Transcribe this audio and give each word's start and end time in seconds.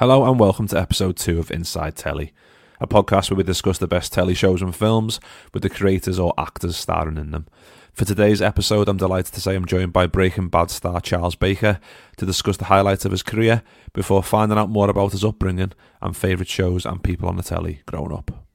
Hello 0.00 0.24
and 0.24 0.40
welcome 0.40 0.66
to 0.68 0.80
episode 0.80 1.18
two 1.18 1.38
of 1.38 1.50
Inside 1.50 1.94
Telly, 1.94 2.32
a 2.80 2.86
podcast 2.86 3.30
where 3.30 3.36
we 3.36 3.42
discuss 3.42 3.76
the 3.76 3.86
best 3.86 4.14
telly 4.14 4.32
shows 4.32 4.62
and 4.62 4.74
films 4.74 5.20
with 5.52 5.62
the 5.62 5.68
creators 5.68 6.18
or 6.18 6.32
actors 6.38 6.78
starring 6.78 7.18
in 7.18 7.32
them. 7.32 7.46
For 7.92 8.06
today's 8.06 8.40
episode, 8.40 8.88
I'm 8.88 8.96
delighted 8.96 9.34
to 9.34 9.42
say 9.42 9.54
I'm 9.54 9.66
joined 9.66 9.92
by 9.92 10.06
Breaking 10.06 10.48
Bad 10.48 10.70
star 10.70 11.02
Charles 11.02 11.34
Baker 11.34 11.80
to 12.16 12.24
discuss 12.24 12.56
the 12.56 12.64
highlights 12.64 13.04
of 13.04 13.12
his 13.12 13.22
career 13.22 13.62
before 13.92 14.22
finding 14.22 14.56
out 14.56 14.70
more 14.70 14.88
about 14.88 15.12
his 15.12 15.22
upbringing 15.22 15.72
and 16.00 16.16
favourite 16.16 16.48
shows 16.48 16.86
and 16.86 17.04
people 17.04 17.28
on 17.28 17.36
the 17.36 17.42
telly 17.42 17.82
growing 17.84 18.14
up. 18.14 18.46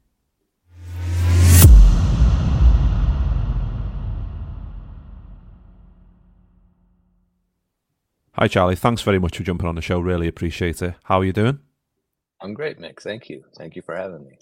Hi, 8.37 8.49
Charlie. 8.49 8.75
Thanks 8.75 9.01
very 9.01 9.17
much 9.17 9.37
for 9.37 9.43
jumping 9.43 9.65
on 9.65 9.75
the 9.75 9.81
show. 9.81 9.97
Really 9.97 10.27
appreciate 10.27 10.81
it. 10.81 10.95
How 11.05 11.21
are 11.21 11.23
you 11.23 11.31
doing? 11.31 11.59
I'm 12.41 12.53
great, 12.53 12.77
Mick. 12.77 13.01
Thank 13.01 13.29
you. 13.29 13.45
Thank 13.57 13.77
you 13.77 13.81
for 13.81 13.95
having 13.95 14.25
me. 14.25 14.37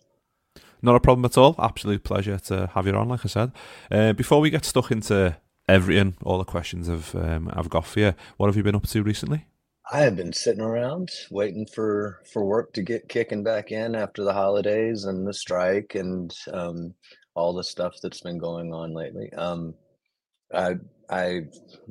Not 0.81 0.95
a 0.95 0.99
problem 0.99 1.23
at 1.25 1.37
all. 1.37 1.53
Absolute 1.59 2.03
pleasure 2.03 2.39
to 2.39 2.71
have 2.73 2.87
you 2.87 2.95
on, 2.95 3.07
like 3.07 3.23
I 3.23 3.27
said. 3.27 3.51
Uh, 3.91 4.13
before 4.13 4.39
we 4.39 4.49
get 4.49 4.65
stuck 4.65 4.89
into 4.89 5.37
everything, 5.69 6.15
all 6.23 6.39
the 6.39 6.43
questions 6.43 6.89
I've, 6.89 7.13
um, 7.13 7.51
I've 7.53 7.69
got 7.69 7.85
for 7.85 7.99
you, 7.99 8.15
what 8.37 8.47
have 8.47 8.57
you 8.57 8.63
been 8.63 8.73
up 8.73 8.87
to 8.87 9.03
recently? 9.03 9.45
I 9.91 9.99
have 9.99 10.15
been 10.15 10.33
sitting 10.33 10.63
around 10.63 11.11
waiting 11.29 11.67
for, 11.67 12.23
for 12.33 12.43
work 12.43 12.73
to 12.73 12.81
get 12.81 13.09
kicking 13.09 13.43
back 13.43 13.71
in 13.71 13.93
after 13.93 14.23
the 14.23 14.33
holidays 14.33 15.03
and 15.03 15.27
the 15.27 15.35
strike 15.35 15.93
and 15.93 16.35
um, 16.51 16.95
all 17.35 17.53
the 17.53 17.63
stuff 17.63 17.97
that's 18.01 18.21
been 18.21 18.39
going 18.39 18.73
on 18.73 18.95
lately. 18.95 19.31
Um, 19.33 19.75
I 20.51 20.77
I 21.09 21.47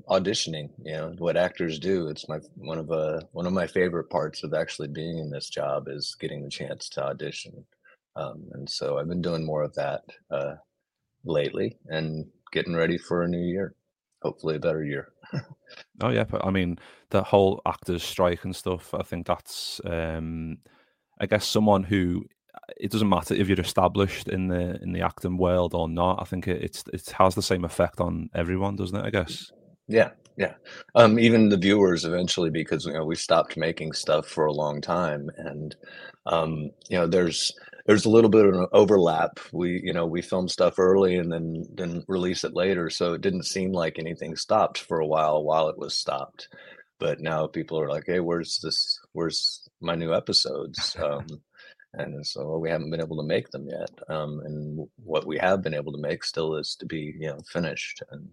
auditioning, 0.08 0.70
you 0.84 0.92
know, 0.92 1.14
what 1.18 1.36
actors 1.36 1.78
do. 1.78 2.08
It's 2.08 2.28
my 2.28 2.38
one 2.56 2.78
of 2.78 2.90
uh 2.90 3.20
one 3.32 3.46
of 3.46 3.52
my 3.52 3.66
favorite 3.66 4.10
parts 4.10 4.42
of 4.42 4.54
actually 4.54 4.88
being 4.88 5.18
in 5.18 5.30
this 5.30 5.48
job 5.48 5.88
is 5.88 6.16
getting 6.18 6.42
the 6.42 6.50
chance 6.50 6.88
to 6.90 7.04
audition. 7.04 7.64
Um, 8.16 8.44
and 8.52 8.68
so 8.68 8.98
I've 8.98 9.08
been 9.08 9.22
doing 9.22 9.44
more 9.44 9.62
of 9.62 9.74
that 9.74 10.02
uh, 10.30 10.54
lately 11.24 11.78
and 11.86 12.26
getting 12.52 12.74
ready 12.74 12.98
for 12.98 13.22
a 13.22 13.28
new 13.28 13.40
year. 13.40 13.74
Hopefully 14.22 14.56
a 14.56 14.60
better 14.60 14.84
year. 14.84 15.12
oh 16.02 16.10
yeah, 16.10 16.24
but 16.24 16.44
I 16.44 16.50
mean 16.50 16.78
the 17.10 17.22
whole 17.22 17.60
actors 17.66 18.02
strike 18.02 18.44
and 18.44 18.54
stuff, 18.54 18.94
I 18.94 19.02
think 19.02 19.26
that's 19.26 19.80
um 19.84 20.58
I 21.20 21.26
guess 21.26 21.46
someone 21.46 21.84
who 21.84 22.24
it 22.76 22.90
doesn't 22.90 23.08
matter 23.08 23.34
if 23.34 23.48
you're 23.48 23.60
established 23.60 24.28
in 24.28 24.48
the 24.48 24.80
in 24.82 24.92
the 24.92 25.02
acting 25.02 25.36
world 25.36 25.74
or 25.74 25.88
not. 25.88 26.20
I 26.20 26.24
think 26.24 26.48
it, 26.48 26.62
it's 26.62 26.84
it 26.92 27.10
has 27.18 27.34
the 27.34 27.42
same 27.42 27.64
effect 27.64 28.00
on 28.00 28.30
everyone, 28.34 28.76
doesn't 28.76 28.96
it? 28.96 29.04
I 29.04 29.10
guess. 29.10 29.50
Yeah, 29.88 30.10
yeah. 30.36 30.54
Um, 30.94 31.18
even 31.18 31.48
the 31.48 31.56
viewers 31.56 32.04
eventually, 32.04 32.50
because 32.50 32.86
you 32.86 32.92
know 32.92 33.04
we 33.04 33.16
stopped 33.16 33.56
making 33.56 33.92
stuff 33.92 34.26
for 34.26 34.46
a 34.46 34.52
long 34.52 34.80
time, 34.80 35.30
and 35.36 35.76
um, 36.26 36.70
you 36.88 36.98
know 36.98 37.06
there's 37.06 37.52
there's 37.86 38.04
a 38.04 38.10
little 38.10 38.30
bit 38.30 38.46
of 38.46 38.54
an 38.54 38.66
overlap. 38.72 39.38
We 39.52 39.80
you 39.84 39.92
know 39.92 40.06
we 40.06 40.22
film 40.22 40.48
stuff 40.48 40.78
early 40.78 41.16
and 41.16 41.32
then 41.32 41.64
then 41.74 42.04
release 42.08 42.44
it 42.44 42.54
later, 42.54 42.90
so 42.90 43.14
it 43.14 43.20
didn't 43.20 43.44
seem 43.44 43.72
like 43.72 43.98
anything 43.98 44.36
stopped 44.36 44.78
for 44.78 45.00
a 45.00 45.06
while 45.06 45.42
while 45.44 45.68
it 45.68 45.78
was 45.78 45.94
stopped. 45.94 46.48
But 46.98 47.20
now 47.20 47.48
people 47.48 47.80
are 47.80 47.88
like, 47.88 48.04
hey, 48.06 48.20
where's 48.20 48.60
this? 48.62 48.98
Where's 49.12 49.68
my 49.80 49.94
new 49.94 50.14
episodes? 50.14 50.96
Um, 51.02 51.26
and 51.94 52.26
so 52.26 52.56
we 52.58 52.70
haven't 52.70 52.90
been 52.90 53.00
able 53.00 53.16
to 53.16 53.22
make 53.22 53.50
them 53.50 53.68
yet. 53.68 53.90
Um, 54.08 54.40
and 54.44 54.88
what 55.04 55.26
we 55.26 55.38
have 55.38 55.62
been 55.62 55.74
able 55.74 55.92
to 55.92 55.98
make 56.00 56.24
still 56.24 56.56
is 56.56 56.74
to 56.76 56.86
be, 56.86 57.14
you 57.18 57.28
know, 57.28 57.38
finished. 57.50 58.02
And 58.10 58.28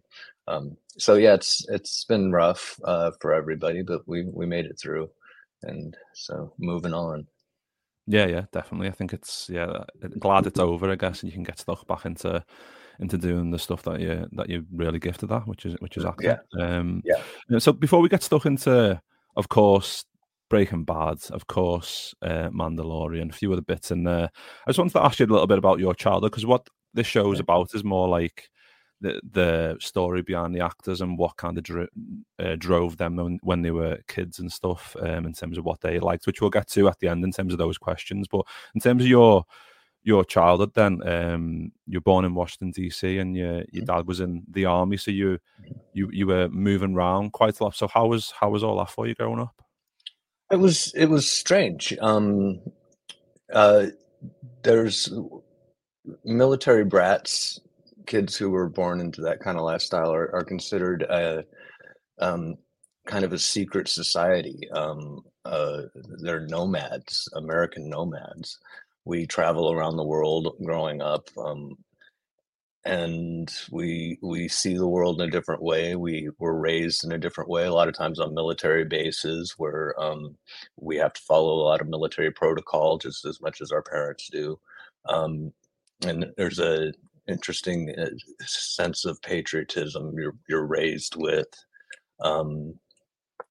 um, 0.48 0.78
so 0.98 1.16
yeah, 1.16 1.34
it's 1.34 1.66
it's 1.70 2.06
been 2.06 2.32
rough 2.32 2.80
uh, 2.84 3.12
for 3.20 3.34
everybody, 3.34 3.82
but 3.82 4.08
we 4.08 4.26
we 4.32 4.46
made 4.46 4.66
it 4.66 4.80
through, 4.80 5.10
and 5.64 5.96
so 6.14 6.54
moving 6.58 6.94
on. 6.94 7.28
Yeah, 8.08 8.26
yeah, 8.26 8.46
definitely. 8.52 8.88
I 8.88 8.92
think 8.92 9.14
it's 9.14 9.50
yeah, 9.52 9.84
glad 10.18 10.48
it's 10.48 10.60
over, 10.60 10.90
I 10.90 10.96
guess, 10.96 11.22
and 11.22 11.32
you 11.32 11.36
can 11.36 11.44
get 11.44 11.60
stuck 11.60 11.86
back 11.88 12.06
into 12.06 12.44
into 13.00 13.18
doing 13.18 13.52
the 13.52 13.60
stuff 13.60 13.84
that 13.84 14.00
you 14.00 14.28
that 14.32 14.50
you're 14.50 14.64
really 14.74 15.00
gifted 15.00 15.32
at, 15.32 15.48
which 15.48 15.66
is 15.66 15.76
which 15.80 15.98
is 15.98 16.06
acting. 16.06 16.36
Yeah. 16.58 16.78
Um, 16.78 17.04
yeah. 17.06 17.60
So 17.60 17.74
before 17.74 18.00
we 18.00 18.10
get 18.10 18.24
stuck 18.24 18.46
into, 18.46 19.02
of 19.36 19.50
course, 19.50 20.06
Breaking 20.50 20.84
Bad, 20.84 21.20
of 21.32 21.48
course, 21.48 22.14
uh, 22.22 22.50
Mandalorian, 22.50 23.30
a 23.30 23.34
few 23.34 23.52
other 23.54 23.62
bits 23.62 23.92
in 23.92 24.04
there. 24.04 24.30
I 24.66 24.70
just 24.70 24.80
wanted 24.80 24.94
to 24.94 25.04
ask 25.04 25.20
you 25.20 25.26
a 25.26 25.28
little 25.28 25.48
bit 25.48 25.58
about 25.58 25.80
your 25.80 25.94
childhood 25.94 26.32
because 26.32 26.46
what 26.46 26.68
this 26.94 27.08
show 27.08 27.32
is 27.32 27.40
about 27.40 27.76
is 27.76 27.84
more 27.84 28.08
like 28.08 28.50
the 29.02 29.22
the 29.32 29.78
story 29.80 30.22
behind 30.22 30.54
the 30.54 30.64
actors 30.64 31.02
and 31.02 31.18
what 31.18 31.38
kind 31.38 31.58
of 31.58 31.64
dro- 31.64 31.88
uh, 32.40 32.56
drove 32.58 32.98
them 32.98 33.16
when, 33.16 33.40
when, 33.44 33.62
they 33.62 33.72
were 33.72 33.98
kids 34.08 34.40
and 34.40 34.52
stuff 34.52 34.96
um, 35.02 35.26
in 35.26 35.34
terms 35.34 35.58
of 35.58 35.66
what 35.66 35.80
they 35.82 36.00
liked, 36.00 36.28
which 36.28 36.42
we'll 36.42 36.50
get 36.50 36.68
to 36.68 36.88
at 36.88 37.00
the 37.00 37.08
end 37.08 37.24
in 37.24 37.32
terms 37.32 37.54
of 37.54 37.60
those 37.60 37.78
questions. 37.78 38.28
But 38.28 38.46
in 38.76 38.82
terms 38.82 39.04
of 39.04 39.08
your 39.08 39.46
your 40.04 40.24
childhood, 40.26 40.74
then 40.74 41.08
um, 41.08 41.72
you're 41.86 42.02
born 42.02 42.26
in 42.26 42.34
Washington 42.34 42.72
D.C. 42.72 43.20
and 43.20 43.36
your 43.36 43.54
your 43.54 43.64
mm-hmm. 43.64 43.86
dad 43.86 44.08
was 44.08 44.20
in 44.20 44.44
the 44.50 44.66
army, 44.66 44.98
so 44.98 45.12
you 45.12 45.40
you 45.94 46.10
you 46.12 46.28
were 46.28 46.50
moving 46.50 46.96
around 46.96 47.34
quite 47.34 47.60
a 47.60 47.64
lot. 47.64 47.76
So 47.76 47.88
how 47.88 48.08
was 48.08 48.34
how 48.38 48.50
was 48.50 48.64
all 48.64 48.78
that 48.80 48.90
for 48.90 49.08
you 49.08 49.16
growing 49.16 49.40
up? 49.40 49.62
It 50.52 50.58
was 50.58 50.92
it 50.96 51.06
was 51.08 51.30
strange. 51.30 51.96
Um, 52.02 52.62
uh, 53.54 53.88
there's 54.64 55.12
military 56.24 56.86
brats, 56.86 57.60
kids 58.06 58.36
who 58.36 58.50
were 58.50 58.70
born 58.70 59.00
into 59.00 59.22
that 59.22 59.40
kind 59.40 59.58
of 59.58 59.64
lifestyle 59.64 60.12
are, 60.14 60.34
are 60.34 60.44
considered 60.44 61.04
a 61.04 61.44
um, 62.20 62.56
kind 63.06 63.26
of 63.26 63.34
a 63.34 63.40
secret 63.40 63.88
society. 63.88 64.70
Um, 64.72 65.22
uh, 65.46 65.84
they're 66.22 66.46
nomads, 66.48 67.28
American 67.36 67.90
nomads. 67.90 68.60
We 69.06 69.26
travel 69.26 69.72
around 69.72 69.98
the 69.98 70.04
world 70.04 70.56
growing 70.64 71.02
up. 71.02 71.30
Um, 71.38 71.78
and 72.86 73.52
we 73.72 74.18
we 74.22 74.48
see 74.48 74.76
the 74.76 74.88
world 74.88 75.22
in 75.22 75.28
a 75.28 75.32
different 75.32 75.62
way. 75.62 75.96
We 75.96 76.30
were 76.40 76.58
raised 76.58 77.04
in 77.04 77.12
a 77.12 77.18
different 77.18 77.50
way. 77.50 77.66
A 77.66 77.74
lot 77.74 77.90
of 77.90 77.96
times 77.96 78.20
on 78.20 78.34
military 78.34 78.86
bases, 78.86 79.56
where 79.58 80.00
um, 80.02 80.38
we 80.78 80.98
have 80.98 81.14
to 81.14 81.22
follow 81.22 81.54
a 81.56 81.68
lot 81.68 81.82
of 81.82 81.88
military 81.88 82.32
protocol 82.32 82.98
just 82.98 83.26
as 83.26 83.42
much 83.42 83.62
as 83.62 83.72
our 83.72 83.82
parents 83.84 84.30
do. 84.32 84.60
Um, 85.08 85.52
and 86.06 86.28
there's 86.38 86.60
a 86.60 86.94
interesting 87.28 87.94
uh, 87.98 88.10
sense 88.46 89.06
of 89.06 89.22
patriotism 89.22 90.14
you're 90.18 90.38
you're 90.48 90.66
raised 90.66 91.16
with. 91.18 91.48
Um, 92.22 92.80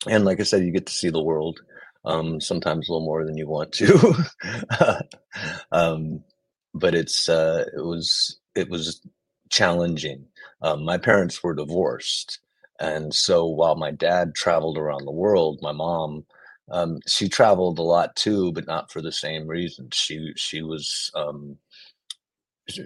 and 0.06 0.24
like 0.24 0.40
I 0.40 0.44
said, 0.44 0.64
you 0.64 0.72
get 0.72 0.86
to 0.86 0.92
see 0.92 1.10
the 1.10 1.22
world. 1.22 1.60
Um, 2.04 2.40
sometimes 2.40 2.88
a 2.88 2.92
little 2.92 3.04
more 3.04 3.26
than 3.26 3.36
you 3.36 3.46
want 3.46 3.72
to. 3.72 4.14
um, 5.72 6.24
but 6.72 6.94
it's 6.94 7.28
uh, 7.28 7.64
it 7.76 7.80
was 7.80 8.38
it 8.54 8.70
was 8.70 9.02
challenging. 9.50 10.26
Um, 10.62 10.84
my 10.84 10.98
parents 10.98 11.42
were 11.42 11.54
divorced. 11.54 12.40
And 12.80 13.12
so 13.12 13.46
while 13.46 13.74
my 13.76 13.90
dad 13.90 14.34
traveled 14.34 14.78
around 14.78 15.04
the 15.04 15.12
world, 15.12 15.58
my 15.62 15.72
mom, 15.72 16.24
um, 16.70 17.00
she 17.06 17.28
traveled 17.28 17.78
a 17.78 17.82
lot 17.82 18.14
too, 18.16 18.52
but 18.52 18.66
not 18.66 18.92
for 18.92 19.00
the 19.00 19.12
same 19.12 19.46
reasons. 19.46 19.94
She 19.96 20.32
she 20.36 20.62
was 20.62 21.10
um, 21.14 21.56
she, 22.68 22.84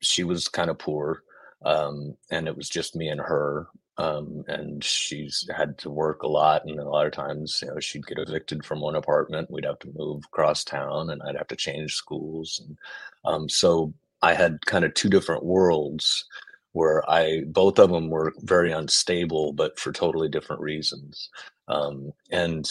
she 0.00 0.24
was 0.24 0.48
kind 0.48 0.70
of 0.70 0.78
poor, 0.78 1.22
um, 1.64 2.16
and 2.30 2.46
it 2.48 2.56
was 2.56 2.68
just 2.68 2.96
me 2.96 3.08
and 3.08 3.20
her. 3.20 3.68
Um, 3.96 4.44
and 4.48 4.82
she's 4.82 5.48
had 5.56 5.78
to 5.78 5.90
work 5.90 6.24
a 6.24 6.28
lot, 6.28 6.64
and 6.66 6.80
a 6.80 6.88
lot 6.88 7.06
of 7.06 7.12
times, 7.12 7.60
you 7.62 7.68
know, 7.68 7.78
she'd 7.78 8.06
get 8.06 8.18
evicted 8.18 8.64
from 8.64 8.80
one 8.80 8.96
apartment. 8.96 9.50
We'd 9.50 9.64
have 9.64 9.78
to 9.80 9.92
move 9.96 10.24
across 10.24 10.64
town, 10.64 11.10
and 11.10 11.22
I'd 11.22 11.36
have 11.36 11.46
to 11.48 11.56
change 11.56 11.94
schools. 11.94 12.60
And 12.64 12.76
um, 13.24 13.48
so 13.48 13.94
I 14.24 14.34
had 14.34 14.64
kind 14.66 14.86
of 14.86 14.94
two 14.94 15.10
different 15.10 15.44
worlds 15.44 16.24
where 16.72 17.08
I 17.10 17.42
both 17.46 17.78
of 17.78 17.90
them 17.90 18.10
were 18.10 18.32
very 18.40 18.72
unstable, 18.72 19.52
but 19.52 19.78
for 19.78 19.92
totally 19.92 20.30
different 20.30 20.62
reasons. 20.62 21.30
Um, 21.68 22.12
and 22.30 22.70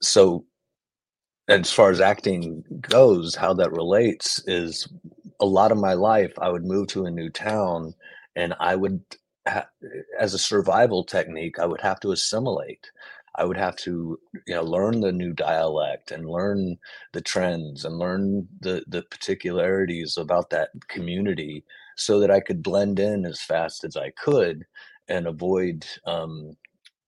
so, 0.00 0.46
as 1.48 1.72
far 1.72 1.90
as 1.90 2.00
acting 2.00 2.64
goes, 2.80 3.34
how 3.34 3.52
that 3.54 3.72
relates 3.72 4.42
is 4.46 4.88
a 5.40 5.46
lot 5.46 5.72
of 5.72 5.78
my 5.78 5.94
life. 5.94 6.32
I 6.40 6.50
would 6.50 6.64
move 6.64 6.88
to 6.88 7.06
a 7.06 7.10
new 7.10 7.30
town, 7.30 7.94
and 8.36 8.54
I 8.60 8.76
would, 8.76 9.02
ha- 9.48 9.68
as 10.18 10.34
a 10.34 10.38
survival 10.38 11.04
technique, 11.04 11.58
I 11.58 11.66
would 11.66 11.80
have 11.80 12.00
to 12.00 12.12
assimilate. 12.12 12.90
I 13.34 13.44
would 13.44 13.56
have 13.56 13.76
to, 13.76 14.18
you 14.46 14.54
know, 14.54 14.62
learn 14.62 15.00
the 15.00 15.12
new 15.12 15.32
dialect 15.32 16.10
and 16.10 16.28
learn 16.28 16.76
the 17.12 17.20
trends 17.20 17.84
and 17.84 17.98
learn 17.98 18.48
the 18.60 18.84
the 18.88 19.02
particularities 19.02 20.16
about 20.18 20.50
that 20.50 20.70
community 20.88 21.64
so 21.96 22.20
that 22.20 22.30
I 22.30 22.40
could 22.40 22.62
blend 22.62 22.98
in 23.00 23.24
as 23.24 23.40
fast 23.40 23.84
as 23.84 23.96
I 23.96 24.10
could 24.10 24.66
and 25.08 25.26
avoid 25.26 25.86
um, 26.06 26.56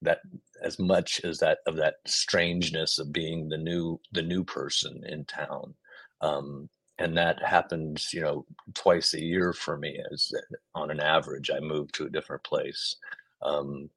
that 0.03 0.21
as 0.63 0.79
much 0.79 1.21
as 1.25 1.39
that 1.39 1.59
of 1.67 1.77
that 1.77 1.97
strangeness 2.07 2.99
of 2.99 3.13
being 3.13 3.49
the 3.49 3.59
new 3.59 4.01
the 4.13 4.23
new 4.23 4.45
person 4.45 5.03
in 5.07 5.25
town. 5.25 5.75
Um, 6.21 6.69
and 6.99 7.17
that 7.17 7.43
happens, 7.43 8.13
you 8.13 8.21
know, 8.21 8.47
twice 8.75 9.15
a 9.15 9.23
year 9.23 9.53
for 9.53 9.77
me. 9.77 10.01
As 10.13 10.33
on 10.75 10.91
an 10.91 11.01
average, 11.01 11.51
I 11.51 11.61
move 11.61 11.91
to 11.93 12.07
a 12.07 12.11
different 12.11 12.45
place. 12.45 12.97
Um, 13.43 13.91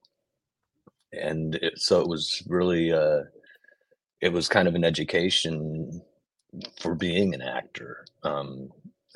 and 1.12 1.56
it, 1.56 1.80
so 1.80 2.02
it 2.02 2.08
was 2.08 2.44
really 2.48 2.92
uh, 2.92 3.22
it 4.22 4.32
was 4.32 4.48
kind 4.48 4.68
of 4.68 4.76
an 4.76 4.84
education 4.84 6.02
for 6.80 6.96
being 6.96 7.34
an 7.34 7.42
actor 7.42 8.06
um, 8.24 8.70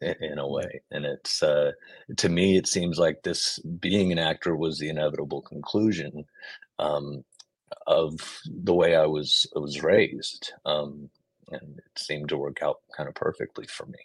in 0.00 0.38
a 0.38 0.48
way 0.48 0.80
and 0.90 1.04
it's 1.04 1.42
uh, 1.42 1.72
to 2.16 2.28
me 2.28 2.56
it 2.56 2.66
seems 2.66 2.98
like 2.98 3.22
this 3.22 3.58
being 3.80 4.12
an 4.12 4.18
actor 4.18 4.56
was 4.56 4.78
the 4.78 4.88
inevitable 4.88 5.42
conclusion 5.42 6.24
um, 6.78 7.24
of 7.86 8.40
the 8.46 8.74
way 8.74 8.96
i 8.96 9.06
was 9.06 9.46
I 9.56 9.58
was 9.58 9.82
raised 9.82 10.52
um, 10.64 11.08
and 11.50 11.78
it 11.78 11.98
seemed 11.98 12.28
to 12.30 12.38
work 12.38 12.62
out 12.62 12.78
kind 12.96 13.08
of 13.08 13.14
perfectly 13.14 13.66
for 13.66 13.86
me. 13.86 13.98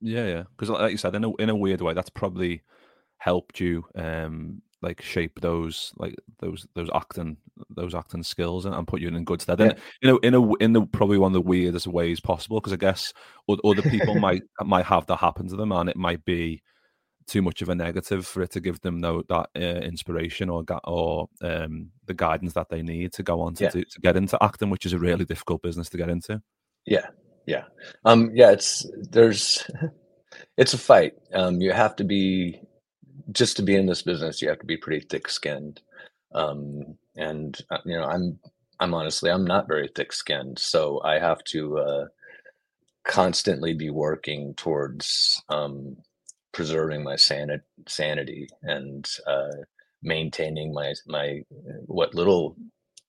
Yeah 0.00 0.26
yeah 0.26 0.42
because 0.56 0.70
like 0.70 0.92
you 0.92 0.98
said 0.98 1.14
in 1.14 1.24
a, 1.24 1.34
in 1.36 1.50
a 1.50 1.56
weird 1.56 1.80
way 1.80 1.94
that's 1.94 2.10
probably 2.10 2.62
helped 3.18 3.60
you 3.60 3.84
um 3.94 4.62
like 4.82 5.00
shape 5.02 5.40
those 5.40 5.92
like 5.96 6.14
those 6.40 6.66
those 6.74 6.90
acting 6.94 7.36
those 7.70 7.94
acting 7.94 8.22
skills 8.22 8.66
and, 8.66 8.74
and 8.74 8.86
put 8.86 9.00
you 9.00 9.08
in 9.08 9.24
good 9.24 9.40
stead. 9.40 9.60
Yeah. 9.60 9.66
And 9.66 9.78
you 10.02 10.10
know, 10.10 10.18
in 10.18 10.34
a 10.34 10.54
in 10.56 10.72
the 10.72 10.82
probably 10.82 11.18
one 11.18 11.30
of 11.30 11.34
the 11.34 11.48
weirdest 11.48 11.86
ways 11.86 12.20
possible 12.20 12.60
because 12.60 12.72
I 12.72 12.76
guess 12.76 13.12
other 13.48 13.82
people 13.82 14.14
might 14.20 14.42
might 14.62 14.86
have 14.86 15.06
that 15.06 15.16
happen 15.16 15.48
to 15.48 15.56
them 15.56 15.72
and 15.72 15.88
it 15.88 15.96
might 15.96 16.24
be 16.24 16.62
too 17.26 17.42
much 17.42 17.60
of 17.60 17.68
a 17.68 17.74
negative 17.74 18.26
for 18.26 18.42
it 18.42 18.52
to 18.52 18.60
give 18.60 18.80
them 18.80 19.00
no 19.00 19.22
that 19.28 19.48
uh, 19.56 19.80
inspiration 19.80 20.48
or 20.48 20.64
or 20.84 21.28
um, 21.42 21.90
the 22.06 22.14
guidance 22.14 22.52
that 22.52 22.68
they 22.68 22.82
need 22.82 23.12
to 23.12 23.22
go 23.22 23.40
on 23.40 23.54
to, 23.54 23.64
yeah. 23.64 23.70
to, 23.70 23.84
to 23.84 24.00
get 24.00 24.16
into 24.16 24.42
acting, 24.42 24.70
which 24.70 24.86
is 24.86 24.92
a 24.92 24.98
really 24.98 25.24
difficult 25.24 25.62
business 25.62 25.88
to 25.88 25.96
get 25.96 26.08
into. 26.08 26.40
Yeah, 26.84 27.06
yeah, 27.46 27.64
um, 28.04 28.30
yeah. 28.32 28.52
It's 28.52 28.86
there's 29.10 29.68
it's 30.56 30.74
a 30.74 30.78
fight. 30.78 31.14
Um, 31.32 31.60
you 31.60 31.72
have 31.72 31.96
to 31.96 32.04
be 32.04 32.60
just 33.32 33.56
to 33.56 33.62
be 33.62 33.74
in 33.74 33.86
this 33.86 34.02
business, 34.02 34.40
you 34.40 34.48
have 34.48 34.60
to 34.60 34.66
be 34.66 34.76
pretty 34.76 35.06
thick-skinned. 35.06 35.80
Um, 36.34 36.96
and 37.16 37.56
uh, 37.70 37.78
you 37.84 37.96
know, 37.96 38.04
I'm 38.04 38.38
I'm 38.80 38.94
honestly 38.94 39.30
I'm 39.30 39.44
not 39.44 39.68
very 39.68 39.88
thick-skinned, 39.94 40.58
so 40.58 41.00
I 41.04 41.18
have 41.18 41.42
to 41.44 41.78
uh, 41.78 42.06
constantly 43.04 43.74
be 43.74 43.90
working 43.90 44.54
towards 44.54 45.42
um, 45.48 45.96
preserving 46.52 47.02
my 47.02 47.16
sanity, 47.16 48.48
and 48.62 49.08
uh, 49.26 49.52
maintaining 50.02 50.72
my 50.72 50.94
my 51.06 51.42
what 51.86 52.14
little 52.14 52.56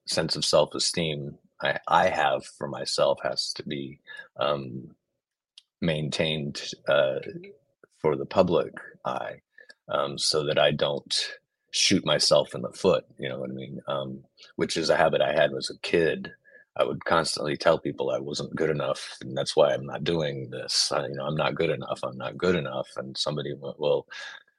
sense 0.06 0.36
of 0.36 0.46
self-esteem 0.46 1.38
I, 1.62 1.80
I 1.88 2.10
have 2.10 2.46
for 2.46 2.68
myself 2.68 3.20
has 3.24 3.52
to 3.56 3.64
be 3.64 4.00
um, 4.40 4.96
maintained 5.82 6.62
uh, 6.88 7.20
for 8.00 8.16
the 8.16 8.26
public 8.26 8.74
eye 9.04 9.42
um, 9.90 10.18
so 10.18 10.44
that 10.46 10.60
I 10.60 10.72
don't 10.72 11.14
shoot 11.72 12.06
myself 12.06 12.56
in 12.56 12.62
the 12.62 12.72
foot. 12.72 13.06
You 13.20 13.30
know 13.30 13.40
what 13.40 13.50
I 13.50 13.54
mean? 13.54 13.80
Um, 13.88 14.24
which 14.56 14.78
is 14.78 14.90
a 14.90 14.98
habit 14.98 15.22
I 15.22 15.34
had 15.34 15.54
as 15.54 15.70
a 15.70 15.80
kid. 15.80 16.32
I 16.76 16.84
would 16.84 17.06
constantly 17.06 17.58
tell 17.58 17.80
people 17.80 18.12
I 18.12 18.20
wasn't 18.20 18.56
good 18.56 18.70
enough, 18.70 19.18
and 19.22 19.36
that's 19.36 19.56
why 19.56 19.74
I'm 19.74 19.86
not 19.86 20.04
doing 20.04 20.50
this. 20.52 20.92
I, 20.92 21.08
you 21.08 21.16
know, 21.16 21.26
I'm 21.26 21.36
not 21.36 21.56
good 21.56 21.72
enough. 21.72 22.00
I'm 22.04 22.18
not 22.18 22.38
good 22.38 22.56
enough. 22.56 22.88
And 22.98 23.18
somebody 23.18 23.54
went, 23.54 23.80
"Well, 23.80 24.06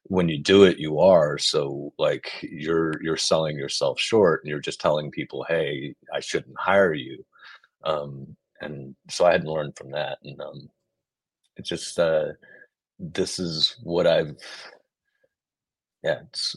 when 0.05 0.29
you 0.29 0.39
do 0.39 0.65
it, 0.65 0.79
you 0.79 0.99
are." 1.01 1.39
So, 1.39 1.93
like, 1.99 2.33
you're 2.43 3.01
you're 3.03 3.17
selling 3.17 3.57
yourself 3.57 4.01
short, 4.01 4.43
and 4.43 4.51
you're 4.51 4.61
just 4.61 4.81
telling 4.81 5.11
people, 5.13 5.45
"Hey, 5.49 5.95
I 6.13 6.21
shouldn't 6.21 6.59
hire 6.59 6.93
you." 6.95 7.25
Um, 7.85 8.37
and 8.61 8.97
so 9.11 9.27
I 9.27 9.33
hadn't 9.33 9.49
learned 9.51 9.77
from 9.77 9.93
that, 9.93 10.19
and 10.25 10.41
um, 10.41 10.71
it 11.57 11.65
just 11.65 11.99
uh, 11.99 12.29
this 12.99 13.39
is 13.39 13.77
what 13.83 14.07
I've 14.07 14.37
yeah, 16.03 16.21
it's 16.29 16.57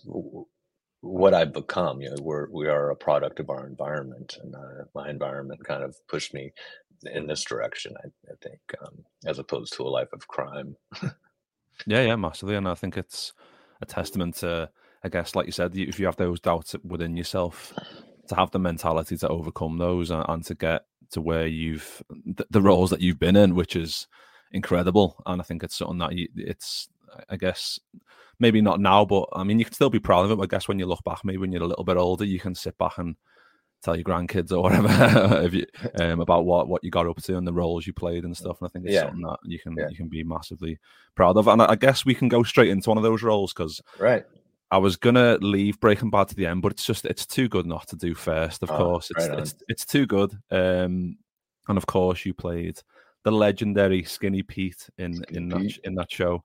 what 1.01 1.33
I've 1.33 1.53
become. 1.53 2.01
You 2.01 2.11
know, 2.11 2.21
we're 2.21 2.49
we 2.49 2.67
are 2.67 2.89
a 2.89 2.95
product 2.95 3.39
of 3.39 3.49
our 3.49 3.65
environment, 3.65 4.37
and 4.41 4.55
uh, 4.55 4.85
my 4.95 5.09
environment 5.09 5.63
kind 5.65 5.83
of 5.83 5.95
pushed 6.07 6.33
me 6.33 6.53
in 7.11 7.27
this 7.27 7.43
direction. 7.43 7.93
I, 8.03 8.07
I 8.31 8.35
think, 8.41 8.59
um, 8.85 9.03
as 9.25 9.39
opposed 9.39 9.73
to 9.73 9.83
a 9.83 9.89
life 9.89 10.13
of 10.13 10.27
crime. 10.27 10.75
yeah, 11.85 12.03
yeah, 12.03 12.15
massively, 12.15 12.55
and 12.55 12.67
I 12.67 12.75
think 12.75 12.97
it's 12.97 13.33
a 13.81 13.85
testament 13.85 14.35
to, 14.35 14.69
I 15.03 15.09
guess, 15.09 15.35
like 15.35 15.47
you 15.47 15.51
said, 15.51 15.75
if 15.75 15.99
you 15.99 16.05
have 16.05 16.17
those 16.17 16.39
doubts 16.39 16.75
within 16.83 17.17
yourself, 17.17 17.73
to 18.27 18.35
have 18.35 18.51
the 18.51 18.59
mentality 18.59 19.17
to 19.17 19.27
overcome 19.27 19.77
those 19.77 20.11
and, 20.11 20.23
and 20.29 20.45
to 20.45 20.55
get 20.55 20.85
to 21.11 21.21
where 21.21 21.47
you've 21.47 22.01
the, 22.09 22.45
the 22.49 22.61
roles 22.61 22.89
that 22.91 23.01
you've 23.01 23.19
been 23.19 23.35
in, 23.35 23.55
which 23.55 23.75
is 23.75 24.07
incredible. 24.51 25.21
And 25.25 25.41
I 25.41 25.43
think 25.43 25.63
it's 25.63 25.75
something 25.75 25.97
that 25.97 26.13
you, 26.13 26.27
it's, 26.35 26.87
I 27.29 27.37
guess, 27.37 27.79
maybe 28.39 28.61
not 28.61 28.79
now, 28.79 29.05
but 29.05 29.29
I 29.33 29.43
mean, 29.43 29.59
you 29.59 29.65
can 29.65 29.73
still 29.73 29.89
be 29.89 29.99
proud 29.99 30.25
of 30.25 30.31
it. 30.31 30.43
I 30.43 30.47
guess 30.47 30.67
when 30.67 30.79
you 30.79 30.85
look 30.85 31.03
back, 31.03 31.19
maybe 31.23 31.37
when 31.37 31.51
you're 31.51 31.63
a 31.63 31.67
little 31.67 31.83
bit 31.83 31.97
older, 31.97 32.25
you 32.25 32.39
can 32.39 32.55
sit 32.55 32.77
back 32.77 32.97
and 32.97 33.15
tell 33.81 33.95
your 33.95 34.03
grandkids 34.03 34.51
or 34.51 34.61
whatever 34.61 35.47
you, 35.51 35.65
um, 35.99 36.19
about 36.19 36.45
what 36.45 36.67
what 36.67 36.83
you 36.83 36.91
got 36.91 37.07
up 37.07 37.21
to 37.21 37.37
and 37.37 37.47
the 37.47 37.53
roles 37.53 37.85
you 37.85 37.93
played 37.93 38.23
and 38.23 38.35
stuff. 38.35 38.57
And 38.61 38.67
I 38.67 38.69
think 38.71 38.85
it's 38.85 38.93
yeah. 38.93 39.03
something 39.03 39.21
that 39.21 39.37
you 39.43 39.59
can 39.59 39.75
yeah. 39.77 39.89
you 39.89 39.95
can 39.95 40.07
be 40.07 40.23
massively 40.23 40.79
proud 41.15 41.37
of. 41.37 41.47
And 41.47 41.61
I, 41.61 41.75
guess 41.75 42.05
we 42.05 42.15
can 42.15 42.27
go 42.27 42.43
straight 42.43 42.69
into 42.69 42.89
one 42.89 42.97
of 42.97 43.03
those 43.03 43.23
roles 43.23 43.53
because 43.53 43.81
right. 43.99 44.25
I 44.69 44.77
was 44.77 44.95
gonna 44.95 45.37
leave 45.41 45.79
Breaking 45.79 46.09
Bad 46.09 46.29
to 46.29 46.35
the 46.35 46.45
end, 46.45 46.61
but 46.61 46.71
it's 46.71 46.85
just 46.85 47.05
it's 47.05 47.25
too 47.25 47.49
good 47.49 47.65
not 47.65 47.87
to 47.89 47.95
do 47.95 48.15
first. 48.15 48.63
Of 48.63 48.71
oh, 48.71 48.77
course, 48.77 49.11
it's, 49.11 49.27
right 49.27 49.39
it's 49.39 49.55
it's 49.67 49.85
too 49.85 50.05
good. 50.05 50.31
Um, 50.49 51.17
and 51.67 51.77
of 51.77 51.85
course, 51.85 52.25
you 52.25 52.33
played 52.33 52.79
the 53.23 53.31
legendary 53.31 54.03
Skinny 54.03 54.41
Pete 54.41 54.89
in 54.97 55.15
Skinny 55.15 55.37
in 55.37 55.49
Pete. 55.51 55.75
that 55.75 55.87
in 55.87 55.95
that 55.95 56.11
show 56.11 56.43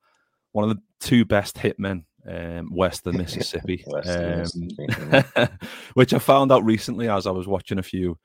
one 0.57 0.71
of 0.71 0.75
the 0.75 0.83
two 1.01 1.27
best 1.27 1.57
hitmen 1.57 2.05
um, 2.27 2.71
west 2.75 3.07
of 3.07 3.15
Mississippi, 3.17 3.85
west 3.87 4.09
um, 4.09 4.39
Mississippi. 4.39 5.53
which 5.95 6.15
I 6.15 6.19
found 6.19 6.51
out 6.51 6.65
recently 6.65 7.11
as 7.11 7.27
I 7.27 7.31
was 7.31 7.47
watching 7.47 7.79
a 7.79 7.83
few. 7.83 8.19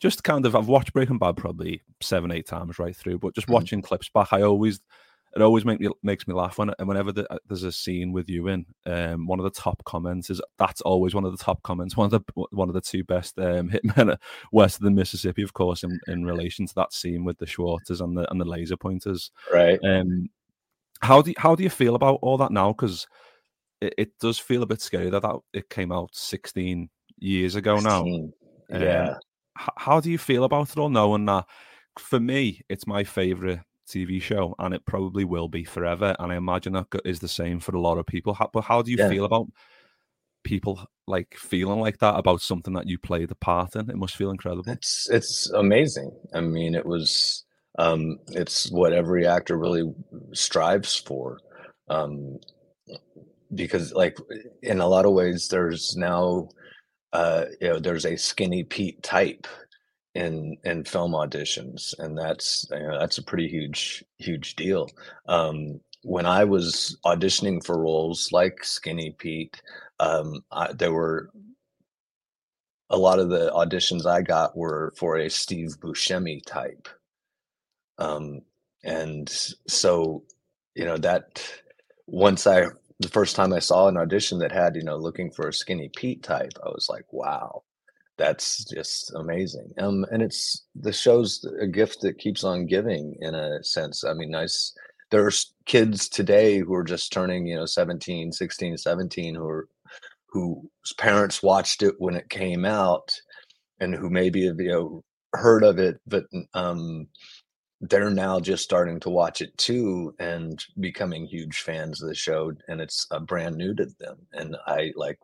Just 0.00 0.24
kind 0.24 0.44
of, 0.46 0.56
I've 0.56 0.66
watched 0.66 0.92
Breaking 0.92 1.18
Bad 1.18 1.36
probably 1.36 1.82
seven, 2.00 2.32
eight 2.32 2.48
times 2.48 2.80
right 2.80 2.96
through, 2.96 3.18
but 3.18 3.36
just 3.36 3.46
mm. 3.46 3.52
watching 3.52 3.82
clips 3.82 4.08
back, 4.08 4.32
I 4.32 4.42
always, 4.42 4.80
it 5.36 5.42
always 5.42 5.64
make 5.64 5.78
me 5.78 5.90
makes 6.02 6.26
me 6.26 6.34
laugh 6.34 6.58
when 6.58 6.70
it. 6.70 6.74
and 6.80 6.88
whenever 6.88 7.12
the, 7.12 7.24
there's 7.46 7.62
a 7.62 7.70
scene 7.70 8.12
with 8.12 8.28
you 8.28 8.48
in. 8.48 8.66
Um, 8.86 9.28
one 9.28 9.38
of 9.38 9.44
the 9.44 9.50
top 9.50 9.84
comments 9.84 10.28
is 10.28 10.40
that's 10.58 10.80
always 10.80 11.14
one 11.14 11.24
of 11.24 11.30
the 11.30 11.44
top 11.44 11.62
comments. 11.62 11.96
One 11.96 12.06
of 12.06 12.10
the 12.10 12.44
one 12.50 12.68
of 12.68 12.74
the 12.74 12.80
two 12.80 13.04
best 13.04 13.38
um, 13.38 13.70
hitmen 13.84 14.16
west 14.50 14.78
of 14.78 14.82
the 14.82 14.90
Mississippi, 14.90 15.42
of 15.42 15.52
course, 15.52 15.84
in, 15.84 16.00
in 16.08 16.24
relation 16.24 16.66
to 16.66 16.74
that 16.74 16.92
scene 16.92 17.24
with 17.24 17.38
the 17.38 17.46
Schwartzes 17.46 18.00
and 18.00 18.16
the 18.16 18.28
and 18.28 18.40
the 18.40 18.44
laser 18.44 18.76
pointers. 18.76 19.30
Right. 19.52 19.78
Um, 19.84 20.30
how 21.02 21.22
do 21.22 21.30
you, 21.30 21.36
how 21.38 21.54
do 21.54 21.62
you 21.62 21.70
feel 21.70 21.94
about 21.94 22.18
all 22.22 22.36
that 22.38 22.52
now? 22.52 22.72
Because 22.72 23.06
it, 23.80 23.94
it, 23.96 24.18
does 24.18 24.38
feel 24.38 24.62
a 24.62 24.66
bit 24.66 24.80
scary 24.80 25.10
that, 25.10 25.22
that 25.22 25.36
it 25.52 25.70
came 25.70 25.92
out 25.92 26.14
16 26.14 26.88
years 27.18 27.54
ago 27.54 27.76
16. 27.78 28.32
now. 28.70 28.78
Yeah. 28.78 29.08
Um, 29.10 29.16
how 29.76 30.00
do 30.00 30.10
you 30.10 30.18
feel 30.18 30.44
about 30.44 30.70
it 30.70 30.78
all 30.78 30.88
knowing 30.88 31.26
that 31.26 31.44
for 31.98 32.20
me, 32.20 32.62
it's 32.68 32.86
my 32.86 33.04
favorite 33.04 33.60
TV 33.88 34.22
show 34.22 34.54
and 34.58 34.74
it 34.74 34.86
probably 34.86 35.24
will 35.24 35.48
be 35.48 35.64
forever. 35.64 36.14
And 36.18 36.32
I 36.32 36.36
imagine 36.36 36.72
that 36.74 36.86
is 37.04 37.20
the 37.20 37.28
same 37.28 37.60
for 37.60 37.74
a 37.74 37.80
lot 37.80 37.98
of 37.98 38.06
people. 38.06 38.34
How, 38.34 38.48
but 38.52 38.62
how 38.62 38.82
do 38.82 38.90
you 38.90 38.96
yeah. 38.98 39.08
feel 39.08 39.24
about 39.24 39.48
people 40.44 40.80
like 41.06 41.36
feeling 41.36 41.80
like 41.80 41.98
that 41.98 42.16
about 42.16 42.40
something 42.40 42.74
that 42.74 42.86
you 42.86 42.98
played 42.98 43.30
a 43.30 43.34
part 43.34 43.74
in? 43.76 43.90
It 43.90 43.96
must 43.96 44.16
feel 44.16 44.30
incredible. 44.30 44.70
It's, 44.70 45.08
it's 45.10 45.50
amazing. 45.50 46.12
I 46.34 46.40
mean, 46.40 46.74
it 46.74 46.86
was, 46.86 47.44
um, 47.78 48.18
it's 48.28 48.70
what 48.70 48.92
every 48.92 49.26
actor 49.26 49.56
really 49.56 49.92
strives 50.32 50.96
for. 50.96 51.38
Um, 51.88 52.38
because 53.54 53.92
like 53.92 54.16
in 54.62 54.80
a 54.80 54.86
lot 54.86 55.06
of 55.06 55.12
ways 55.12 55.48
there's 55.48 55.96
now 55.96 56.48
uh, 57.12 57.46
you 57.60 57.68
know 57.68 57.78
there's 57.80 58.06
a 58.06 58.16
skinny 58.16 58.62
Pete 58.62 59.02
type 59.02 59.46
in 60.14 60.56
in 60.64 60.84
film 60.84 61.12
auditions 61.12 61.94
and 61.98 62.18
that's 62.18 62.66
you 62.70 62.78
know, 62.78 62.98
that's 62.98 63.18
a 63.18 63.22
pretty 63.22 63.48
huge 63.48 64.04
huge 64.18 64.56
deal 64.56 64.88
um, 65.28 65.80
when 66.02 66.26
i 66.26 66.42
was 66.42 66.98
auditioning 67.06 67.64
for 67.64 67.80
roles 67.80 68.30
like 68.32 68.64
skinny 68.64 69.14
pete 69.18 69.62
um, 70.00 70.42
I, 70.50 70.72
there 70.72 70.92
were 70.92 71.30
a 72.88 72.96
lot 72.96 73.20
of 73.20 73.28
the 73.28 73.50
auditions 73.52 74.04
i 74.04 74.20
got 74.20 74.56
were 74.56 74.92
for 74.96 75.16
a 75.16 75.30
steve 75.30 75.76
buscemi 75.80 76.44
type 76.44 76.88
um, 78.00 78.40
and 78.82 79.28
so, 79.28 80.24
you 80.74 80.84
know, 80.84 80.96
that 80.96 81.44
once 82.06 82.46
I, 82.46 82.64
the 82.98 83.08
first 83.08 83.36
time 83.36 83.52
I 83.52 83.58
saw 83.58 83.88
an 83.88 83.96
audition 83.96 84.38
that 84.38 84.52
had, 84.52 84.74
you 84.74 84.82
know, 84.82 84.96
looking 84.96 85.30
for 85.30 85.48
a 85.48 85.52
skinny 85.52 85.90
Pete 85.94 86.22
type, 86.22 86.52
I 86.64 86.68
was 86.70 86.88
like, 86.88 87.04
wow, 87.12 87.62
that's 88.16 88.64
just 88.64 89.12
amazing. 89.14 89.72
Um, 89.78 90.04
and 90.10 90.22
it's 90.22 90.64
the 90.74 90.92
show's 90.92 91.44
a 91.60 91.66
gift 91.66 92.00
that 92.02 92.18
keeps 92.18 92.42
on 92.42 92.66
giving 92.66 93.16
in 93.20 93.34
a 93.34 93.62
sense. 93.62 94.04
I 94.04 94.14
mean, 94.14 94.30
nice. 94.30 94.74
There's 95.10 95.52
kids 95.66 96.08
today 96.08 96.58
who 96.58 96.74
are 96.74 96.84
just 96.84 97.12
turning, 97.12 97.46
you 97.46 97.56
know, 97.56 97.66
17, 97.66 98.32
16, 98.32 98.76
17 98.78 99.34
who 99.34 99.46
are, 99.46 99.68
whose 100.28 100.92
parents 100.98 101.42
watched 101.42 101.82
it 101.82 101.94
when 101.98 102.14
it 102.14 102.30
came 102.30 102.64
out 102.64 103.12
and 103.80 103.94
who 103.94 104.08
maybe 104.08 104.46
have, 104.46 104.60
you 104.60 104.70
know, 104.70 105.04
heard 105.32 105.64
of 105.64 105.78
it, 105.78 106.00
but, 106.06 106.24
um, 106.54 107.06
they're 107.82 108.10
now 108.10 108.38
just 108.38 108.62
starting 108.62 109.00
to 109.00 109.08
watch 109.08 109.40
it 109.40 109.56
too 109.56 110.14
and 110.18 110.64
becoming 110.78 111.26
huge 111.26 111.60
fans 111.60 112.02
of 112.02 112.08
the 112.08 112.14
show 112.14 112.52
and 112.68 112.80
it's 112.80 113.06
uh, 113.10 113.18
brand 113.20 113.56
new 113.56 113.74
to 113.74 113.86
them 113.98 114.18
and 114.32 114.56
i 114.66 114.92
like 114.96 115.18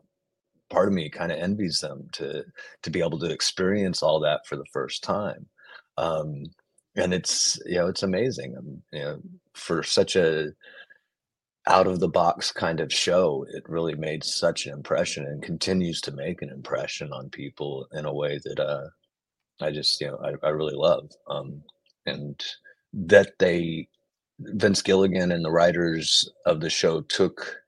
part 0.70 0.88
of 0.88 0.94
me 0.94 1.08
kind 1.08 1.32
of 1.32 1.38
envies 1.38 1.78
them 1.78 2.08
to 2.12 2.44
to 2.82 2.90
be 2.90 3.00
able 3.00 3.18
to 3.18 3.30
experience 3.30 4.02
all 4.02 4.20
that 4.20 4.46
for 4.46 4.56
the 4.56 4.66
first 4.72 5.02
time. 5.02 5.46
Um, 5.96 6.44
and 6.96 7.12
it's 7.14 7.58
you 7.66 7.76
know 7.76 7.88
it's 7.88 8.02
amazing. 8.02 8.56
Um, 8.56 8.82
you 8.92 9.00
know, 9.00 9.20
for 9.54 9.82
such 9.82 10.16
a 10.16 10.50
out 11.68 11.86
of 11.86 12.00
the 12.00 12.08
box 12.08 12.52
kind 12.52 12.80
of 12.80 12.92
show, 12.92 13.44
it 13.52 13.68
really 13.68 13.94
made 13.94 14.22
such 14.24 14.66
an 14.66 14.72
impression 14.72 15.24
and 15.26 15.42
continues 15.42 16.00
to 16.02 16.12
make 16.12 16.40
an 16.42 16.50
impression 16.50 17.12
on 17.12 17.28
people 17.30 17.88
in 17.92 18.04
a 18.04 18.14
way 18.14 18.38
that 18.44 18.60
uh, 18.60 18.88
I 19.60 19.70
just 19.72 20.00
you 20.00 20.08
know 20.08 20.18
I, 20.22 20.46
I 20.46 20.50
really 20.50 20.76
love. 20.76 21.10
Um, 21.28 21.62
and 22.06 22.42
that 22.92 23.38
they 23.38 23.88
Vince 24.38 24.82
Gilligan 24.82 25.32
and 25.32 25.44
the 25.44 25.50
writers 25.50 26.30
of 26.44 26.60
the 26.60 26.70
show 26.70 27.00
took 27.00 27.62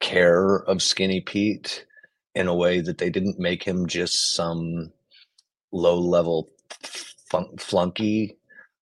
care 0.00 0.56
of 0.64 0.82
Skinny 0.82 1.20
Pete 1.20 1.86
in 2.34 2.46
a 2.46 2.54
way 2.54 2.80
that 2.80 2.98
they 2.98 3.10
didn't 3.10 3.38
make 3.38 3.62
him 3.62 3.86
just 3.86 4.34
some 4.34 4.92
low 5.72 5.98
level 5.98 6.50
flunky, 7.58 8.36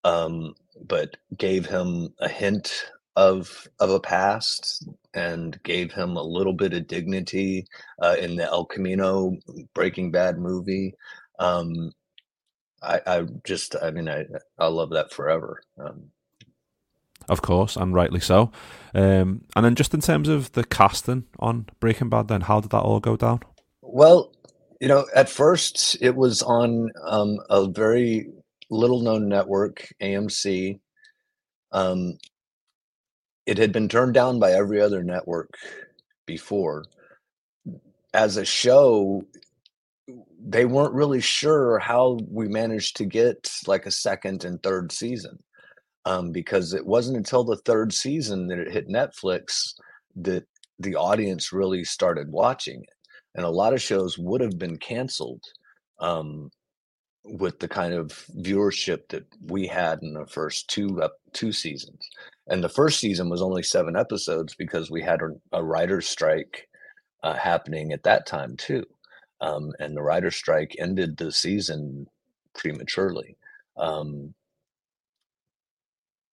um, 0.04 0.54
but 0.84 1.16
gave 1.36 1.66
him 1.66 2.12
a 2.20 2.28
hint 2.28 2.90
of 3.16 3.66
of 3.80 3.90
a 3.90 4.00
past 4.00 4.86
and 5.14 5.62
gave 5.62 5.90
him 5.92 6.16
a 6.16 6.22
little 6.22 6.52
bit 6.52 6.74
of 6.74 6.86
dignity 6.86 7.66
uh, 8.02 8.16
in 8.20 8.36
the 8.36 8.44
El 8.44 8.66
Camino 8.66 9.36
Breaking 9.74 10.10
Bad 10.10 10.38
movie. 10.38 10.94
Um, 11.38 11.92
I, 12.86 13.00
I 13.06 13.22
just, 13.44 13.74
I 13.80 13.90
mean, 13.90 14.08
I 14.08 14.24
I 14.58 14.68
love 14.68 14.90
that 14.90 15.12
forever. 15.12 15.62
Um, 15.78 16.10
of 17.28 17.42
course, 17.42 17.76
and 17.76 17.94
rightly 17.94 18.20
so. 18.20 18.52
Um, 18.94 19.44
and 19.54 19.64
then 19.64 19.74
just 19.74 19.94
in 19.94 20.00
terms 20.00 20.28
of 20.28 20.52
the 20.52 20.64
casting 20.64 21.24
on 21.38 21.66
Breaking 21.80 22.08
Bad, 22.08 22.28
then 22.28 22.42
how 22.42 22.60
did 22.60 22.70
that 22.70 22.82
all 22.82 23.00
go 23.00 23.16
down? 23.16 23.40
Well, 23.82 24.32
you 24.80 24.88
know, 24.88 25.06
at 25.14 25.28
first 25.28 25.96
it 26.00 26.14
was 26.14 26.42
on 26.42 26.90
um, 27.04 27.38
a 27.50 27.66
very 27.66 28.30
little 28.70 29.02
known 29.02 29.28
network, 29.28 29.88
AMC. 30.00 30.80
Um, 31.72 32.18
it 33.46 33.58
had 33.58 33.72
been 33.72 33.88
turned 33.88 34.14
down 34.14 34.38
by 34.38 34.52
every 34.52 34.80
other 34.80 35.02
network 35.02 35.50
before. 36.26 36.84
As 38.12 38.36
a 38.36 38.44
show, 38.44 39.24
they 40.38 40.64
weren't 40.64 40.94
really 40.94 41.20
sure 41.20 41.78
how 41.78 42.18
we 42.28 42.48
managed 42.48 42.96
to 42.96 43.04
get 43.04 43.50
like 43.66 43.86
a 43.86 43.90
second 43.90 44.44
and 44.44 44.62
third 44.62 44.92
season 44.92 45.38
um, 46.04 46.30
because 46.30 46.72
it 46.72 46.86
wasn't 46.86 47.16
until 47.16 47.44
the 47.44 47.56
third 47.58 47.92
season 47.92 48.46
that 48.48 48.58
it 48.58 48.70
hit 48.70 48.88
Netflix 48.88 49.74
that 50.16 50.44
the 50.78 50.94
audience 50.94 51.52
really 51.52 51.84
started 51.84 52.30
watching 52.30 52.82
it. 52.82 52.88
And 53.34 53.44
a 53.44 53.50
lot 53.50 53.72
of 53.72 53.82
shows 53.82 54.18
would 54.18 54.40
have 54.40 54.58
been 54.58 54.78
canceled 54.78 55.42
um, 56.00 56.50
with 57.24 57.58
the 57.58 57.68
kind 57.68 57.92
of 57.92 58.08
viewership 58.38 59.08
that 59.08 59.24
we 59.46 59.66
had 59.66 60.00
in 60.02 60.14
the 60.14 60.26
first 60.26 60.68
two 60.68 61.02
two 61.32 61.52
seasons. 61.52 62.08
And 62.48 62.62
the 62.62 62.68
first 62.68 63.00
season 63.00 63.28
was 63.28 63.42
only 63.42 63.62
seven 63.62 63.96
episodes 63.96 64.54
because 64.54 64.90
we 64.90 65.02
had 65.02 65.20
a, 65.20 65.58
a 65.58 65.62
writer's 65.62 66.08
strike 66.08 66.68
uh, 67.22 67.34
happening 67.34 67.92
at 67.92 68.04
that 68.04 68.26
time 68.26 68.56
too. 68.56 68.84
Um, 69.40 69.72
and 69.78 69.96
the 69.96 70.02
writer's 70.02 70.36
strike 70.36 70.74
ended 70.78 71.16
the 71.16 71.30
season 71.30 72.06
prematurely. 72.54 73.36
Um, 73.76 74.34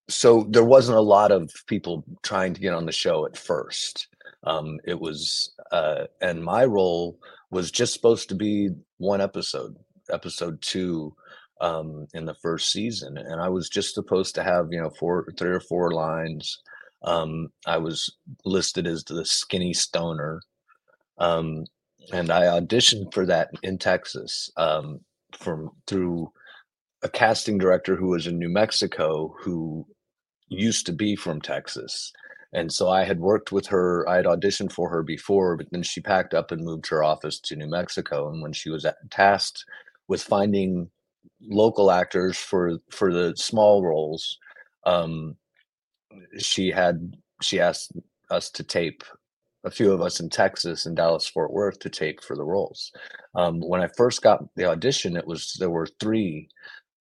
so 0.09 0.45
there 0.49 0.63
wasn't 0.63 0.97
a 0.97 1.01
lot 1.01 1.31
of 1.31 1.51
people 1.67 2.03
trying 2.23 2.53
to 2.53 2.61
get 2.61 2.73
on 2.73 2.85
the 2.85 2.91
show 2.91 3.25
at 3.25 3.37
first. 3.37 4.07
Um, 4.43 4.79
it 4.85 4.99
was, 4.99 5.53
uh, 5.71 6.05
and 6.21 6.43
my 6.43 6.65
role 6.65 7.17
was 7.51 7.71
just 7.71 7.93
supposed 7.93 8.29
to 8.29 8.35
be 8.35 8.69
one 8.97 9.21
episode, 9.21 9.75
episode 10.11 10.61
two 10.61 11.15
um, 11.61 12.07
in 12.13 12.25
the 12.25 12.35
first 12.35 12.71
season, 12.71 13.17
and 13.17 13.39
I 13.41 13.47
was 13.47 13.69
just 13.69 13.93
supposed 13.93 14.35
to 14.35 14.43
have 14.43 14.67
you 14.71 14.81
know 14.81 14.89
four, 14.99 15.25
three 15.37 15.51
or 15.51 15.61
four 15.61 15.91
lines. 15.91 16.59
Um, 17.03 17.49
I 17.65 17.77
was 17.77 18.13
listed 18.43 18.87
as 18.87 19.03
the 19.03 19.25
skinny 19.25 19.73
stoner, 19.73 20.41
um, 21.17 21.65
and 22.11 22.31
I 22.31 22.43
auditioned 22.43 23.13
for 23.13 23.25
that 23.25 23.49
in 23.63 23.77
Texas 23.77 24.51
um, 24.57 24.99
from 25.37 25.71
through 25.87 26.31
a 27.03 27.09
casting 27.09 27.57
director 27.57 27.95
who 27.95 28.07
was 28.07 28.27
in 28.27 28.37
New 28.37 28.49
Mexico 28.49 29.35
who 29.39 29.85
used 30.47 30.85
to 30.85 30.93
be 30.93 31.15
from 31.15 31.41
Texas. 31.41 32.11
And 32.53 32.71
so 32.71 32.89
I 32.89 33.03
had 33.03 33.19
worked 33.19 33.51
with 33.51 33.67
her, 33.67 34.07
I 34.07 34.17
had 34.17 34.25
auditioned 34.25 34.71
for 34.71 34.89
her 34.89 35.01
before, 35.01 35.57
but 35.57 35.67
then 35.71 35.81
she 35.81 36.01
packed 36.01 36.33
up 36.33 36.51
and 36.51 36.63
moved 36.63 36.87
her 36.87 37.03
office 37.03 37.39
to 37.41 37.55
New 37.55 37.69
Mexico. 37.69 38.29
And 38.29 38.41
when 38.41 38.53
she 38.53 38.69
was 38.69 38.85
tasked 39.09 39.65
with 40.07 40.21
finding 40.21 40.89
local 41.41 41.91
actors 41.91 42.37
for 42.37 42.77
for 42.91 43.11
the 43.11 43.33
small 43.35 43.83
roles, 43.83 44.37
um, 44.85 45.35
she 46.37 46.69
had 46.69 47.15
she 47.41 47.59
asked 47.59 47.91
us 48.29 48.49
to 48.51 48.63
tape 48.63 49.03
a 49.63 49.71
few 49.71 49.91
of 49.91 50.01
us 50.01 50.19
in 50.19 50.29
Texas 50.29 50.85
and 50.85 50.95
Dallas 50.95 51.27
Fort 51.27 51.51
Worth 51.51 51.79
to 51.79 51.89
take 51.89 52.21
for 52.21 52.35
the 52.35 52.43
roles. 52.43 52.91
Um, 53.35 53.61
when 53.61 53.81
I 53.81 53.87
first 53.87 54.21
got 54.21 54.43
the 54.55 54.65
audition, 54.65 55.15
it 55.15 55.25
was 55.25 55.55
there 55.59 55.69
were 55.69 55.87
three 55.99 56.49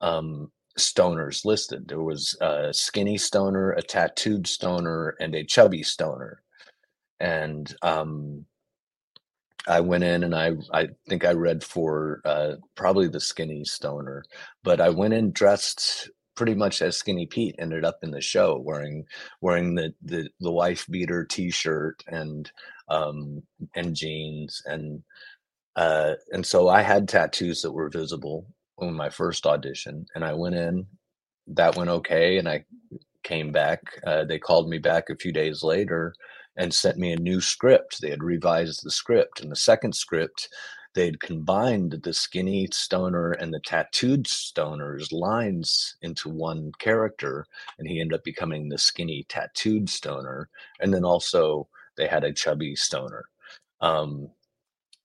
um, 0.00 0.50
stoners 0.78 1.44
listed. 1.44 1.88
There 1.88 2.02
was 2.02 2.36
a 2.40 2.72
skinny 2.72 3.18
stoner, 3.18 3.72
a 3.72 3.82
tattooed 3.82 4.46
stoner, 4.46 5.16
and 5.20 5.34
a 5.34 5.44
chubby 5.44 5.82
stoner. 5.82 6.42
And 7.20 7.74
um, 7.82 8.46
I 9.66 9.80
went 9.80 10.04
in 10.04 10.24
and 10.24 10.34
I 10.34 10.52
I 10.72 10.88
think 11.08 11.24
I 11.24 11.32
read 11.32 11.62
for 11.62 12.20
uh, 12.24 12.54
probably 12.74 13.08
the 13.08 13.20
skinny 13.20 13.64
stoner, 13.64 14.24
but 14.64 14.80
I 14.80 14.88
went 14.88 15.14
in 15.14 15.32
dressed 15.32 16.10
pretty 16.34 16.54
much 16.54 16.82
as 16.82 16.96
Skinny 16.96 17.26
Pete. 17.26 17.56
Ended 17.58 17.84
up 17.84 17.98
in 18.02 18.10
the 18.10 18.20
show 18.20 18.58
wearing 18.58 19.04
wearing 19.40 19.74
the 19.74 19.92
the, 20.02 20.28
the 20.40 20.52
wife 20.52 20.86
beater 20.90 21.24
T-shirt 21.24 22.02
and 22.08 22.50
um, 22.88 23.42
and 23.74 23.94
jeans 23.94 24.62
and 24.66 25.02
uh, 25.76 26.14
and 26.30 26.44
so 26.44 26.68
I 26.68 26.82
had 26.82 27.08
tattoos 27.08 27.62
that 27.62 27.72
were 27.72 27.88
visible 27.88 28.46
on 28.78 28.94
my 28.94 29.10
first 29.10 29.46
audition, 29.46 30.06
and 30.14 30.24
I 30.24 30.34
went 30.34 30.54
in. 30.54 30.86
That 31.48 31.76
went 31.76 31.90
okay, 31.90 32.38
and 32.38 32.48
I 32.48 32.64
came 33.24 33.52
back. 33.52 33.80
Uh, 34.06 34.24
they 34.24 34.38
called 34.38 34.68
me 34.68 34.78
back 34.78 35.10
a 35.10 35.16
few 35.16 35.32
days 35.32 35.62
later 35.62 36.14
and 36.56 36.72
sent 36.72 36.98
me 36.98 37.12
a 37.12 37.18
new 37.18 37.40
script. 37.40 38.00
They 38.00 38.10
had 38.10 38.22
revised 38.22 38.80
the 38.84 38.90
script, 38.90 39.40
and 39.40 39.50
the 39.50 39.56
second 39.56 39.94
script 39.94 40.48
they 40.94 41.06
had 41.06 41.20
combined 41.20 42.00
the 42.02 42.12
skinny 42.12 42.68
stoner 42.72 43.32
and 43.32 43.52
the 43.52 43.60
tattooed 43.60 44.26
stoner's 44.26 45.10
lines 45.12 45.96
into 46.02 46.28
one 46.28 46.72
character, 46.78 47.46
and 47.78 47.88
he 47.88 48.00
ended 48.00 48.18
up 48.18 48.24
becoming 48.24 48.68
the 48.68 48.78
skinny 48.78 49.24
tattooed 49.28 49.88
stoner. 49.88 50.48
And 50.80 50.92
then 50.92 51.04
also 51.04 51.68
they 51.96 52.06
had 52.06 52.24
a 52.24 52.32
chubby 52.32 52.76
stoner. 52.76 53.24
Um, 53.80 54.30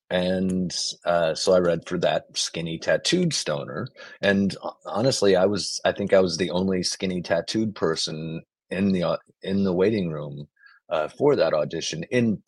and 0.09 0.73
uh, 1.05 1.35
so 1.35 1.53
I 1.53 1.59
read 1.59 1.87
for 1.87 1.97
that 1.99 2.25
skinny 2.37 2.77
tattooed 2.77 3.33
stoner. 3.33 3.87
And 4.21 4.55
honestly, 4.85 5.35
I 5.35 5.45
was 5.45 5.81
I 5.83 5.91
think 5.91 6.13
I 6.13 6.21
was 6.21 6.37
the 6.37 6.51
only 6.51 6.83
skinny 6.83 7.21
tattooed 7.21 7.75
person 7.75 8.41
in 8.69 8.91
the 8.91 9.19
in 9.41 9.63
the 9.63 9.73
waiting 9.73 10.09
room 10.09 10.47
uh, 10.89 11.09
for 11.09 11.35
that 11.35 11.53
audition 11.53 12.03
in 12.03 12.41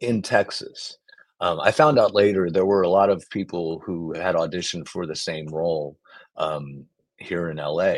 in 0.00 0.22
Texas. 0.22 0.96
Um, 1.40 1.60
I 1.60 1.70
found 1.70 1.98
out 1.98 2.14
later 2.14 2.50
there 2.50 2.66
were 2.66 2.82
a 2.82 2.88
lot 2.88 3.10
of 3.10 3.28
people 3.30 3.82
who 3.84 4.12
had 4.12 4.34
auditioned 4.34 4.88
for 4.88 5.06
the 5.06 5.16
same 5.16 5.46
role 5.48 5.96
um, 6.36 6.86
here 7.16 7.48
in 7.50 7.56
LA, 7.56 7.94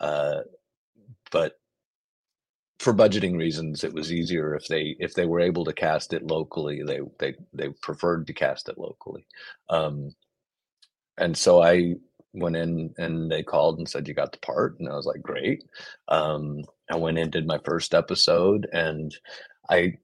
uh, 0.00 0.40
but 1.30 1.54
for 2.78 2.92
budgeting 2.92 3.38
reasons, 3.38 3.84
it 3.84 3.92
was 3.92 4.12
easier 4.12 4.54
if 4.54 4.66
they 4.66 4.96
if 4.98 5.14
they 5.14 5.26
were 5.26 5.40
able 5.40 5.64
to 5.64 5.72
cast 5.72 6.12
it 6.12 6.26
locally. 6.26 6.82
They 6.84 7.00
they 7.18 7.34
they 7.52 7.68
preferred 7.82 8.26
to 8.26 8.32
cast 8.34 8.68
it 8.68 8.78
locally, 8.78 9.26
um, 9.70 10.10
and 11.18 11.36
so 11.36 11.62
I 11.62 11.94
went 12.34 12.56
in 12.56 12.94
and 12.98 13.30
they 13.30 13.42
called 13.42 13.78
and 13.78 13.88
said 13.88 14.06
you 14.06 14.14
got 14.14 14.32
the 14.32 14.38
part, 14.38 14.78
and 14.78 14.88
I 14.88 14.94
was 14.94 15.06
like, 15.06 15.22
great. 15.22 15.64
Um, 16.08 16.64
I 16.90 16.96
went 16.96 17.18
in 17.18 17.30
did 17.30 17.46
my 17.46 17.58
first 17.64 17.94
episode, 17.94 18.68
and 18.72 19.14
I 19.70 19.94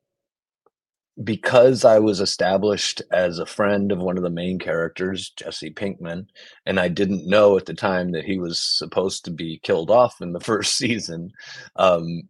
because 1.22 1.84
I 1.84 1.98
was 1.98 2.20
established 2.20 3.02
as 3.10 3.38
a 3.38 3.46
friend 3.46 3.92
of 3.92 3.98
one 3.98 4.16
of 4.16 4.22
the 4.22 4.30
main 4.30 4.58
characters, 4.58 5.30
Jesse 5.36 5.70
Pinkman, 5.70 6.26
and 6.64 6.80
I 6.80 6.88
didn't 6.88 7.28
know 7.28 7.56
at 7.58 7.66
the 7.66 7.74
time 7.74 8.12
that 8.12 8.24
he 8.24 8.38
was 8.38 8.60
supposed 8.60 9.24
to 9.26 9.30
be 9.30 9.60
killed 9.62 9.90
off 9.90 10.20
in 10.20 10.32
the 10.32 10.40
first 10.50 10.76
season. 10.76 11.30
Um, 11.76 12.22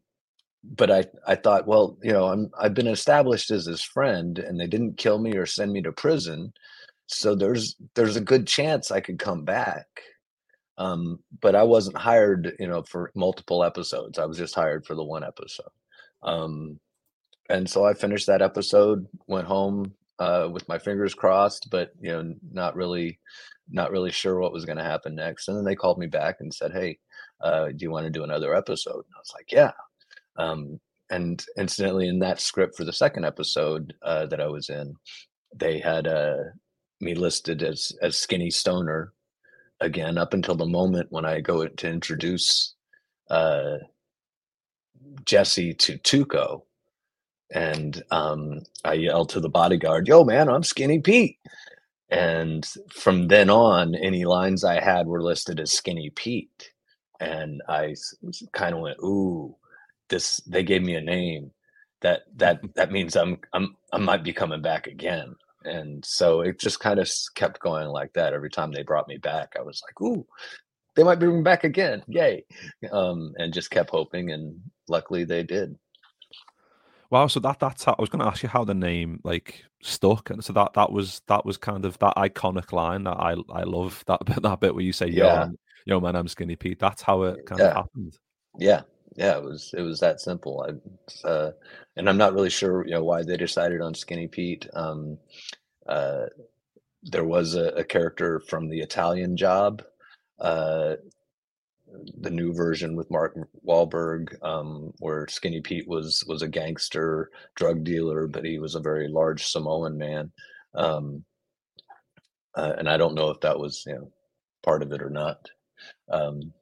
but 0.64 0.90
I 0.90 1.04
I 1.26 1.34
thought, 1.36 1.66
well, 1.66 1.98
you 2.02 2.12
know, 2.12 2.26
I'm 2.28 2.50
I've 2.58 2.74
been 2.74 2.86
established 2.86 3.50
as 3.50 3.66
his 3.66 3.82
friend, 3.82 4.38
and 4.38 4.58
they 4.58 4.66
didn't 4.66 4.96
kill 4.96 5.18
me 5.18 5.36
or 5.36 5.46
send 5.46 5.72
me 5.72 5.82
to 5.82 5.92
prison, 5.92 6.52
so 7.06 7.34
there's 7.34 7.76
there's 7.94 8.16
a 8.16 8.20
good 8.20 8.46
chance 8.46 8.90
I 8.90 9.00
could 9.00 9.18
come 9.18 9.44
back. 9.44 9.86
Um, 10.78 11.20
but 11.40 11.54
I 11.54 11.62
wasn't 11.64 11.98
hired, 11.98 12.54
you 12.58 12.66
know, 12.66 12.82
for 12.82 13.12
multiple 13.14 13.62
episodes. 13.62 14.18
I 14.18 14.24
was 14.26 14.38
just 14.38 14.54
hired 14.54 14.86
for 14.86 14.94
the 14.94 15.04
one 15.04 15.22
episode. 15.24 15.68
Um, 16.22 16.80
and 17.52 17.68
so 17.68 17.84
I 17.84 17.92
finished 17.92 18.26
that 18.28 18.40
episode, 18.40 19.06
went 19.26 19.46
home, 19.46 19.92
uh, 20.18 20.48
with 20.50 20.66
my 20.68 20.78
fingers 20.78 21.14
crossed, 21.14 21.68
but 21.70 21.90
you 22.00 22.10
know, 22.10 22.34
not 22.50 22.74
really, 22.74 23.18
not 23.70 23.90
really 23.90 24.10
sure 24.10 24.38
what 24.38 24.52
was 24.52 24.64
going 24.64 24.78
to 24.78 24.84
happen 24.84 25.14
next. 25.14 25.48
And 25.48 25.56
then 25.56 25.64
they 25.64 25.74
called 25.74 25.98
me 25.98 26.06
back 26.06 26.36
and 26.40 26.52
said, 26.52 26.72
"Hey, 26.72 26.98
uh, 27.42 27.66
do 27.66 27.76
you 27.80 27.90
want 27.90 28.04
to 28.04 28.10
do 28.10 28.24
another 28.24 28.54
episode?" 28.54 29.04
And 29.04 29.14
I 29.14 29.18
was 29.18 29.32
like, 29.34 29.52
"Yeah." 29.52 29.72
Um, 30.36 30.80
and 31.10 31.44
incidentally, 31.58 32.08
in 32.08 32.20
that 32.20 32.40
script 32.40 32.74
for 32.74 32.84
the 32.84 32.92
second 32.92 33.26
episode 33.26 33.92
uh, 34.02 34.26
that 34.26 34.40
I 34.40 34.46
was 34.46 34.70
in, 34.70 34.94
they 35.54 35.78
had 35.78 36.06
uh, 36.06 36.36
me 37.00 37.14
listed 37.14 37.62
as 37.62 37.92
as 38.00 38.18
Skinny 38.18 38.50
Stoner 38.50 39.12
again 39.80 40.16
up 40.16 40.32
until 40.32 40.54
the 40.54 40.64
moment 40.64 41.08
when 41.10 41.26
I 41.26 41.40
go 41.40 41.66
to 41.66 41.88
introduce 41.88 42.74
uh, 43.28 43.76
Jesse 45.26 45.74
to 45.74 45.98
Tuco 45.98 46.62
and 47.52 48.02
um, 48.10 48.62
I 48.84 48.94
yelled 48.94 49.30
to 49.30 49.40
the 49.40 49.48
bodyguard, 49.48 50.08
"Yo, 50.08 50.24
man, 50.24 50.48
I'm 50.48 50.62
Skinny 50.62 51.00
Pete." 51.00 51.38
And 52.10 52.66
from 52.92 53.28
then 53.28 53.50
on, 53.50 53.94
any 53.94 54.24
lines 54.24 54.64
I 54.64 54.80
had 54.80 55.06
were 55.06 55.22
listed 55.22 55.60
as 55.60 55.72
Skinny 55.72 56.10
Pete, 56.10 56.72
and 57.20 57.62
I 57.68 57.94
kind 58.52 58.74
of 58.74 58.80
went, 58.80 58.98
"Ooh, 59.02 59.56
this." 60.08 60.38
They 60.46 60.62
gave 60.64 60.82
me 60.82 60.94
a 60.96 61.00
name 61.00 61.52
that 62.00 62.22
that 62.36 62.60
that 62.74 62.92
means 62.92 63.16
I'm 63.16 63.38
I'm 63.52 63.76
I 63.92 63.98
might 63.98 64.24
be 64.24 64.32
coming 64.32 64.62
back 64.62 64.86
again. 64.86 65.34
And 65.64 66.04
so 66.04 66.40
it 66.40 66.58
just 66.58 66.80
kind 66.80 66.98
of 66.98 67.08
kept 67.36 67.60
going 67.60 67.86
like 67.88 68.12
that. 68.14 68.32
Every 68.34 68.50
time 68.50 68.72
they 68.72 68.82
brought 68.82 69.06
me 69.08 69.18
back, 69.18 69.54
I 69.58 69.62
was 69.62 69.80
like, 69.86 70.00
"Ooh, 70.00 70.26
they 70.96 71.04
might 71.04 71.20
bring 71.20 71.36
me 71.36 71.42
back 71.42 71.64
again! 71.64 72.02
Yay!" 72.08 72.44
Um, 72.90 73.32
and 73.38 73.52
just 73.54 73.70
kept 73.70 73.90
hoping, 73.90 74.32
and 74.32 74.60
luckily 74.88 75.24
they 75.24 75.42
did. 75.44 75.76
Wow, 77.12 77.26
so 77.26 77.40
that 77.40 77.60
that's 77.60 77.84
how, 77.84 77.94
I 77.98 78.00
was 78.00 78.08
going 78.08 78.20
to 78.20 78.26
ask 78.26 78.42
you 78.42 78.48
how 78.48 78.64
the 78.64 78.72
name 78.72 79.20
like 79.22 79.62
stuck, 79.82 80.30
and 80.30 80.42
so 80.42 80.54
that 80.54 80.72
that 80.72 80.90
was 80.90 81.20
that 81.28 81.44
was 81.44 81.58
kind 81.58 81.84
of 81.84 81.98
that 81.98 82.16
iconic 82.16 82.72
line 82.72 83.04
that 83.04 83.18
I 83.18 83.36
I 83.52 83.64
love 83.64 84.02
that 84.06 84.24
bit 84.24 84.40
that 84.40 84.60
bit 84.60 84.74
where 84.74 84.82
you 84.82 84.94
say 84.94 85.08
yeah. 85.08 85.44
yo 85.44 85.50
yo 85.84 86.00
man 86.00 86.16
I'm 86.16 86.26
Skinny 86.26 86.56
Pete. 86.56 86.78
That's 86.78 87.02
how 87.02 87.24
it 87.24 87.44
kind 87.44 87.58
yeah. 87.58 87.66
of 87.66 87.74
happened. 87.74 88.18
Yeah, 88.58 88.80
yeah, 89.14 89.36
it 89.36 89.44
was 89.44 89.74
it 89.76 89.82
was 89.82 90.00
that 90.00 90.22
simple. 90.22 90.66
I 90.66 91.28
uh, 91.28 91.50
and 91.96 92.08
I'm 92.08 92.16
not 92.16 92.32
really 92.32 92.48
sure 92.48 92.86
you 92.86 92.92
know 92.92 93.04
why 93.04 93.22
they 93.22 93.36
decided 93.36 93.82
on 93.82 93.92
Skinny 93.92 94.26
Pete. 94.26 94.66
Um, 94.72 95.18
uh, 95.86 96.24
there 97.02 97.24
was 97.24 97.56
a, 97.56 97.66
a 97.72 97.84
character 97.84 98.40
from 98.40 98.70
the 98.70 98.80
Italian 98.80 99.36
Job 99.36 99.84
uh, 100.38 100.94
the 102.18 102.30
new 102.30 102.52
version 102.52 102.96
with 102.96 103.10
Mark 103.10 103.36
Wahlberg, 103.66 104.42
um, 104.42 104.92
where 104.98 105.26
Skinny 105.28 105.60
Pete 105.60 105.88
was 105.88 106.24
was 106.26 106.42
a 106.42 106.48
gangster 106.48 107.30
drug 107.54 107.84
dealer, 107.84 108.26
but 108.26 108.44
he 108.44 108.58
was 108.58 108.74
a 108.74 108.80
very 108.80 109.08
large 109.08 109.46
Samoan 109.46 109.98
man. 109.98 110.32
Um, 110.74 111.24
uh, 112.54 112.74
and 112.78 112.88
I 112.88 112.96
don't 112.96 113.14
know 113.14 113.30
if 113.30 113.40
that 113.40 113.58
was 113.58 113.84
you 113.86 113.94
know 113.94 114.12
part 114.62 114.82
of 114.82 114.92
it 114.92 115.02
or 115.02 115.10
not. 115.10 115.48
Um, 116.10 116.52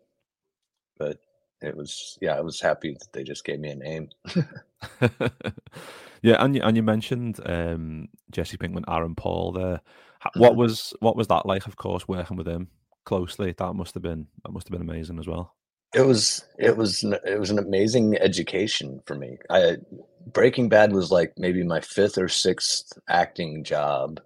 but 0.98 1.18
it 1.60 1.76
was 1.76 2.18
yeah, 2.20 2.36
I 2.36 2.40
was 2.40 2.60
happy 2.60 2.96
that 2.98 3.12
they 3.12 3.24
just 3.24 3.44
gave 3.44 3.60
me 3.60 3.70
a 3.70 3.76
name. 3.76 4.08
yeah, 6.22 6.42
and 6.42 6.54
you, 6.56 6.62
and 6.62 6.76
you 6.76 6.82
mentioned 6.82 7.40
um, 7.46 8.08
Jesse 8.30 8.56
Pinkman, 8.56 8.84
Aaron 8.88 9.14
Paul 9.14 9.52
there. 9.52 9.80
What 10.34 10.50
mm-hmm. 10.52 10.60
was 10.60 10.94
what 11.00 11.16
was 11.16 11.28
that 11.28 11.46
like? 11.46 11.66
Of 11.66 11.76
course, 11.76 12.06
working 12.06 12.36
with 12.36 12.48
him 12.48 12.68
closely. 13.10 13.52
That 13.58 13.74
must 13.74 13.94
have 13.94 14.04
been 14.04 14.28
that 14.44 14.52
must 14.52 14.68
have 14.68 14.72
been 14.72 14.88
amazing 14.88 15.18
as 15.18 15.26
well. 15.26 15.56
It 15.92 16.06
was 16.06 16.44
it 16.60 16.76
was 16.76 17.02
it 17.02 17.40
was 17.40 17.50
an 17.50 17.58
amazing 17.58 18.16
education 18.18 19.00
for 19.04 19.16
me. 19.16 19.36
I 19.50 19.78
Breaking 20.32 20.68
Bad 20.68 20.92
was 20.92 21.10
like 21.10 21.32
maybe 21.36 21.64
my 21.64 21.80
fifth 21.80 22.18
or 22.18 22.28
sixth 22.28 22.92
acting 23.08 23.64
job, 23.64 24.20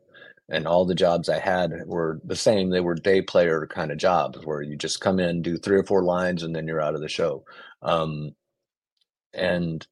and 0.51 0.67
all 0.67 0.85
the 0.85 0.95
jobs 0.95 1.31
I 1.31 1.39
had 1.39 1.73
were 1.87 2.21
the 2.25 2.37
same. 2.37 2.69
They 2.69 2.81
were 2.81 2.95
day 2.95 3.23
player 3.23 3.67
kind 3.67 3.91
of 3.91 3.97
jobs 3.97 4.45
where 4.45 4.61
you 4.61 4.77
just 4.77 5.01
come 5.01 5.19
in, 5.19 5.41
do 5.41 5.57
three 5.57 5.79
or 5.79 5.85
four 5.85 6.05
lines, 6.05 6.43
and 6.43 6.55
then 6.55 6.69
you're 6.69 6.83
out 6.83 6.95
of 6.95 7.01
the 7.01 7.09
show. 7.09 7.43
Um, 7.81 8.33
and 9.33 9.87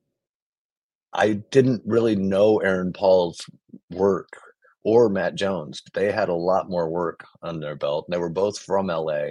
I 1.14 1.32
didn't 1.50 1.80
really 1.86 2.14
know 2.14 2.58
Aaron 2.58 2.92
Paul's 2.92 3.40
work 3.90 4.38
or 4.84 5.08
Matt 5.08 5.34
Jones. 5.34 5.82
They 5.94 6.10
had 6.10 6.28
a 6.28 6.34
lot 6.34 6.68
more 6.68 6.88
work 6.88 7.24
on 7.42 7.60
their 7.60 7.76
belt. 7.76 8.06
They 8.08 8.18
were 8.18 8.28
both 8.28 8.58
from 8.58 8.88
LA. 8.88 9.26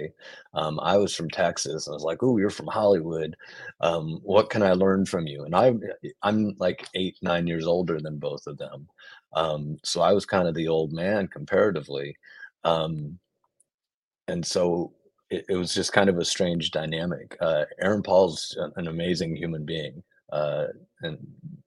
Um, 0.54 0.80
I 0.80 0.96
was 0.96 1.14
from 1.14 1.28
Texas. 1.30 1.88
I 1.88 1.92
was 1.92 2.02
like, 2.02 2.22
"Oh, 2.22 2.38
you're 2.38 2.50
from 2.50 2.68
Hollywood. 2.68 3.36
Um, 3.80 4.20
what 4.22 4.50
can 4.50 4.62
I 4.62 4.72
learn 4.72 5.04
from 5.06 5.26
you?" 5.26 5.44
And 5.44 5.54
I, 5.54 5.74
I'm 6.22 6.54
like 6.58 6.88
eight, 6.94 7.16
nine 7.22 7.46
years 7.46 7.66
older 7.66 8.00
than 8.00 8.18
both 8.18 8.46
of 8.46 8.58
them, 8.58 8.88
um, 9.34 9.78
so 9.84 10.00
I 10.02 10.12
was 10.12 10.26
kind 10.26 10.48
of 10.48 10.54
the 10.54 10.68
old 10.68 10.92
man 10.92 11.28
comparatively, 11.28 12.16
um, 12.64 13.18
and 14.28 14.44
so 14.44 14.92
it, 15.30 15.44
it, 15.48 15.56
was 15.56 15.74
just 15.74 15.92
kind 15.92 16.08
of 16.10 16.18
a 16.18 16.24
strange 16.24 16.70
dynamic. 16.70 17.36
Uh, 17.40 17.64
Aaron 17.80 18.02
Paul's 18.02 18.56
an 18.76 18.88
amazing 18.88 19.36
human 19.36 19.64
being, 19.64 20.02
uh, 20.32 20.66
and 21.02 21.18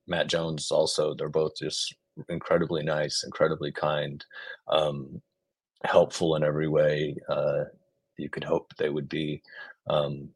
Matt 0.08 0.28
Jones 0.28 0.71
also. 0.71 1.13
They're 1.13 1.30
both 1.30 1.56
just 1.58 1.95
incredibly 2.30 2.84
nice, 2.84 3.23
incredibly 3.23 3.71
kind, 3.71 4.23
um, 4.67 5.21
helpful 5.84 6.36
in 6.36 6.43
every 6.43 6.67
way 6.67 7.15
uh, 7.30 7.65
you 8.17 8.30
could 8.30 8.43
hope 8.43 8.73
they 8.78 8.89
would 8.89 9.10
be. 9.10 9.41
Um, 9.88 10.30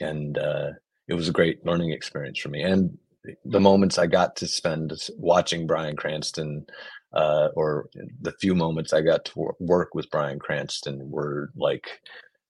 and 0.00 0.38
uh, 0.38 0.70
it 1.08 1.14
was 1.14 1.28
a 1.28 1.32
great 1.32 1.64
learning 1.64 1.92
experience 1.92 2.38
for 2.38 2.48
me. 2.48 2.62
And 2.62 2.96
the 3.44 3.60
moments 3.60 3.98
I 3.98 4.06
got 4.06 4.36
to 4.36 4.46
spend 4.46 4.92
watching 5.16 5.66
Bryan 5.66 5.96
Cranston, 5.96 6.66
uh, 7.12 7.48
or 7.54 7.88
the 8.20 8.32
few 8.32 8.54
moments 8.54 8.92
I 8.92 9.00
got 9.00 9.24
to 9.26 9.54
work 9.58 9.94
with 9.94 10.10
Bryan 10.10 10.38
Cranston, 10.38 11.10
were 11.10 11.50
like 11.56 12.00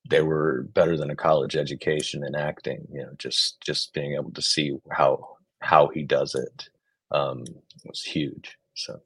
they 0.08 0.22
were 0.22 0.68
better 0.74 0.96
than 0.96 1.10
a 1.10 1.16
college 1.16 1.56
education 1.56 2.24
in 2.24 2.34
acting. 2.34 2.86
You 2.92 3.02
know, 3.02 3.12
just 3.18 3.60
just 3.60 3.92
being 3.94 4.14
able 4.14 4.32
to 4.32 4.42
see 4.42 4.76
how 4.90 5.36
how 5.60 5.88
he 5.88 6.02
does 6.02 6.34
it 6.34 6.68
um, 7.10 7.44
was 7.84 8.02
huge. 8.02 8.58
So, 8.76 9.00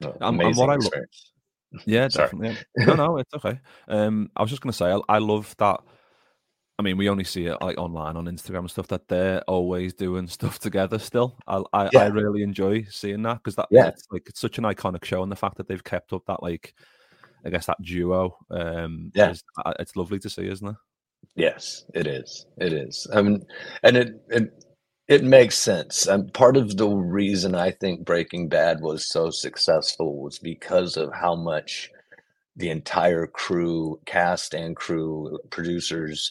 no, 0.00 0.16
amazing 0.20 0.70
and 0.70 0.82
experience. 0.82 1.32
Lo- 1.72 1.80
yeah, 1.86 2.08
definitely. 2.12 2.56
no, 2.76 2.94
no, 2.94 3.18
it's 3.18 3.34
okay. 3.34 3.58
Um, 3.88 4.30
I 4.36 4.42
was 4.42 4.50
just 4.50 4.62
going 4.62 4.72
to 4.72 4.76
say, 4.76 4.90
I, 4.90 5.00
I 5.08 5.18
love 5.18 5.54
that. 5.58 5.80
I 6.78 6.82
mean, 6.82 6.96
we 6.96 7.08
only 7.08 7.24
see 7.24 7.46
it 7.46 7.60
like 7.60 7.78
online 7.78 8.16
on 8.16 8.26
Instagram 8.26 8.60
and 8.60 8.70
stuff 8.70 8.88
that 8.88 9.06
they're 9.06 9.42
always 9.42 9.94
doing 9.94 10.26
stuff 10.26 10.58
together. 10.58 10.98
Still, 10.98 11.36
I 11.46 11.62
I, 11.72 11.90
yeah. 11.92 12.00
I 12.00 12.06
really 12.06 12.42
enjoy 12.42 12.86
seeing 12.90 13.22
that 13.22 13.38
because 13.38 13.56
that 13.56 13.68
yeah, 13.70 13.88
it's 13.88 14.06
like 14.10 14.28
it's 14.28 14.40
such 14.40 14.58
an 14.58 14.64
iconic 14.64 15.04
show, 15.04 15.22
and 15.22 15.30
the 15.30 15.36
fact 15.36 15.56
that 15.58 15.68
they've 15.68 15.84
kept 15.84 16.12
up 16.12 16.24
that 16.26 16.42
like, 16.42 16.74
I 17.44 17.50
guess 17.50 17.66
that 17.66 17.80
duo. 17.82 18.36
Um, 18.50 19.12
yeah, 19.14 19.30
is, 19.30 19.44
uh, 19.64 19.74
it's 19.78 19.94
lovely 19.94 20.18
to 20.20 20.30
see, 20.30 20.48
isn't 20.48 20.66
it? 20.66 20.76
Yes, 21.36 21.84
it 21.94 22.06
is. 22.06 22.46
It 22.58 22.72
is. 22.72 23.06
I 23.12 23.22
mean, 23.22 23.44
and 23.82 23.96
it, 23.96 24.22
it 24.28 24.64
it 25.08 25.22
makes 25.22 25.58
sense. 25.58 26.06
And 26.06 26.32
part 26.32 26.56
of 26.56 26.76
the 26.76 26.88
reason 26.88 27.54
I 27.54 27.70
think 27.70 28.04
Breaking 28.04 28.48
Bad 28.48 28.80
was 28.80 29.08
so 29.08 29.30
successful 29.30 30.22
was 30.22 30.38
because 30.38 30.96
of 30.96 31.12
how 31.12 31.34
much 31.34 31.90
the 32.56 32.70
entire 32.70 33.26
crew, 33.26 34.00
cast 34.06 34.54
and 34.54 34.76
crew, 34.76 35.38
producers, 35.50 36.30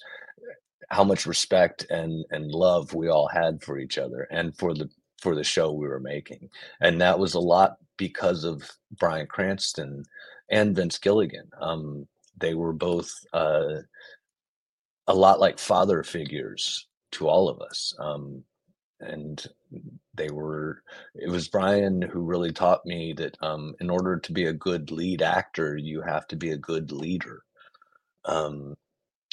how 0.89 1.03
much 1.03 1.25
respect 1.25 1.86
and 1.89 2.25
and 2.31 2.51
love 2.51 2.93
we 2.93 3.09
all 3.09 3.27
had 3.27 3.62
for 3.62 3.79
each 3.79 3.97
other 3.97 4.27
and 4.31 4.55
for 4.57 4.73
the 4.73 4.89
for 5.21 5.36
the 5.36 5.43
show 5.43 5.71
we 5.71 5.88
were 5.88 5.99
making. 5.99 6.49
And 6.81 6.99
that 7.01 7.19
was 7.19 7.33
a 7.33 7.39
lot 7.39 7.77
because 7.97 8.43
of 8.43 8.69
Bryan 8.99 9.27
Cranston 9.27 10.03
and 10.49 10.75
Vince 10.75 10.97
Gilligan. 10.97 11.49
Um, 11.62 12.07
they 12.38 12.53
were 12.53 12.73
both 12.73 13.12
uh, 13.33 13.75
a 15.07 15.13
lot 15.13 15.39
like 15.39 15.59
father 15.59 16.03
figures 16.03 16.88
to 17.13 17.27
all 17.27 17.49
of 17.49 17.62
us. 17.62 17.93
Um, 17.99 18.43
and 19.03 19.45
they 20.15 20.29
were 20.29 20.81
it 21.15 21.29
was 21.29 21.47
bryan 21.47 22.01
who 22.01 22.21
really 22.21 22.51
taught 22.51 22.85
me 22.85 23.13
that 23.13 23.37
um, 23.41 23.75
in 23.81 23.89
order 23.89 24.17
to 24.17 24.31
be 24.31 24.45
a 24.45 24.53
good 24.53 24.91
lead 24.91 25.21
actor 25.21 25.77
you 25.77 26.01
have 26.01 26.27
to 26.27 26.35
be 26.35 26.51
a 26.51 26.57
good 26.57 26.91
leader. 26.91 27.43
Um, 28.25 28.75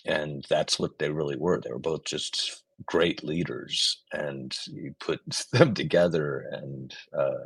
and 0.06 0.44
that's 0.48 0.78
what 0.78 0.98
they 0.98 1.10
really 1.10 1.36
were. 1.36 1.60
They 1.60 1.70
were 1.70 1.78
both 1.78 2.04
just 2.04 2.64
great 2.86 3.22
leaders 3.22 4.02
and 4.12 4.56
you 4.66 4.94
put 5.00 5.20
them 5.52 5.74
together 5.74 6.46
and 6.52 6.94
uh, 7.16 7.44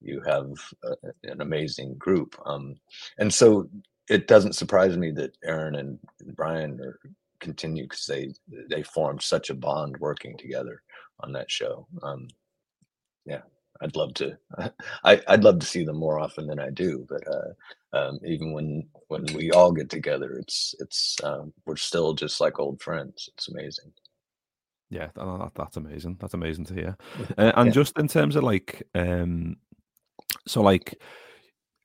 you 0.00 0.22
have 0.26 0.50
a, 0.84 0.94
an 1.24 1.40
amazing 1.40 1.94
group 1.98 2.36
um, 2.46 2.74
and 3.18 3.32
so 3.32 3.68
it 4.08 4.26
doesn't 4.26 4.54
surprise 4.54 4.96
me 4.96 5.10
that 5.10 5.36
aaron 5.44 5.74
and 5.74 5.98
bryan 6.34 6.80
are 6.80 6.98
continue 7.40 7.84
because 7.84 8.06
they 8.06 8.32
they 8.68 8.82
formed 8.82 9.22
such 9.22 9.50
a 9.50 9.54
bond 9.54 9.96
working 9.98 10.36
together 10.38 10.82
on 11.22 11.32
that 11.32 11.50
show. 11.50 11.86
Um, 12.02 12.28
yeah, 13.26 13.42
I'd 13.80 13.96
love 13.96 14.14
to. 14.14 14.36
I, 15.04 15.20
I'd 15.28 15.44
love 15.44 15.58
to 15.60 15.66
see 15.66 15.84
them 15.84 15.96
more 15.96 16.18
often 16.18 16.46
than 16.46 16.58
I 16.58 16.70
do. 16.70 17.06
But 17.08 17.22
uh, 17.26 17.98
um, 17.98 18.18
even 18.24 18.52
when 18.52 18.88
when 19.08 19.24
we 19.34 19.50
all 19.50 19.72
get 19.72 19.90
together, 19.90 20.32
it's 20.34 20.74
it's 20.78 21.16
um, 21.22 21.52
we're 21.66 21.76
still 21.76 22.14
just 22.14 22.40
like 22.40 22.58
old 22.58 22.80
friends. 22.80 23.28
It's 23.34 23.48
amazing. 23.48 23.92
Yeah, 24.90 25.08
that, 25.14 25.52
that's 25.54 25.76
amazing. 25.76 26.16
That's 26.20 26.34
amazing 26.34 26.64
to 26.66 26.74
hear. 26.74 26.96
Uh, 27.38 27.52
and 27.54 27.68
yeah. 27.68 27.72
just 27.72 27.96
in 27.96 28.08
terms 28.08 28.34
of 28.34 28.42
like, 28.42 28.82
um, 28.96 29.56
so 30.48 30.62
like 30.62 31.00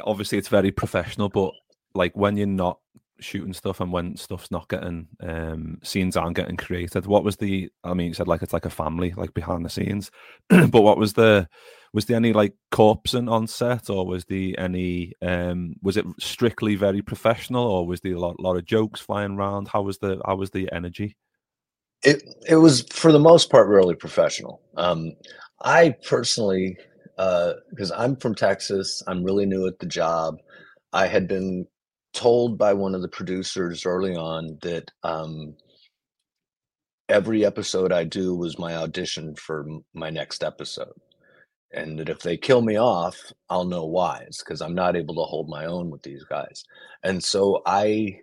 obviously 0.03 0.39
it's 0.39 0.47
very 0.47 0.71
professional, 0.71 1.29
but 1.29 1.53
like 1.93 2.15
when 2.15 2.35
you're 2.35 2.47
not 2.47 2.79
shooting 3.19 3.53
stuff 3.53 3.79
and 3.79 3.91
when 3.91 4.15
stuff's 4.17 4.51
not 4.51 4.67
getting 4.67 5.07
um 5.21 5.77
scenes 5.83 6.17
aren't 6.17 6.35
getting 6.35 6.57
created. 6.57 7.05
What 7.05 7.23
was 7.23 7.37
the 7.37 7.69
i 7.83 7.93
mean 7.93 8.07
you 8.07 8.13
said 8.13 8.27
like 8.27 8.41
it's 8.41 8.53
like 8.53 8.65
a 8.65 8.69
family 8.69 9.13
like 9.15 9.33
behind 9.33 9.65
the 9.65 9.69
scenes 9.69 10.11
but 10.49 10.81
what 10.81 10.97
was 10.97 11.13
the 11.13 11.47
was 11.95 12.05
there 12.05 12.17
any 12.17 12.33
like 12.33 12.53
corpsing 12.73 13.31
on 13.31 13.47
set 13.47 13.89
or 13.89 14.05
was 14.05 14.25
the 14.25 14.57
any 14.57 15.13
um 15.21 15.75
was 15.81 15.95
it 15.95 16.05
strictly 16.19 16.75
very 16.75 17.01
professional 17.01 17.65
or 17.65 17.87
was 17.87 18.01
there 18.01 18.15
a 18.15 18.19
lot, 18.19 18.37
lot 18.37 18.57
of 18.57 18.65
jokes 18.65 18.99
flying 18.99 19.37
around? 19.37 19.69
How 19.69 19.81
was 19.81 19.97
the 19.99 20.21
how 20.25 20.35
was 20.35 20.51
the 20.51 20.69
energy? 20.73 21.15
It 22.03 22.21
it 22.47 22.57
was 22.57 22.81
for 22.91 23.13
the 23.13 23.19
most 23.19 23.49
part 23.49 23.69
really 23.69 23.95
professional. 23.95 24.61
Um 24.75 25.13
i 25.61 25.95
personally 26.05 26.77
uh 27.17 27.53
because 27.69 27.89
i'm 27.93 28.17
from 28.17 28.35
texas 28.35 29.01
i'm 29.07 29.23
really 29.23 29.45
new 29.45 29.65
at 29.65 29.79
the 29.79 29.85
job. 29.85 30.35
I 30.91 31.07
had 31.07 31.29
been 31.29 31.65
told 32.15 32.57
by 32.57 32.73
one 32.73 32.95
of 32.95 33.01
the 33.01 33.07
producers 33.09 33.85
early 33.85 34.15
on 34.15 34.57
that 34.61 34.89
um, 35.03 35.53
every 37.09 37.45
episode 37.45 37.91
I 37.91 38.05
do 38.05 38.35
was 38.35 38.57
my 38.57 38.75
audition 38.75 39.35
for 39.35 39.67
my 39.93 40.09
next 40.09 40.43
episode. 40.43 40.93
And 41.73 41.99
that 41.99 42.09
if 42.09 42.19
they 42.19 42.37
kill 42.37 42.61
me 42.61 42.79
off, 42.79 43.17
I'll 43.49 43.65
know 43.65 43.85
why. 43.85 44.23
It's 44.27 44.41
because 44.41 44.61
I'm 44.61 44.75
not 44.75 44.95
able 44.95 45.15
to 45.15 45.23
hold 45.23 45.49
my 45.49 45.65
own 45.65 45.89
with 45.89 46.03
these 46.03 46.23
guys. 46.23 46.63
And 47.03 47.21
so 47.21 47.61
I, 47.65 48.21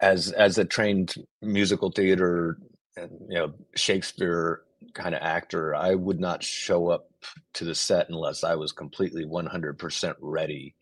as 0.00 0.32
as 0.32 0.58
a 0.58 0.64
trained 0.64 1.14
musical 1.40 1.92
theater 1.92 2.58
and 2.96 3.10
you 3.28 3.38
know 3.38 3.52
Shakespeare 3.76 4.62
kind 4.94 5.14
of 5.14 5.22
actor, 5.22 5.72
I 5.76 5.94
would 5.94 6.18
not 6.18 6.42
show 6.42 6.88
up 6.88 7.08
to 7.54 7.64
the 7.64 7.76
set 7.76 8.08
unless 8.08 8.42
I 8.42 8.56
was 8.56 8.72
completely 8.72 9.24
100% 9.24 10.14
ready 10.20 10.74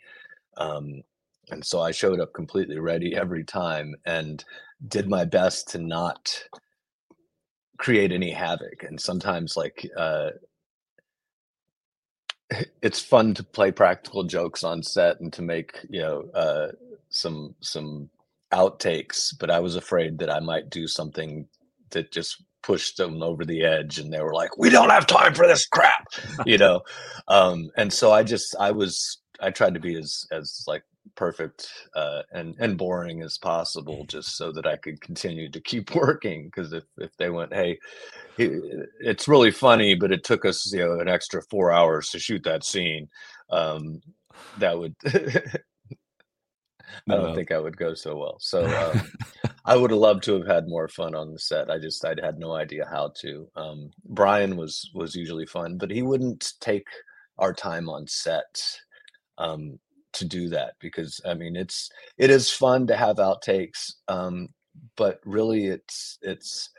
um, 0.57 1.03
and 1.51 1.65
so 1.65 1.81
I 1.81 1.91
showed 1.91 2.21
up 2.21 2.33
completely 2.33 2.79
ready 2.79 3.15
every 3.15 3.45
time 3.45 3.95
and 4.05 4.45
did 4.87 5.09
my 5.09 5.25
best 5.25 5.69
to 5.71 5.79
not 5.79 6.45
create 7.79 8.13
any 8.13 8.31
havoc. 8.31 8.83
And 8.83 9.01
sometimes, 9.01 9.57
like, 9.57 9.89
uh, 9.97 10.31
it's 12.83 13.01
fun 13.01 13.35
to 13.35 13.43
play 13.43 13.73
practical 13.73 14.25
jokes 14.25 14.65
on 14.65 14.83
set 14.83 15.21
and 15.21 15.33
to 15.33 15.43
make 15.43 15.79
you 15.89 16.01
know 16.01 16.25
uh, 16.35 16.69
some 17.09 17.55
some 17.61 18.11
outtakes, 18.53 19.35
but 19.39 19.51
I 19.51 19.61
was 19.61 19.77
afraid 19.77 20.19
that 20.19 20.31
I 20.31 20.41
might 20.41 20.71
do 20.71 20.87
something 20.87 21.47
that 21.91 22.13
just 22.13 22.43
pushed 22.63 22.97
them 22.97 23.23
over 23.23 23.45
the 23.45 23.65
edge 23.65 23.99
and 23.99 24.13
they 24.13 24.21
were 24.21 24.35
like 24.35 24.59
we 24.59 24.69
don't 24.69 24.91
have 24.91 25.07
time 25.07 25.35
for 25.35 25.47
this 25.47 25.67
crap 25.67 26.07
you 26.45 26.59
know 26.59 26.83
um 27.29 27.71
and 27.77 27.91
so 27.91 28.13
i 28.13 28.23
just 28.23 28.55
i 28.61 28.71
was 28.71 29.19
i 29.41 29.51
tried 29.51 29.73
to 29.73 29.81
be 29.81 29.97
as 29.97 30.27
as 30.31 30.63
like 30.67 30.83
perfect 31.17 31.69
uh, 31.95 32.23
and 32.33 32.55
and 32.59 32.79
boring 32.79 33.23
as 33.23 33.39
possible, 33.39 34.05
just 34.07 34.37
so 34.37 34.53
that 34.53 34.67
I 34.67 34.77
could 34.77 35.01
continue 35.01 35.51
to 35.51 35.61
keep 35.61 35.95
working. 35.95 36.47
Because 36.47 36.73
if 36.73 36.85
if 36.99 37.17
they 37.17 37.31
went, 37.31 37.53
hey, 37.53 37.79
it's 38.39 39.29
really 39.29 39.51
funny, 39.51 39.95
but 39.95 40.13
it 40.13 40.25
took 40.25 40.45
us 40.45 40.73
you 40.73 40.81
know 40.81 41.01
an 41.01 41.09
extra 41.09 41.43
four 41.51 41.73
hours 41.73 42.11
to 42.11 42.19
shoot 42.19 42.43
that 42.45 42.65
scene, 42.65 43.09
um, 43.51 44.01
that 44.59 44.79
would. 44.79 44.95
I 47.09 47.15
don't 47.15 47.31
no. 47.31 47.35
think 47.35 47.53
I 47.53 47.59
would 47.59 47.77
go 47.77 47.95
so 47.95 48.17
well. 48.17 48.39
So 48.41 48.67
um, 48.67 49.01
I 49.65 49.77
would 49.77 49.91
have 49.91 50.01
loved 50.01 50.25
to 50.25 50.35
have 50.35 50.47
had 50.47 50.69
more 50.69 50.89
fun 50.89 51.15
on 51.15 51.33
the 51.33 51.39
set. 51.39 51.71
I 51.71 51.79
just 51.79 52.05
I 52.05 52.15
had 52.21 52.39
no 52.39 52.53
idea 52.53 52.87
how 52.91 53.13
to. 53.21 53.49
Um, 53.57 53.91
Bryan 54.05 54.57
was 54.57 54.91
was 54.95 55.15
usually 55.15 55.47
fun, 55.47 55.79
but 55.79 55.91
he 55.91 56.03
wouldn't 56.03 56.55
take 56.61 56.89
our 57.39 57.53
time 57.53 57.89
on 57.89 58.07
set. 58.07 58.63
Um, 59.39 59.79
to 60.15 60.25
do 60.25 60.49
that 60.51 60.75
because 60.81 61.21
I 61.27 61.35
mean 61.35 61.57
it's 61.57 61.91
it 62.19 62.31
is 62.31 62.51
fun 62.51 62.87
to 62.89 62.97
have 62.97 63.17
outtakes, 63.17 63.95
um, 64.09 64.49
but 64.97 65.21
really 65.25 65.67
it's 65.67 66.19
it's 66.23 66.71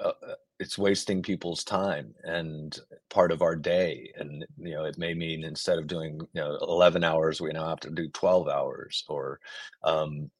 uh, 0.00 0.12
uh, 0.26 0.34
it's 0.60 0.78
wasting 0.78 1.22
people's 1.22 1.64
time 1.64 2.14
and 2.24 2.78
part 3.10 3.32
of 3.32 3.42
our 3.42 3.56
day. 3.56 4.12
And 4.16 4.44
you 4.58 4.74
know 4.74 4.84
it 4.84 4.98
may 4.98 5.14
mean 5.14 5.44
instead 5.44 5.78
of 5.78 5.86
doing 5.86 6.20
you 6.34 6.40
know 6.40 6.58
11 6.62 7.04
hours 7.04 7.40
we 7.40 7.52
now 7.52 7.68
have 7.68 7.80
to 7.80 7.90
do 7.90 8.08
12 8.10 8.48
hours 8.48 9.04
or 9.08 9.40
um 9.84 10.30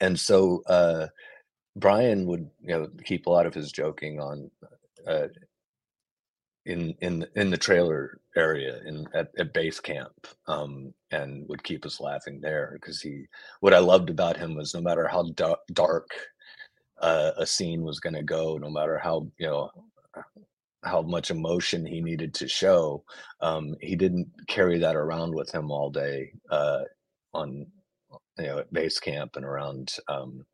and 0.00 0.18
so 0.18 0.62
uh 0.66 1.06
bryan 1.76 2.26
would 2.26 2.48
you 2.62 2.68
know 2.68 2.88
keep 3.04 3.26
a 3.26 3.30
lot 3.30 3.46
of 3.46 3.54
his 3.54 3.72
joking 3.72 4.20
on 4.20 4.50
uh 5.06 5.28
in 6.66 6.94
in 7.00 7.26
in 7.34 7.50
the 7.50 7.56
trailer 7.56 8.20
area 8.36 8.80
in 8.86 9.06
at, 9.14 9.28
at 9.38 9.52
base 9.52 9.80
camp 9.80 10.26
um, 10.46 10.92
and 11.10 11.48
would 11.48 11.62
keep 11.62 11.84
us 11.84 12.00
laughing 12.00 12.40
there 12.40 12.70
because 12.74 13.00
he 13.00 13.24
what 13.60 13.74
i 13.74 13.78
loved 13.78 14.10
about 14.10 14.36
him 14.36 14.54
was 14.54 14.74
no 14.74 14.80
matter 14.80 15.06
how 15.06 15.22
da- 15.34 15.54
dark 15.72 16.08
uh, 17.00 17.32
a 17.36 17.46
scene 17.46 17.82
was 17.82 18.00
going 18.00 18.14
to 18.14 18.22
go 18.22 18.56
no 18.58 18.70
matter 18.70 18.98
how 18.98 19.26
you 19.38 19.46
know 19.46 19.70
how 20.84 21.00
much 21.02 21.30
emotion 21.30 21.86
he 21.86 22.00
needed 22.00 22.34
to 22.34 22.48
show 22.48 23.04
um, 23.40 23.74
he 23.80 23.94
didn't 23.94 24.28
carry 24.48 24.78
that 24.78 24.96
around 24.96 25.34
with 25.34 25.50
him 25.50 25.70
all 25.70 25.90
day 25.90 26.32
uh, 26.50 26.80
on 27.34 27.66
you 28.38 28.46
know 28.46 28.58
at 28.58 28.72
base 28.72 28.98
camp 28.98 29.36
and 29.36 29.44
around 29.44 29.94
um, 30.08 30.44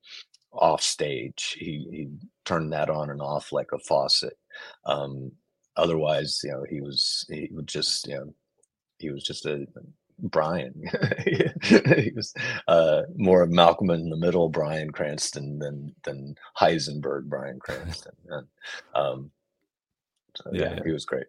off 0.53 0.83
stage. 0.83 1.57
He, 1.59 1.87
he 1.91 2.09
turned 2.45 2.73
that 2.73 2.91
on 2.91 3.11
and 3.11 3.21
off 3.21 3.53
like 3.53 3.71
a 3.73 3.79
faucet 3.79 4.37
um, 4.85 5.33
otherwise, 5.79 6.41
you 6.45 6.51
know, 6.51 6.65
he 6.69 6.81
was 6.81 7.25
he 7.31 7.49
would 7.53 7.67
just 7.67 8.07
you 8.07 8.15
know 8.15 8.35
he 8.99 9.11
was 9.11 9.25
just 9.25 9.47
a 9.47 9.67
Bryan. 10.19 10.75
he 11.25 12.13
was 12.15 12.35
uh, 12.67 13.03
more 13.17 13.43
of 13.43 13.51
Malcolm 13.51 13.91
in 13.91 14.11
the 14.11 14.17
Middle, 14.17 14.49
Bryan 14.49 14.91
Cranston, 14.91 15.59
than 15.59 15.95
than 16.05 16.35
Heisenberg, 16.61 17.25
Bryan 17.25 17.59
Cranston. 17.61 18.13
And, 18.31 18.47
um, 18.95 19.31
so, 20.37 20.51
yeah, 20.53 20.75
yeah, 20.75 20.81
he 20.85 20.93
was 20.93 21.05
great. 21.05 21.27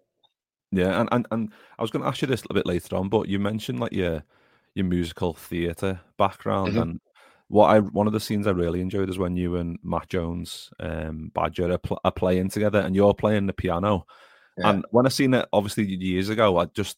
Yeah, 0.71 0.99
and, 0.99 1.09
and 1.12 1.27
and 1.31 1.53
I 1.77 1.81
was 1.81 1.91
going 1.91 2.03
to 2.03 2.07
ask 2.07 2.21
you 2.21 2.27
this 2.27 2.41
a 2.41 2.43
little 2.43 2.55
bit 2.55 2.65
later 2.65 2.95
on, 2.95 3.09
but 3.09 3.27
you 3.27 3.39
mentioned 3.39 3.79
like 3.79 3.93
your 3.93 4.23
your 4.75 4.85
musical 4.85 5.33
theatre 5.33 6.01
background, 6.17 6.73
mm-hmm. 6.73 6.81
and 6.81 7.01
what 7.47 7.67
I 7.67 7.79
one 7.79 8.07
of 8.07 8.13
the 8.13 8.19
scenes 8.19 8.47
I 8.47 8.51
really 8.51 8.81
enjoyed 8.81 9.09
is 9.09 9.17
when 9.17 9.35
you 9.35 9.55
and 9.55 9.79
Matt 9.83 10.09
Jones, 10.09 10.69
um, 10.79 11.31
Badger, 11.33 11.71
are, 11.71 11.77
pl- 11.77 12.01
are 12.03 12.12
playing 12.12 12.49
together, 12.49 12.79
and 12.79 12.95
you're 12.95 13.13
playing 13.13 13.47
the 13.47 13.53
piano, 13.53 14.05
yeah. 14.59 14.69
And 14.69 14.85
when 14.91 15.05
I 15.05 15.09
seen 15.09 15.33
it, 15.33 15.47
obviously 15.53 15.85
years 15.85 16.29
ago, 16.29 16.57
I 16.57 16.65
just 16.65 16.97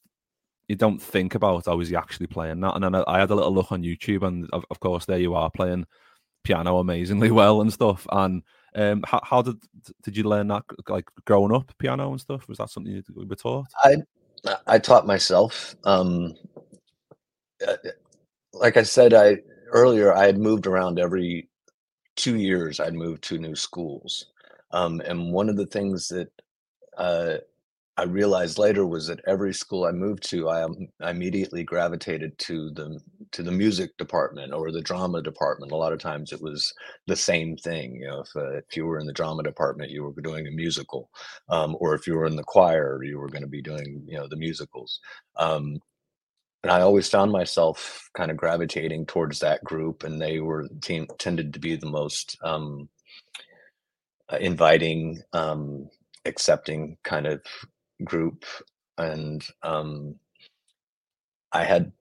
you 0.67 0.75
don't 0.75 1.01
think 1.01 1.35
about 1.35 1.67
oh, 1.67 1.79
is 1.81 1.89
he 1.89 1.95
actually 1.95 2.27
playing 2.27 2.61
that? 2.61 2.75
And 2.75 2.83
then 2.83 2.95
I, 2.95 3.19
had 3.19 3.29
a 3.29 3.35
little 3.35 3.53
look 3.53 3.71
on 3.71 3.83
YouTube, 3.83 4.25
and 4.25 4.49
of, 4.53 4.63
of, 4.71 4.79
course, 4.79 5.05
there 5.05 5.19
you 5.19 5.35
are 5.35 5.51
playing 5.51 5.85
piano 6.43 6.77
amazingly 6.77 7.29
well 7.41 7.61
and 7.61 7.73
stuff. 7.73 8.07
And 8.11 8.43
um, 8.75 9.03
how, 9.05 9.21
how, 9.23 9.41
did 9.41 9.57
did 10.03 10.17
you 10.17 10.23
learn 10.23 10.47
that? 10.47 10.63
Like 10.87 11.09
growing 11.25 11.53
up, 11.53 11.73
piano 11.77 12.11
and 12.11 12.21
stuff. 12.21 12.47
Was 12.47 12.57
that 12.59 12.69
something 12.69 12.93
you 12.93 13.03
were 13.13 13.35
taught? 13.35 13.67
I 13.83 13.97
I 14.65 14.79
taught 14.79 15.05
myself. 15.05 15.75
Um, 15.83 16.35
uh, 17.67 17.75
like 18.53 18.77
I 18.77 18.83
said, 18.83 19.13
I 19.13 19.37
earlier 19.71 20.13
I 20.13 20.25
had 20.25 20.37
moved 20.37 20.67
around 20.67 20.99
every 20.99 21.49
two 22.15 22.37
years. 22.37 22.79
I'd 22.79 22.93
moved 22.93 23.23
to 23.25 23.37
new 23.37 23.55
schools, 23.55 24.27
um, 24.71 25.01
and 25.01 25.31
one 25.31 25.49
of 25.49 25.57
the 25.57 25.67
things 25.67 26.07
that 26.07 26.29
uh, 26.97 27.37
I 27.97 28.03
realized 28.03 28.57
later 28.57 28.87
was 28.87 29.07
that 29.07 29.19
every 29.27 29.53
school 29.53 29.85
I 29.85 29.91
moved 29.91 30.23
to, 30.29 30.47
I, 30.49 30.63
um, 30.63 30.87
I, 31.01 31.11
immediately 31.11 31.63
gravitated 31.63 32.37
to 32.39 32.71
the 32.71 32.99
to 33.31 33.43
the 33.43 33.51
music 33.51 33.95
department 33.97 34.53
or 34.53 34.71
the 34.71 34.81
drama 34.81 35.21
department. 35.21 35.71
A 35.71 35.75
lot 35.77 35.91
of 35.91 35.99
times 35.99 36.31
it 36.31 36.41
was 36.41 36.73
the 37.07 37.15
same 37.15 37.57
thing. 37.57 37.95
You 37.95 38.07
know, 38.07 38.21
if 38.21 38.29
uh, 38.35 38.57
if 38.57 38.77
you 38.77 38.85
were 38.85 38.99
in 38.99 39.07
the 39.07 39.13
drama 39.13 39.43
department, 39.43 39.91
you 39.91 40.03
were 40.03 40.21
doing 40.21 40.47
a 40.47 40.51
musical, 40.51 41.09
um, 41.49 41.75
or 41.79 41.93
if 41.93 42.07
you 42.07 42.15
were 42.15 42.25
in 42.25 42.37
the 42.37 42.43
choir, 42.43 43.03
you 43.03 43.19
were 43.19 43.29
going 43.29 43.43
to 43.43 43.47
be 43.47 43.61
doing 43.61 44.03
you 44.07 44.17
know 44.17 44.27
the 44.27 44.37
musicals. 44.37 44.99
Um, 45.35 45.77
and 46.63 46.71
I 46.71 46.81
always 46.81 47.09
found 47.09 47.31
myself 47.31 48.09
kind 48.15 48.31
of 48.31 48.37
gravitating 48.37 49.07
towards 49.07 49.39
that 49.39 49.63
group, 49.63 50.03
and 50.03 50.21
they 50.21 50.39
were 50.39 50.67
team, 50.81 51.07
tended 51.19 51.53
to 51.53 51.59
be 51.59 51.75
the 51.75 51.89
most 51.89 52.37
um, 52.43 52.87
uh, 54.31 54.37
inviting, 54.37 55.21
um, 55.33 55.89
accepting 56.25 56.97
kind 57.03 57.27
of 57.27 57.41
group 58.03 58.45
and 58.97 59.43
um, 59.63 60.15
I 61.51 61.63
had 61.63 61.91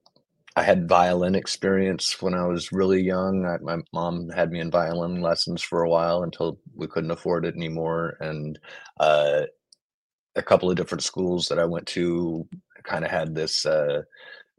I 0.57 0.63
had 0.63 0.89
violin 0.89 1.37
experience 1.37 2.21
when 2.21 2.35
I 2.35 2.47
was 2.47 2.73
really 2.73 3.01
young. 3.01 3.47
I, 3.47 3.59
my 3.63 3.79
mom 3.93 4.29
had 4.31 4.51
me 4.51 4.61
in 4.61 4.71
violin 4.71 5.21
lessons 5.21 5.63
for 5.63 5.83
a 5.83 5.89
while 5.89 6.23
until 6.25 6.59
we 6.75 6.89
couldn't 6.89 7.13
afford 7.13 7.45
it 7.47 7.55
anymore, 7.55 8.17
and 8.21 8.59
uh, 8.99 9.43
a 10.37 10.43
couple 10.43 10.71
of 10.71 10.77
different 10.77 11.03
schools 11.05 11.47
that 11.49 11.59
I 11.59 11.65
went 11.65 11.87
to 11.89 12.49
kind 12.85 13.05
of 13.05 13.11
had 13.11 13.35
this 13.35 13.67
uh, 13.67 14.03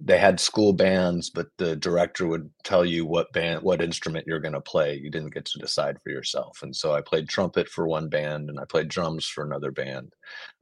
they 0.04 0.18
had 0.18 0.40
school 0.40 0.74
bands, 0.74 1.30
but 1.30 1.48
the 1.58 1.76
director 1.76 2.26
would 2.26 2.50
tell 2.64 2.84
you 2.84 3.06
what 3.06 3.32
band, 3.34 3.62
what 3.62 3.82
instrument 3.82 4.26
you're 4.26 4.40
going 4.40 4.54
to 4.54 4.62
play. 4.62 4.96
You 4.96 5.12
didn't 5.12 5.34
get 5.34 5.46
to 5.46 5.60
decide 5.60 6.02
for 6.02 6.10
yourself. 6.10 6.60
And 6.64 6.76
so 6.76 6.94
I 6.94 7.02
played 7.02 7.30
trumpet 7.30 7.70
for 7.70 7.88
one 7.88 8.10
band, 8.10 8.50
and 8.50 8.60
I 8.60 8.66
played 8.66 8.88
drums 8.88 9.28
for 9.28 9.44
another 9.44 9.72
band. 9.72 10.14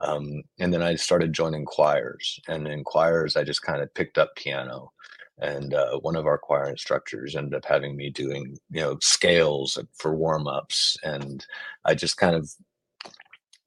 Um, 0.02 0.44
and 0.60 0.74
then 0.74 0.84
I 0.84 0.96
started 0.96 1.32
joining 1.32 1.66
choirs, 1.66 2.40
and 2.50 2.68
in 2.68 2.84
choirs, 2.84 3.38
I 3.38 3.44
just 3.44 3.62
kind 3.62 3.82
of 3.82 3.94
picked 3.94 4.18
up 4.18 4.36
piano. 4.36 4.92
And 5.38 5.74
uh, 5.74 6.00
one 6.00 6.18
of 6.18 6.26
our 6.26 6.38
choir 6.38 6.70
instructors 6.70 7.36
ended 7.36 7.54
up 7.54 7.64
having 7.64 7.96
me 7.96 8.10
doing, 8.10 8.58
you 8.72 8.82
know, 8.82 8.98
scales 9.02 9.78
for 9.96 10.14
warm 10.14 10.48
ups, 10.48 10.98
and 11.04 11.46
I 11.86 11.96
just 11.96 12.18
kind 12.18 12.36
of 12.36 12.52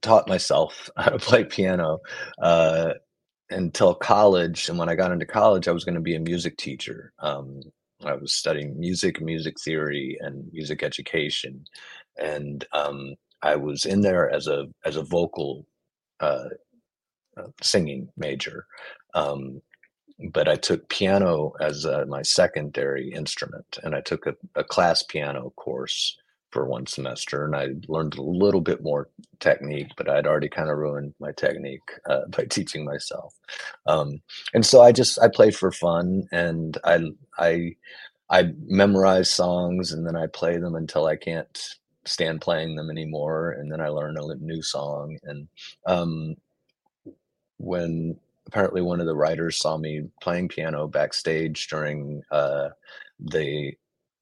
taught 0.02 0.28
myself 0.28 0.90
how 0.98 1.10
to 1.12 1.18
play 1.18 1.44
piano. 1.44 2.00
Uh, 2.40 2.92
until 3.52 3.94
college. 3.94 4.68
And 4.68 4.78
when 4.78 4.88
I 4.88 4.94
got 4.94 5.12
into 5.12 5.26
college, 5.26 5.68
I 5.68 5.72
was 5.72 5.84
going 5.84 5.94
to 5.94 6.00
be 6.00 6.14
a 6.14 6.20
music 6.20 6.56
teacher. 6.56 7.12
Um, 7.20 7.60
I 8.04 8.14
was 8.14 8.32
studying 8.32 8.78
music, 8.78 9.20
music 9.20 9.60
theory, 9.60 10.18
and 10.20 10.50
music 10.52 10.82
education, 10.82 11.64
and 12.18 12.64
um, 12.72 13.14
I 13.42 13.56
was 13.56 13.84
in 13.84 14.00
there 14.00 14.28
as 14.30 14.48
a 14.48 14.66
as 14.84 14.96
a 14.96 15.02
vocal 15.02 15.66
uh, 16.20 16.48
uh, 17.36 17.48
singing 17.62 18.08
major. 18.16 18.66
Um, 19.14 19.62
but 20.30 20.48
I 20.48 20.56
took 20.56 20.88
piano 20.88 21.52
as 21.60 21.86
uh, 21.86 22.04
my 22.08 22.22
secondary 22.22 23.12
instrument, 23.12 23.78
and 23.82 23.94
I 23.94 24.00
took 24.00 24.26
a, 24.26 24.34
a 24.54 24.64
class 24.64 25.02
piano 25.02 25.52
course 25.56 26.16
for 26.52 26.66
one 26.66 26.86
semester 26.86 27.44
and 27.44 27.56
I 27.56 27.68
learned 27.88 28.16
a 28.16 28.22
little 28.22 28.60
bit 28.60 28.82
more 28.82 29.08
technique, 29.40 29.88
but 29.96 30.08
I'd 30.08 30.26
already 30.26 30.48
kind 30.48 30.70
of 30.70 30.78
ruined 30.78 31.14
my 31.18 31.32
technique 31.32 31.80
uh, 32.08 32.26
by 32.28 32.44
teaching 32.44 32.84
myself. 32.84 33.34
Um, 33.86 34.22
and 34.54 34.64
so 34.64 34.82
I 34.82 34.92
just 34.92 35.18
I 35.20 35.28
played 35.28 35.56
for 35.56 35.72
fun 35.72 36.28
and 36.32 36.78
I 36.84 37.00
I 37.38 37.74
I 38.30 38.52
memorize 38.66 39.30
songs 39.30 39.92
and 39.92 40.06
then 40.06 40.16
I 40.16 40.26
play 40.26 40.58
them 40.58 40.74
until 40.74 41.06
I 41.06 41.16
can't 41.16 41.76
stand 42.04 42.40
playing 42.40 42.76
them 42.76 42.90
anymore 42.90 43.52
and 43.52 43.70
then 43.70 43.80
I 43.80 43.88
learn 43.88 44.16
a 44.16 44.34
new 44.36 44.62
song 44.62 45.18
and 45.24 45.48
um, 45.86 46.34
when 47.58 48.16
apparently 48.46 48.82
one 48.82 49.00
of 49.00 49.06
the 49.06 49.14
writers 49.14 49.58
saw 49.58 49.76
me 49.76 50.08
playing 50.20 50.48
piano 50.48 50.88
backstage 50.88 51.68
during 51.68 52.22
uh, 52.32 52.70
the 53.20 53.72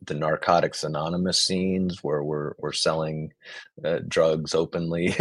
the 0.06 0.14
narcotics 0.14 0.84
anonymous 0.84 1.38
scenes 1.38 2.02
where 2.02 2.22
we're 2.22 2.52
we're 2.58 2.72
selling 2.72 3.32
uh, 3.84 4.00
drugs 4.08 4.54
openly 4.54 5.06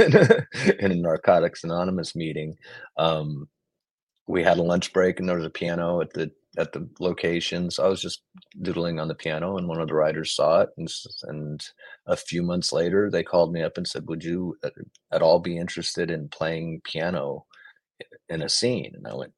in 0.80 0.92
a, 0.92 0.96
narcotics 0.96 1.64
anonymous 1.64 2.16
meeting. 2.16 2.58
Um, 2.98 3.48
we 4.28 4.44
had 4.44 4.58
a 4.58 4.64
lunch 4.64 4.94
break 4.94 5.20
and 5.20 5.28
there 5.28 5.38
was 5.38 5.46
a 5.46 5.50
piano 5.50 6.02
at 6.02 6.14
the 6.14 6.32
at 6.58 6.72
the 6.72 6.88
location 7.00 7.70
so 7.70 7.86
i 7.86 7.88
was 7.88 8.02
just 8.02 8.24
doodling 8.62 9.00
on 9.00 9.08
the 9.08 9.16
piano 9.16 9.58
and 9.58 9.68
one 9.68 9.80
of 9.80 9.88
the 9.88 9.94
writers 9.94 10.36
saw 10.36 10.62
it 10.62 10.70
and, 10.78 10.90
and 11.24 11.70
a 12.08 12.16
few 12.16 12.42
months 12.42 12.74
later 12.74 13.10
they 13.10 13.24
called 13.24 13.54
me 13.54 13.62
up 13.62 13.78
and 13.78 13.88
said 13.88 14.08
would 14.08 14.24
you 14.24 14.56
at, 14.64 14.74
at 15.12 15.22
all 15.22 15.40
be 15.40 15.58
interested 15.58 16.10
in 16.10 16.28
playing 16.28 16.82
piano 16.84 17.46
in 18.30 18.42
a 18.42 18.50
scene? 18.50 18.94
And 18.96 19.08
i 19.08 19.14
went 19.14 19.34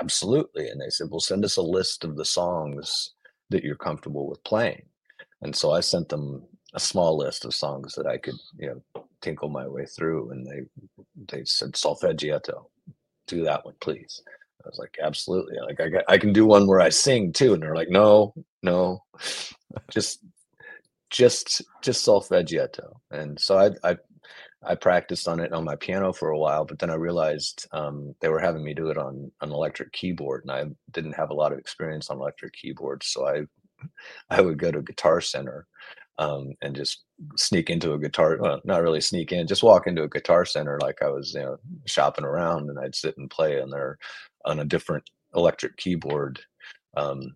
absolutely. 0.00 0.68
And 0.68 0.80
they 0.80 0.90
said 0.90 1.08
well 1.10 1.20
send 1.20 1.44
us 1.44 1.56
a 1.56 1.62
list 1.62 2.04
of 2.04 2.16
the 2.16 2.24
songs 2.24 3.10
that 3.50 3.64
you're 3.64 3.76
comfortable 3.76 4.28
with 4.28 4.42
playing. 4.44 4.82
And 5.42 5.54
so 5.54 5.72
I 5.72 5.80
sent 5.80 6.08
them 6.08 6.44
a 6.74 6.80
small 6.80 7.16
list 7.16 7.44
of 7.44 7.54
songs 7.54 7.94
that 7.94 8.06
I 8.06 8.18
could, 8.18 8.36
you 8.58 8.68
know, 8.94 9.04
tinkle 9.20 9.48
my 9.48 9.66
way 9.66 9.86
through. 9.86 10.30
And 10.30 10.46
they 10.46 10.62
they 11.32 11.44
said 11.44 11.72
solfeggietto, 11.72 12.64
do 13.26 13.44
that 13.44 13.64
one, 13.64 13.74
please. 13.80 14.22
I 14.64 14.68
was 14.68 14.78
like, 14.78 14.98
absolutely. 15.02 15.56
Like 15.66 15.80
I 15.80 16.12
I 16.14 16.18
can 16.18 16.32
do 16.32 16.46
one 16.46 16.66
where 16.66 16.80
I 16.80 16.90
sing 16.90 17.32
too. 17.32 17.54
And 17.54 17.62
they're 17.62 17.74
like, 17.74 17.90
no, 17.90 18.34
no, 18.62 19.02
just 19.90 20.24
just 21.10 21.62
just 21.82 22.06
solfeggietto. 22.06 22.92
And 23.10 23.40
so 23.40 23.58
I 23.58 23.90
I 23.90 23.96
I 24.62 24.74
practiced 24.74 25.26
on 25.26 25.40
it 25.40 25.52
on 25.52 25.64
my 25.64 25.76
piano 25.76 26.12
for 26.12 26.30
a 26.30 26.38
while, 26.38 26.64
but 26.64 26.78
then 26.78 26.90
I 26.90 26.94
realized 26.94 27.66
um, 27.72 28.14
they 28.20 28.28
were 28.28 28.38
having 28.40 28.62
me 28.62 28.74
do 28.74 28.90
it 28.90 28.98
on 28.98 29.32
an 29.40 29.52
electric 29.52 29.92
keyboard, 29.92 30.42
and 30.44 30.52
I 30.52 30.64
didn't 30.90 31.14
have 31.14 31.30
a 31.30 31.34
lot 31.34 31.52
of 31.52 31.58
experience 31.58 32.10
on 32.10 32.18
electric 32.18 32.52
keyboards. 32.52 33.06
So 33.06 33.26
I, 33.26 33.42
I 34.28 34.40
would 34.42 34.58
go 34.58 34.70
to 34.70 34.80
a 34.80 34.82
Guitar 34.82 35.22
Center 35.22 35.66
um, 36.18 36.52
and 36.60 36.76
just 36.76 37.04
sneak 37.36 37.70
into 37.70 37.94
a 37.94 37.98
guitar. 37.98 38.36
Well, 38.38 38.60
not 38.64 38.82
really 38.82 39.00
sneak 39.00 39.32
in, 39.32 39.46
just 39.46 39.62
walk 39.62 39.86
into 39.86 40.02
a 40.02 40.08
Guitar 40.08 40.44
Center 40.44 40.78
like 40.80 41.02
I 41.02 41.08
was, 41.08 41.32
you 41.32 41.40
know, 41.40 41.56
shopping 41.86 42.26
around, 42.26 42.68
and 42.68 42.78
I'd 42.78 42.94
sit 42.94 43.16
and 43.16 43.30
play 43.30 43.60
on 43.60 43.70
there 43.70 43.98
on 44.44 44.60
a 44.60 44.64
different 44.64 45.08
electric 45.34 45.78
keyboard 45.78 46.40
um, 46.96 47.34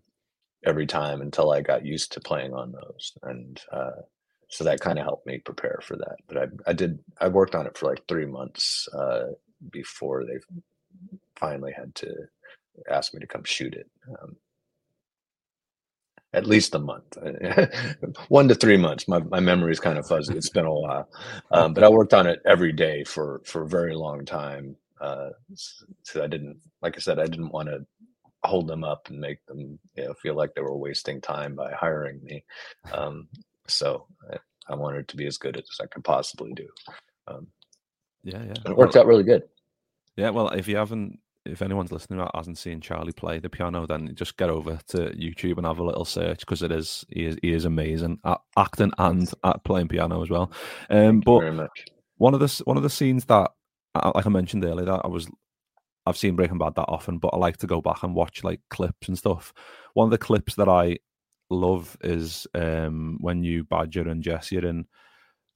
every 0.63 0.85
time 0.85 1.21
until 1.21 1.51
I 1.51 1.61
got 1.61 1.85
used 1.85 2.11
to 2.11 2.19
playing 2.19 2.53
on 2.53 2.71
those. 2.71 3.13
And 3.23 3.59
uh, 3.71 4.01
so 4.49 4.63
that 4.63 4.79
kind 4.79 4.99
of 4.99 5.05
helped 5.05 5.27
me 5.27 5.39
prepare 5.39 5.79
for 5.81 5.95
that. 5.97 6.17
But 6.27 6.37
I, 6.37 6.45
I 6.67 6.73
did, 6.73 6.99
I 7.19 7.27
worked 7.27 7.55
on 7.55 7.67
it 7.67 7.77
for 7.77 7.87
like 7.87 8.07
three 8.07 8.25
months 8.25 8.87
uh, 8.93 9.31
before 9.71 10.25
they 10.25 10.37
finally 11.35 11.73
had 11.75 11.93
to 11.95 12.13
ask 12.89 13.13
me 13.13 13.19
to 13.19 13.27
come 13.27 13.43
shoot 13.43 13.73
it. 13.73 13.89
Um, 14.09 14.37
at 16.33 16.45
least 16.45 16.75
a 16.75 16.79
month, 16.79 17.17
one 18.27 18.49
to 18.49 18.55
three 18.55 18.75
months. 18.75 19.07
My 19.07 19.19
my 19.19 19.39
memory 19.39 19.71
is 19.71 19.79
kind 19.79 19.97
of 19.97 20.05
fuzzy. 20.05 20.35
It's 20.35 20.49
been 20.49 20.65
a 20.65 20.73
while, 20.73 21.07
um, 21.51 21.73
but 21.73 21.85
I 21.85 21.89
worked 21.89 22.13
on 22.13 22.27
it 22.27 22.41
every 22.45 22.73
day 22.73 23.05
for 23.05 23.41
for 23.45 23.63
a 23.63 23.69
very 23.69 23.95
long 23.95 24.25
time. 24.25 24.75
Uh, 24.99 25.29
so 26.03 26.23
I 26.23 26.27
didn't, 26.27 26.57
like 26.81 26.95
I 26.97 26.99
said, 26.99 27.19
I 27.19 27.25
didn't 27.25 27.51
want 27.51 27.69
to 27.69 27.85
hold 28.43 28.67
them 28.67 28.83
up 28.83 29.09
and 29.09 29.19
make 29.19 29.45
them 29.45 29.79
you 29.95 30.05
know, 30.05 30.13
feel 30.13 30.35
like 30.35 30.53
they 30.53 30.61
were 30.61 30.77
wasting 30.77 31.21
time 31.21 31.55
by 31.55 31.71
hiring 31.73 32.23
me. 32.23 32.43
Um, 32.91 33.27
so 33.67 34.07
I, 34.31 34.37
I 34.69 34.75
wanted 34.75 35.07
to 35.09 35.17
be 35.17 35.27
as 35.27 35.37
good 35.37 35.57
as 35.57 35.79
I 35.81 35.85
could 35.87 36.03
possibly 36.03 36.53
do. 36.53 36.67
Um, 37.27 37.47
yeah, 38.23 38.41
yeah. 38.43 38.71
It 38.71 38.77
worked 38.77 38.95
well, 38.95 39.03
out 39.03 39.07
really 39.07 39.23
good. 39.23 39.43
Yeah, 40.15 40.29
well, 40.29 40.49
if 40.49 40.67
you 40.67 40.77
haven't, 40.77 41.19
if 41.45 41.61
anyone's 41.61 41.91
listening 41.91 42.19
that 42.19 42.31
hasn't 42.33 42.57
seen 42.57 42.81
Charlie 42.81 43.11
play 43.11 43.39
the 43.39 43.49
piano, 43.49 43.85
then 43.85 44.13
just 44.15 44.37
get 44.37 44.49
over 44.49 44.79
to 44.87 45.11
YouTube 45.11 45.57
and 45.57 45.65
have 45.67 45.79
a 45.79 45.83
little 45.83 46.05
search 46.05 46.39
because 46.39 46.63
it 46.63 46.71
is 46.71 47.05
he 47.09 47.25
is 47.25 47.37
he 47.41 47.53
is 47.53 47.65
amazing 47.65 48.19
at 48.23 48.39
acting 48.57 48.91
and 48.97 49.31
at 49.43 49.63
playing 49.63 49.87
piano 49.87 50.21
as 50.21 50.29
well. 50.29 50.51
Um, 50.89 51.19
but 51.19 51.69
one 52.17 52.33
of 52.33 52.39
the 52.39 52.63
one 52.65 52.77
of 52.77 52.83
the 52.83 52.89
scenes 52.89 53.25
that, 53.25 53.51
like 53.93 54.25
I 54.25 54.29
mentioned 54.29 54.65
earlier, 54.65 54.85
that 54.85 55.01
I 55.03 55.07
was 55.07 55.27
I've 56.05 56.17
seen 56.17 56.35
Breaking 56.35 56.57
Bad 56.57 56.75
that 56.75 56.85
often, 56.87 57.17
but 57.17 57.29
I 57.29 57.37
like 57.37 57.57
to 57.57 57.67
go 57.67 57.81
back 57.81 58.03
and 58.03 58.15
watch 58.15 58.43
like 58.43 58.61
clips 58.69 59.07
and 59.07 59.17
stuff. 59.17 59.53
One 59.93 60.05
of 60.05 60.11
the 60.11 60.17
clips 60.17 60.55
that 60.55 60.69
I 60.69 60.99
love 61.49 61.97
is 62.01 62.47
um, 62.53 63.17
when 63.19 63.43
you 63.43 63.63
Badger 63.63 64.07
and 64.09 64.23
Jesse 64.23 64.57
are 64.57 64.67
in 64.67 64.85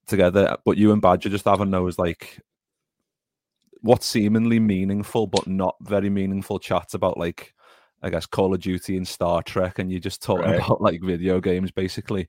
together, 0.08 0.58
but 0.66 0.78
you 0.78 0.92
and 0.92 1.02
Badger 1.02 1.30
just 1.30 1.46
having 1.46 1.72
those 1.72 1.98
like 1.98 2.40
what 3.82 4.04
seemingly 4.04 4.60
meaningful 4.60 5.26
but 5.26 5.48
not 5.48 5.76
very 5.82 6.10
meaningful 6.10 6.60
chats 6.60 6.94
about 6.94 7.18
like 7.18 7.54
I 8.02 8.10
guess 8.10 8.26
Call 8.26 8.54
of 8.54 8.62
Duty 8.62 8.96
and 8.98 9.08
Star 9.08 9.44
Trek, 9.44 9.80
and 9.80 9.92
you're 9.92 10.00
just 10.00 10.22
talking 10.22 10.46
right. 10.46 10.64
about 10.64 10.82
like 10.82 11.02
video 11.04 11.42
games 11.42 11.72
basically. 11.72 12.28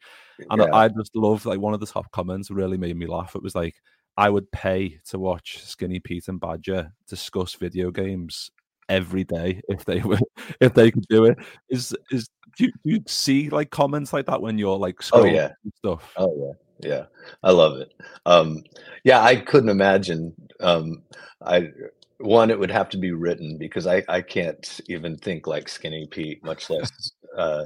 And 0.51 0.61
yeah. 0.61 0.69
I, 0.73 0.85
I 0.85 0.89
just 0.89 1.15
love 1.15 1.47
like 1.47 1.61
one 1.61 1.75
of 1.75 1.81
the 1.81 1.87
top 1.87 2.11
comments 2.13 2.51
really 2.51 2.77
made 2.77 2.97
me 2.97 3.07
laugh. 3.07 3.37
It 3.37 3.43
was 3.43 3.55
like 3.55 3.77
I 4.17 4.31
would 4.31 4.51
pay 4.51 4.99
to 5.07 5.19
watch 5.19 5.63
Skinny 5.65 6.01
Pete 6.01 6.29
and 6.29 6.41
Badger 6.41 6.93
discuss 7.09 7.55
video 7.55 7.91
games 7.91 8.51
every 8.91 9.25
day 9.25 9.63
if 9.69 9.85
they 9.87 10.01
were 10.01 10.19
if 10.61 10.75
they 10.75 10.91
could 10.91 11.07
do 11.09 11.25
it. 11.25 11.39
Is 11.71 11.95
is 12.11 12.29
do 12.59 12.65
you, 12.65 12.73
do 12.85 12.91
you 12.93 13.01
see 13.07 13.49
like 13.49 13.71
comments 13.71 14.13
like 14.13 14.27
that 14.27 14.43
when 14.43 14.59
you're 14.59 14.77
like 14.77 15.01
oh 15.13 15.25
yeah 15.25 15.53
stuff? 15.79 16.13
Oh 16.17 16.55
yeah, 16.83 16.91
yeah, 16.91 17.05
I 17.43 17.53
love 17.53 17.79
it. 17.79 17.95
Um, 18.27 18.63
yeah, 19.05 19.23
I 19.23 19.37
couldn't 19.37 19.71
imagine. 19.71 20.35
Um, 20.61 21.03
I 21.43 21.71
one 22.19 22.51
it 22.51 22.59
would 22.59 22.71
have 22.71 22.91
to 22.91 22.99
be 22.99 23.13
written 23.13 23.57
because 23.57 23.87
I 23.87 24.03
I 24.09 24.21
can't 24.21 24.81
even 24.89 25.17
think 25.17 25.47
like 25.47 25.69
Skinny 25.69 26.07
Pete, 26.11 26.45
much 26.45 26.69
less 26.69 26.91
uh, 27.39 27.65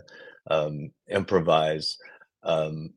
um, 0.51 0.93
improvise. 1.09 1.97
Um, 2.43 2.93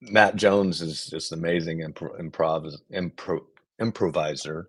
Matt 0.00 0.36
Jones 0.36 0.82
is 0.82 1.06
just 1.06 1.32
amazing 1.32 1.80
improv, 1.80 2.20
improv, 2.20 2.72
improv 2.92 3.40
improviser 3.80 4.68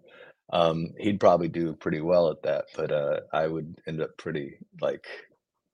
um, 0.52 0.94
he'd 0.98 1.20
probably 1.20 1.50
do 1.50 1.74
pretty 1.74 2.02
well 2.02 2.30
at 2.30 2.42
that, 2.44 2.66
but 2.76 2.92
uh, 2.92 3.20
I 3.34 3.48
would 3.48 3.82
end 3.88 4.02
up 4.02 4.16
pretty 4.18 4.58
like 4.82 5.06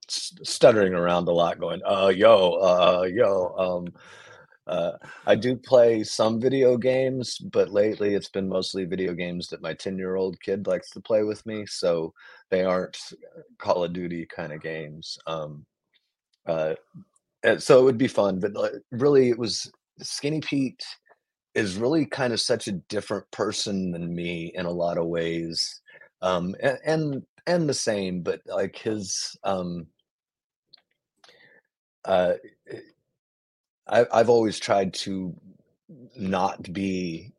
stuttering 0.08 0.94
around 0.94 1.28
a 1.28 1.32
lot, 1.32 1.60
going, 1.60 1.82
"Uh, 1.86 2.12
yo, 2.16 2.54
uh, 2.54 3.04
yo." 3.04 3.56
Um, 3.58 3.94
uh, 4.66 4.94
I 5.28 5.36
do 5.36 5.56
play 5.58 6.04
some 6.04 6.40
video 6.40 6.78
games, 6.78 7.38
but 7.38 7.72
lately 7.72 8.16
it's 8.16 8.30
been 8.30 8.48
mostly 8.48 8.86
video 8.86 9.14
games 9.14 9.50
that 9.50 9.62
my 9.62 9.74
ten-year-old 9.74 10.40
kid 10.42 10.68
likes 10.68 10.90
to 10.92 11.02
play 11.02 11.24
with 11.24 11.46
me, 11.46 11.66
so 11.66 12.14
they 12.50 12.64
aren't 12.64 12.98
Call 13.60 13.84
of 13.84 13.94
Duty 13.94 14.26
kind 14.26 14.54
of 14.54 14.62
games. 14.62 15.18
Um, 15.28 15.66
uh, 16.48 16.76
so 17.60 17.80
it 17.80 17.84
would 17.84 17.98
be 17.98 18.08
fun, 18.08 18.40
but 18.40 18.54
really, 18.92 19.30
it 19.30 19.38
was 19.38 19.72
Skinny 20.02 20.42
Pete 20.42 20.84
is 21.56 21.78
really 21.78 22.06
kind 22.06 22.34
of 22.34 22.42
such 22.42 22.68
a 22.68 22.74
different 22.74 23.30
person 23.32 23.92
than 23.92 24.16
me 24.16 24.52
in 24.56 24.66
a 24.66 24.72
lot 24.72 24.98
of 24.98 25.08
ways. 25.08 25.82
Um, 26.22 26.56
and, 26.62 26.78
and, 26.86 27.24
and 27.48 27.70
the 27.70 27.74
same, 27.74 28.22
but 28.22 28.42
like 28.46 28.78
his 28.78 29.38
um 29.44 29.88
uh 32.06 32.34
I 33.88 34.06
I've 34.12 34.30
always 34.30 34.60
tried 34.60 34.94
to 34.96 35.36
not 36.18 36.72
be 36.74 37.34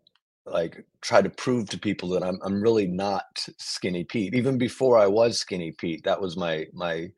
like 0.46 0.85
try 1.00 1.22
to 1.22 1.31
prove 1.31 1.68
to 1.70 1.79
people 1.79 2.09
that 2.11 2.22
I'm 2.22 2.38
I'm 2.44 2.61
really 2.62 2.87
not 2.87 3.24
skinny 3.59 4.05
Pete. 4.05 4.35
Even 4.35 4.59
before 4.59 4.98
I 4.98 5.07
was 5.07 5.38
skinny 5.38 5.72
Pete, 5.72 6.05
that 6.05 6.20
was 6.20 6.37
my 6.37 6.66
my 6.72 7.11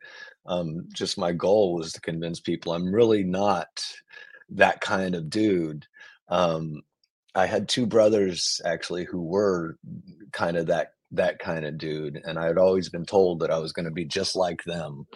um 0.47 0.87
just 0.93 1.19
my 1.19 1.33
goal 1.33 1.75
was 1.75 1.93
to 1.93 2.01
convince 2.01 2.41
people 2.41 2.73
I'm 2.73 2.93
really 2.93 3.25
not 3.25 3.69
that 4.51 4.81
kind 4.81 5.15
of 5.15 5.29
dude. 5.31 5.87
Um 6.29 6.83
I 7.37 7.47
had 7.47 7.69
two 7.69 7.87
brothers 7.87 8.61
actually 8.65 9.05
who 9.05 9.23
were 9.23 9.77
kind 10.33 10.57
of 10.57 10.67
that 10.67 10.89
that 11.13 11.39
kind 11.39 11.65
of 11.65 11.79
dude 11.79 12.21
and 12.25 12.39
I 12.39 12.47
had 12.47 12.59
always 12.59 12.89
been 12.89 13.07
told 13.07 13.41
that 13.41 13.51
I 13.51 13.59
was 13.59 13.73
going 13.73 13.85
to 13.85 13.93
be 13.93 14.05
just 14.05 14.35
like 14.35 14.65
them. 14.65 15.07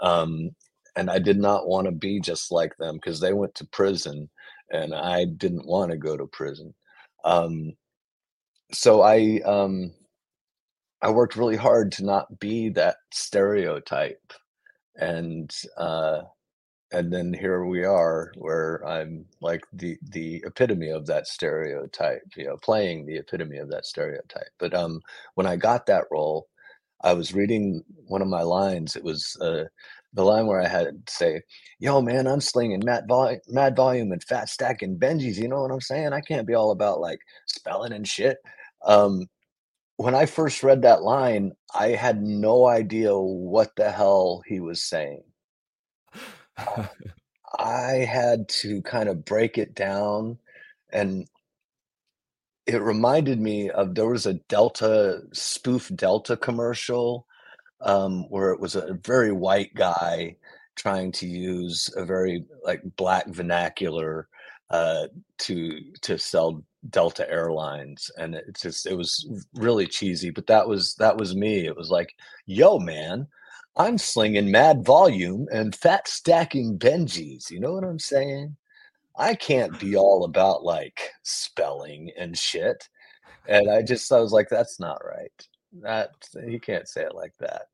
Um 0.00 0.50
and 0.96 1.10
I 1.10 1.18
did 1.18 1.38
not 1.38 1.68
want 1.68 1.86
to 1.86 1.92
be 1.92 2.20
just 2.20 2.52
like 2.52 2.76
them 2.78 2.96
because 2.96 3.20
they 3.20 3.32
went 3.32 3.54
to 3.56 3.66
prison 3.66 4.30
and 4.70 4.94
I 4.94 5.24
didn't 5.24 5.66
want 5.66 5.90
to 5.90 5.96
go 5.96 6.16
to 6.16 6.26
prison. 6.26 6.74
Um, 7.24 7.72
so 8.72 9.02
I 9.02 9.40
um, 9.44 9.92
I 11.02 11.10
worked 11.10 11.36
really 11.36 11.56
hard 11.56 11.92
to 11.92 12.04
not 12.04 12.38
be 12.40 12.70
that 12.70 12.96
stereotype, 13.12 14.32
and 14.96 15.50
uh, 15.76 16.22
and 16.94 17.12
then 17.12 17.34
here 17.34 17.64
we 17.66 17.84
are, 17.84 18.32
where 18.38 18.82
I'm 18.86 19.26
like 19.42 19.64
the 19.74 19.98
the 20.10 20.44
epitome 20.46 20.90
of 20.90 21.06
that 21.08 21.28
stereotype, 21.28 22.22
you 22.36 22.46
know, 22.46 22.56
playing 22.58 23.06
the 23.06 23.16
epitome 23.18 23.58
of 23.58 23.70
that 23.70 23.86
stereotype. 23.86 24.50
But 24.60 24.74
um, 24.74 25.02
when 25.34 25.46
I 25.46 25.56
got 25.56 25.86
that 25.86 26.06
role, 26.12 26.48
I 27.02 27.14
was 27.14 27.34
reading 27.34 27.84
one 28.06 28.22
of 28.22 28.28
my 28.28 28.42
lines. 28.42 28.96
It 28.96 29.04
was 29.04 29.36
uh, 29.40 29.64
the 30.14 30.24
line 30.24 30.46
where 30.46 30.62
I 30.62 30.68
had 30.68 30.86
to 31.06 31.12
say, 31.12 31.42
"Yo, 31.80 32.02
man, 32.02 32.28
I'm 32.28 32.40
slinging 32.42 32.82
mad, 32.84 33.04
vol- 33.08 33.38
mad 33.48 33.76
volume 33.76 34.12
and 34.12 34.24
fat 34.24 34.48
stacking 34.48 34.98
Benjis." 34.98 35.36
You 35.38 35.48
know 35.48 35.62
what 35.62 35.72
I'm 35.72 35.80
saying? 35.82 36.12
I 36.14 36.20
can't 36.22 36.46
be 36.46 36.54
all 36.54 36.72
about 36.72 37.00
like 37.00 37.20
spelling 37.46 37.92
and 37.92 38.08
shit. 38.08 38.38
Um, 38.86 39.26
when 39.98 40.14
I 40.16 40.26
first 40.26 40.62
read 40.64 40.82
that 40.82 41.02
line, 41.02 41.52
I 41.74 41.90
had 41.90 42.22
no 42.22 42.66
idea 42.68 43.16
what 43.18 43.72
the 43.76 43.90
hell 43.92 44.42
he 44.46 44.60
was 44.60 44.82
saying. 44.82 45.24
I 47.58 47.92
had 48.10 48.48
to 48.60 48.82
kind 48.82 49.08
of 49.08 49.24
break 49.24 49.58
it 49.58 49.74
down, 49.74 50.38
and 50.92 51.26
it 52.66 52.80
reminded 52.82 53.40
me 53.40 53.70
of 53.70 53.94
there 53.94 54.06
was 54.08 54.26
a 54.26 54.34
Delta 54.34 55.22
spoof 55.32 55.90
Delta 55.94 56.36
commercial 56.36 57.26
um, 57.82 58.24
where 58.30 58.52
it 58.52 58.60
was 58.60 58.76
a 58.76 58.98
very 59.04 59.32
white 59.32 59.74
guy 59.74 60.36
trying 60.76 61.12
to 61.12 61.26
use 61.26 61.90
a 61.96 62.04
very 62.04 62.44
like 62.64 62.82
black 62.96 63.28
vernacular 63.28 64.28
uh, 64.70 65.08
to 65.38 65.80
to 66.02 66.18
sell 66.18 66.64
Delta 66.90 67.30
Airlines, 67.30 68.10
and 68.18 68.34
it 68.34 68.56
just 68.60 68.86
it 68.86 68.96
was 68.96 69.26
really 69.54 69.86
cheesy. 69.86 70.30
But 70.30 70.46
that 70.48 70.68
was 70.68 70.94
that 70.96 71.18
was 71.18 71.36
me. 71.36 71.66
It 71.66 71.76
was 71.76 71.90
like, 71.90 72.14
yo, 72.46 72.78
man, 72.78 73.28
I'm 73.76 73.98
slinging 73.98 74.50
mad 74.50 74.84
volume 74.84 75.48
and 75.52 75.74
fat 75.74 76.08
stacking 76.08 76.78
Benjis. 76.78 77.50
You 77.50 77.60
know 77.60 77.72
what 77.72 77.84
I'm 77.84 77.98
saying? 77.98 78.56
I 79.16 79.34
can't 79.34 79.78
be 79.78 79.96
all 79.96 80.24
about 80.24 80.64
like 80.64 81.10
spelling 81.22 82.10
and 82.18 82.36
shit. 82.36 82.88
And 83.48 83.70
I 83.70 83.82
just 83.82 84.10
I 84.12 84.20
was 84.20 84.32
like, 84.32 84.48
that's 84.48 84.80
not 84.80 85.04
right 85.04 85.48
that 85.82 86.10
he 86.46 86.58
can't 86.58 86.88
say 86.88 87.02
it 87.02 87.14
like 87.14 87.34
that. 87.38 87.66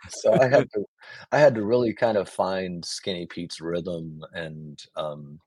so 0.08 0.32
I 0.40 0.48
had 0.48 0.70
to 0.72 0.84
I 1.30 1.38
had 1.38 1.54
to 1.54 1.64
really 1.64 1.92
kind 1.92 2.16
of 2.16 2.28
find 2.28 2.84
Skinny 2.84 3.26
Pete's 3.26 3.60
rhythm 3.60 4.22
and 4.32 4.82
um 4.96 5.38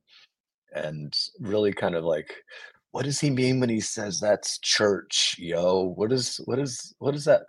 and 0.74 1.16
really 1.40 1.74
kind 1.74 1.96
of 1.96 2.04
like 2.04 2.44
what 2.92 3.06
does 3.06 3.20
he 3.20 3.30
mean 3.30 3.60
when 3.60 3.70
he 3.70 3.82
says 3.82 4.20
that's 4.20 4.60
church, 4.60 5.36
yo? 5.38 5.94
What 5.96 6.12
is 6.12 6.40
what 6.46 6.60
is 6.60 6.94
what 7.00 7.16
is 7.16 7.26
that? 7.26 7.42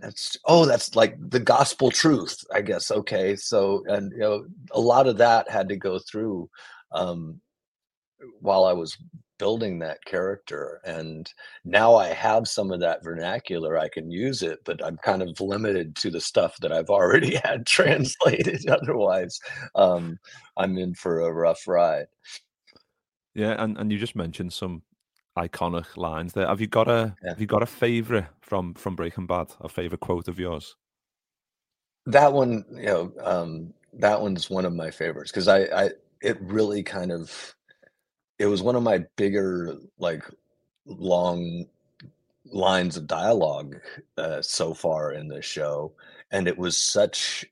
That's 0.00 0.36
oh, 0.46 0.66
that's 0.66 0.94
like 0.96 1.16
the 1.30 1.40
gospel 1.40 1.90
truth, 1.90 2.44
I 2.54 2.62
guess. 2.62 2.90
Okay. 2.90 3.36
So 3.36 3.84
and 3.86 4.12
you 4.12 4.18
know, 4.18 4.46
a 4.72 4.80
lot 4.80 5.06
of 5.06 5.18
that 5.18 5.50
had 5.50 5.68
to 5.68 5.76
go 5.76 5.98
through 5.98 6.48
um 6.92 7.40
while 8.40 8.64
I 8.64 8.72
was 8.72 8.96
building 9.40 9.78
that 9.78 10.04
character 10.04 10.82
and 10.84 11.32
now 11.64 11.94
i 11.94 12.08
have 12.08 12.46
some 12.46 12.70
of 12.70 12.78
that 12.78 13.02
vernacular 13.02 13.78
i 13.78 13.88
can 13.88 14.10
use 14.10 14.42
it 14.42 14.58
but 14.66 14.84
i'm 14.84 14.98
kind 14.98 15.22
of 15.22 15.40
limited 15.40 15.96
to 15.96 16.10
the 16.10 16.20
stuff 16.20 16.54
that 16.60 16.70
i've 16.70 16.90
already 16.90 17.36
had 17.44 17.64
translated 17.64 18.68
otherwise 18.68 19.40
um, 19.76 20.18
i'm 20.58 20.76
in 20.76 20.92
for 20.94 21.22
a 21.22 21.32
rough 21.32 21.66
ride 21.66 22.04
yeah 23.34 23.54
and, 23.64 23.78
and 23.78 23.90
you 23.90 23.96
just 23.96 24.14
mentioned 24.14 24.52
some 24.52 24.82
iconic 25.38 25.96
lines 25.96 26.32
there 26.32 26.46
have 26.46 26.60
you 26.60 26.66
got 26.66 26.88
a 26.88 27.14
yeah. 27.22 27.30
have 27.30 27.40
you 27.40 27.46
got 27.46 27.62
a 27.62 27.66
favorite 27.66 28.26
from 28.40 28.74
from 28.74 28.96
breaking 28.96 29.26
bad 29.26 29.46
a 29.60 29.68
favorite 29.68 30.00
quote 30.00 30.28
of 30.28 30.38
yours 30.38 30.76
that 32.06 32.32
one 32.32 32.64
you 32.74 32.86
know 32.86 33.12
um, 33.22 33.72
that 33.92 34.20
one's 34.20 34.50
one 34.50 34.64
of 34.64 34.74
my 34.74 34.90
favorites 34.90 35.30
because 35.30 35.48
I, 35.48 35.62
I 35.64 35.90
it 36.20 36.38
really 36.40 36.82
kind 36.82 37.12
of 37.12 37.54
it 38.38 38.46
was 38.46 38.62
one 38.62 38.76
of 38.76 38.82
my 38.82 39.04
bigger 39.16 39.76
like 39.98 40.24
long 40.86 41.66
lines 42.46 42.96
of 42.96 43.06
dialogue 43.06 43.76
uh, 44.16 44.42
so 44.42 44.74
far 44.74 45.12
in 45.12 45.28
the 45.28 45.42
show 45.42 45.92
and 46.30 46.48
it 46.48 46.58
was 46.58 46.76
such 46.76 47.44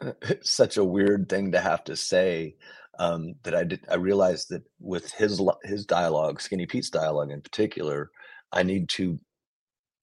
such 0.42 0.76
a 0.76 0.84
weird 0.84 1.28
thing 1.28 1.52
to 1.52 1.60
have 1.60 1.84
to 1.84 1.96
say 1.96 2.56
um, 2.98 3.34
that 3.42 3.54
I 3.54 3.64
did 3.64 3.80
I 3.90 3.96
realized 3.96 4.50
that 4.50 4.62
with 4.80 5.12
his 5.12 5.40
his 5.64 5.86
dialogue 5.86 6.40
Skinny 6.40 6.66
Pete's 6.66 6.90
dialogue 6.90 7.30
in 7.30 7.40
particular 7.40 8.10
I 8.52 8.62
need 8.62 8.88
to 8.90 9.18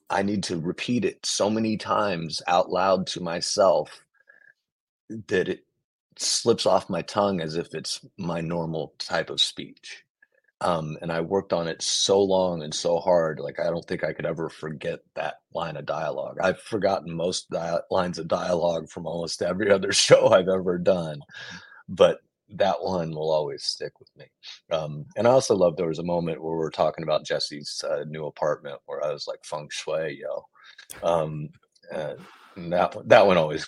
I 0.10 0.22
need 0.22 0.44
to 0.44 0.60
repeat 0.60 1.04
it 1.06 1.26
so 1.26 1.50
many 1.50 1.78
times 1.78 2.42
out 2.48 2.70
loud 2.70 3.08
to 3.08 3.22
myself 3.22 4.06
that 5.28 5.50
it 5.50 5.66
slips 6.18 6.66
off 6.66 6.90
my 6.90 7.02
tongue 7.02 7.42
as 7.42 7.56
if 7.56 7.74
it's 7.74 8.06
my 8.18 8.42
normal 8.42 8.94
type 9.00 9.30
of 9.30 9.42
speech. 9.42 10.04
Um, 10.62 10.98
and 11.02 11.12
I 11.12 11.20
worked 11.22 11.52
on 11.54 11.68
it 11.68 11.82
so 11.82 12.22
long 12.22 12.64
and 12.64 12.74
so 12.74 13.00
hard. 13.00 13.40
Like 13.40 13.60
I 13.60 13.66
don't 13.66 13.86
think 13.86 14.04
I 14.04 14.14
could 14.14 14.26
ever 14.26 14.50
forget 14.50 15.00
that 15.16 15.36
line 15.54 15.76
of 15.76 15.86
dialogue. 15.86 16.38
I've 16.42 16.62
forgotten 16.62 17.14
most 17.14 17.50
di- 17.50 17.80
lines 17.92 18.20
of 18.20 18.28
dialogue 18.28 18.90
from 18.90 19.06
almost 19.06 19.42
every 19.42 19.70
other 19.72 19.92
show 19.92 20.30
I've 20.30 20.48
ever 20.48 20.78
done, 20.78 21.22
but 21.90 22.20
that 22.50 22.82
one 22.82 23.12
will 23.12 23.32
always 23.32 23.64
stick 23.64 24.00
with 24.00 24.10
me. 24.16 24.26
Um, 24.72 25.06
and 25.18 25.28
I 25.28 25.32
also 25.32 25.56
love 25.56 25.76
there 25.76 25.88
was 25.88 26.00
a 26.00 26.04
moment 26.04 26.42
where 26.42 26.56
we 26.56 26.64
are 26.64 26.70
talking 26.72 27.04
about 27.04 27.26
Jesse's 27.26 27.84
uh, 27.90 28.04
new 28.08 28.26
apartment 28.26 28.80
where 28.86 29.04
I 29.04 29.12
was 29.12 29.28
like 29.28 29.44
feng 29.44 29.68
shui, 29.72 30.20
yo. 30.22 30.46
Um, 31.04 31.50
and 31.92 32.72
that 32.72 32.96
that 33.06 33.28
one 33.28 33.38
always 33.38 33.68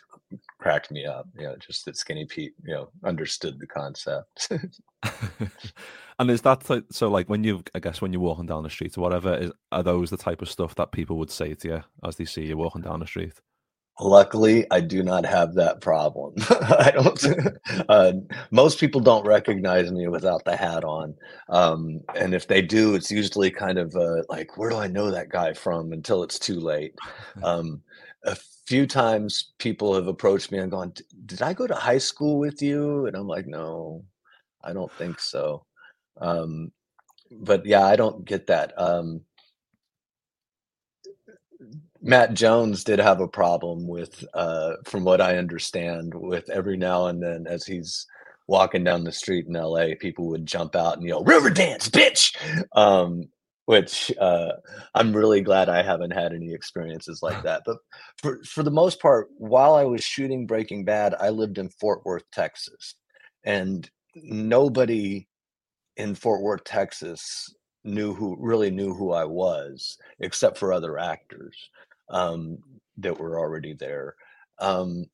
cracked 0.60 0.92
me 0.92 1.06
up. 1.06 1.28
You 1.38 1.44
know, 1.44 1.56
just 1.58 1.86
that 1.86 1.98
Skinny 1.98 2.26
Pete, 2.26 2.54
you 2.64 2.74
know, 2.74 2.90
understood 3.04 3.60
the 3.60 3.68
concept. 3.68 4.52
and 6.20 6.32
is 6.32 6.42
that 6.42 6.64
so? 6.92 7.10
Like 7.10 7.30
when 7.30 7.44
you, 7.44 7.64
I 7.76 7.80
guess, 7.80 8.02
when 8.02 8.14
you're 8.14 8.22
walking 8.22 8.46
down 8.46 8.64
the 8.64 8.70
street 8.70 8.98
or 8.98 9.02
whatever, 9.02 9.36
is 9.36 9.52
are 9.72 9.84
those 9.84 10.10
the 10.10 10.18
type 10.18 10.42
of 10.42 10.50
stuff 10.50 10.76
that 10.76 10.92
people 10.92 11.18
would 11.18 11.32
say 11.32 11.54
to 11.56 11.68
you 11.68 11.84
as 12.04 12.16
they 12.16 12.26
see 12.26 12.46
you 12.46 12.58
walking 12.58 12.82
down 12.82 13.00
the 13.00 13.08
street? 13.08 13.34
Luckily, 14.00 14.68
I 14.70 14.82
do 14.82 15.02
not 15.02 15.26
have 15.26 15.56
that 15.56 15.82
problem. 15.82 16.34
I 16.50 16.92
don't. 16.94 17.24
Uh, 17.90 18.14
most 18.52 18.80
people 18.80 19.00
don't 19.02 19.26
recognize 19.26 19.92
me 19.92 20.08
without 20.08 20.44
the 20.46 20.56
hat 20.56 20.84
on, 20.84 21.16
um, 21.50 22.02
and 22.16 22.34
if 22.34 22.48
they 22.48 22.62
do, 22.62 22.96
it's 22.96 23.12
usually 23.12 23.50
kind 23.50 23.78
of 23.78 23.96
uh, 23.96 24.24
like, 24.30 24.58
"Where 24.58 24.70
do 24.70 24.78
I 24.78 24.88
know 24.88 25.12
that 25.12 25.30
guy 25.30 25.54
from?" 25.54 25.94
Until 25.94 26.24
it's 26.24 26.40
too 26.40 26.60
late. 26.60 26.96
Um, 27.44 27.82
a 28.24 28.36
few 28.66 28.88
times 28.88 29.52
people 29.60 29.94
have 29.96 30.08
approached 30.08 30.52
me 30.52 30.58
and 30.60 30.72
gone, 30.72 30.94
"Did 31.26 31.42
I 31.42 31.54
go 31.54 31.66
to 31.68 31.76
high 31.76 31.98
school 32.00 32.40
with 32.40 32.62
you?" 32.62 33.06
And 33.08 33.16
I'm 33.16 33.28
like, 33.28 33.48
"No, 33.48 34.04
I 34.64 34.74
don't 34.74 34.92
think 34.94 35.20
so." 35.20 35.66
Um, 36.22 36.72
but 37.32 37.66
yeah, 37.66 37.86
I 37.86 37.96
don't 37.96 38.26
get 38.26 38.48
that. 38.48 38.74
Um, 38.80 39.22
Matt 42.08 42.36
Jones 42.36 42.86
did 42.86 43.00
have 43.00 43.20
a 43.20 43.28
problem 43.28 43.86
with, 43.86 44.24
uh, 44.34 44.76
from 44.86 45.04
what 45.04 45.20
I 45.20 45.38
understand, 45.38 46.14
with 46.16 46.50
every 46.50 46.78
now 46.78 47.08
and 47.08 47.22
then 47.22 47.46
as 47.48 47.66
he's 47.66 48.08
walking 48.48 48.86
down 48.86 49.04
the 49.04 49.12
street 49.12 49.46
in 49.46 49.54
LA, 49.56 49.88
people 50.00 50.28
would 50.30 50.46
jump 50.46 50.74
out 50.74 50.98
and 50.98 51.06
yell 51.06 51.26
"River 51.26 51.50
Dance, 51.50 51.90
bitch!" 51.90 52.34
Um, 52.78 53.28
which 53.66 54.10
uh, 54.22 54.54
I'm 54.96 55.14
really 55.14 55.42
glad 55.42 55.68
I 55.68 55.84
haven't 55.84 56.12
had 56.12 56.32
any 56.32 56.54
experiences 56.54 57.22
like 57.22 57.44
that. 57.44 57.64
But 57.66 57.80
for 58.22 58.42
for 58.46 58.64
the 58.64 58.72
most 58.72 59.02
part, 59.02 59.28
while 59.38 59.76
I 59.76 59.84
was 59.84 60.02
shooting 60.02 60.48
Breaking 60.48 60.86
Bad, 60.86 61.14
I 61.20 61.30
lived 61.30 61.58
in 61.58 61.68
Fort 61.70 62.06
Worth, 62.06 62.24
Texas, 62.32 62.96
and 63.44 63.90
nobody 64.16 65.28
in 65.98 66.16
Fort 66.16 66.42
Worth, 66.42 66.64
Texas, 66.64 67.54
knew 67.84 68.14
who 68.14 68.38
really 68.40 68.72
knew 68.72 68.94
who 68.94 69.12
I 69.12 69.26
was, 69.26 69.98
except 70.22 70.58
for 70.58 70.72
other 70.72 70.98
actors. 70.98 71.70
Um, 72.10 72.60
that 72.98 73.20
were 73.20 73.40
already 73.40 73.74
there. 73.74 74.16
Um, 74.60 75.06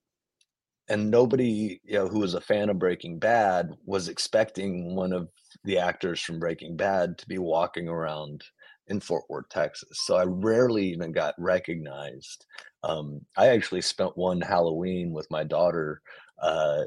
and 0.89 1.09
nobody, 1.09 1.79
you 1.83 1.93
know, 1.93 2.07
who 2.07 2.19
was 2.19 2.33
a 2.33 2.41
fan 2.41 2.69
of 2.69 2.79
Breaking 2.79 3.19
Bad 3.19 3.71
was 3.85 4.09
expecting 4.09 4.95
one 4.95 5.13
of 5.13 5.29
the 5.63 5.77
actors 5.77 6.21
from 6.21 6.39
Breaking 6.39 6.75
Bad 6.75 7.17
to 7.19 7.27
be 7.27 7.37
walking 7.37 7.87
around 7.87 8.43
in 8.87 8.99
Fort 8.99 9.23
Worth, 9.29 9.47
Texas. 9.49 10.01
So 10.05 10.17
I 10.17 10.25
rarely 10.25 10.85
even 10.87 11.13
got 11.13 11.35
recognized. 11.37 12.45
Um, 12.83 13.21
I 13.37 13.47
actually 13.47 13.81
spent 13.81 14.17
one 14.17 14.41
Halloween 14.41 15.13
with 15.13 15.29
my 15.31 15.43
daughter 15.43 16.01
uh, 16.41 16.83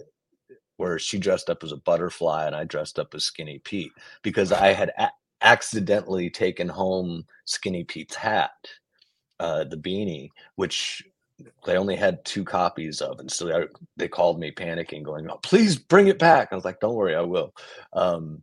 where 0.77 0.99
she 0.99 1.19
dressed 1.19 1.49
up 1.49 1.65
as 1.65 1.73
a 1.73 1.79
butterfly 1.79 2.47
and 2.47 2.55
I 2.55 2.65
dressed 2.65 2.99
up 2.99 3.15
as 3.15 3.25
Skinny 3.25 3.61
Pete 3.65 3.93
because 4.23 4.53
I 4.53 4.75
had 4.75 4.93
a- 4.99 5.11
accidentally 5.41 6.29
taken 6.29 6.69
home 6.69 7.25
Skinny 7.47 7.85
Pete's 7.85 8.15
hat, 8.15 8.51
uh, 9.41 9.65
the 9.65 9.77
beanie, 9.77 10.31
which 10.57 11.03
they 11.67 11.77
only 11.77 11.97
had 11.97 12.25
two 12.25 12.45
copies 12.45 13.01
of, 13.01 13.21
and 13.21 13.31
so 13.31 13.47
they, 13.47 13.67
they 13.97 14.09
called 14.09 14.41
me 14.41 14.51
panicking, 14.51 15.03
going, 15.03 15.29
"Oh, 15.31 15.39
please 15.43 15.77
bring 15.79 16.09
it 16.09 16.19
back." 16.19 16.49
I 16.51 16.55
was 16.55 16.65
like, 16.65 16.81
"Don't 16.81 16.95
worry, 16.95 17.15
I 17.15 17.23
will." 17.23 17.55
Um, 17.93 18.43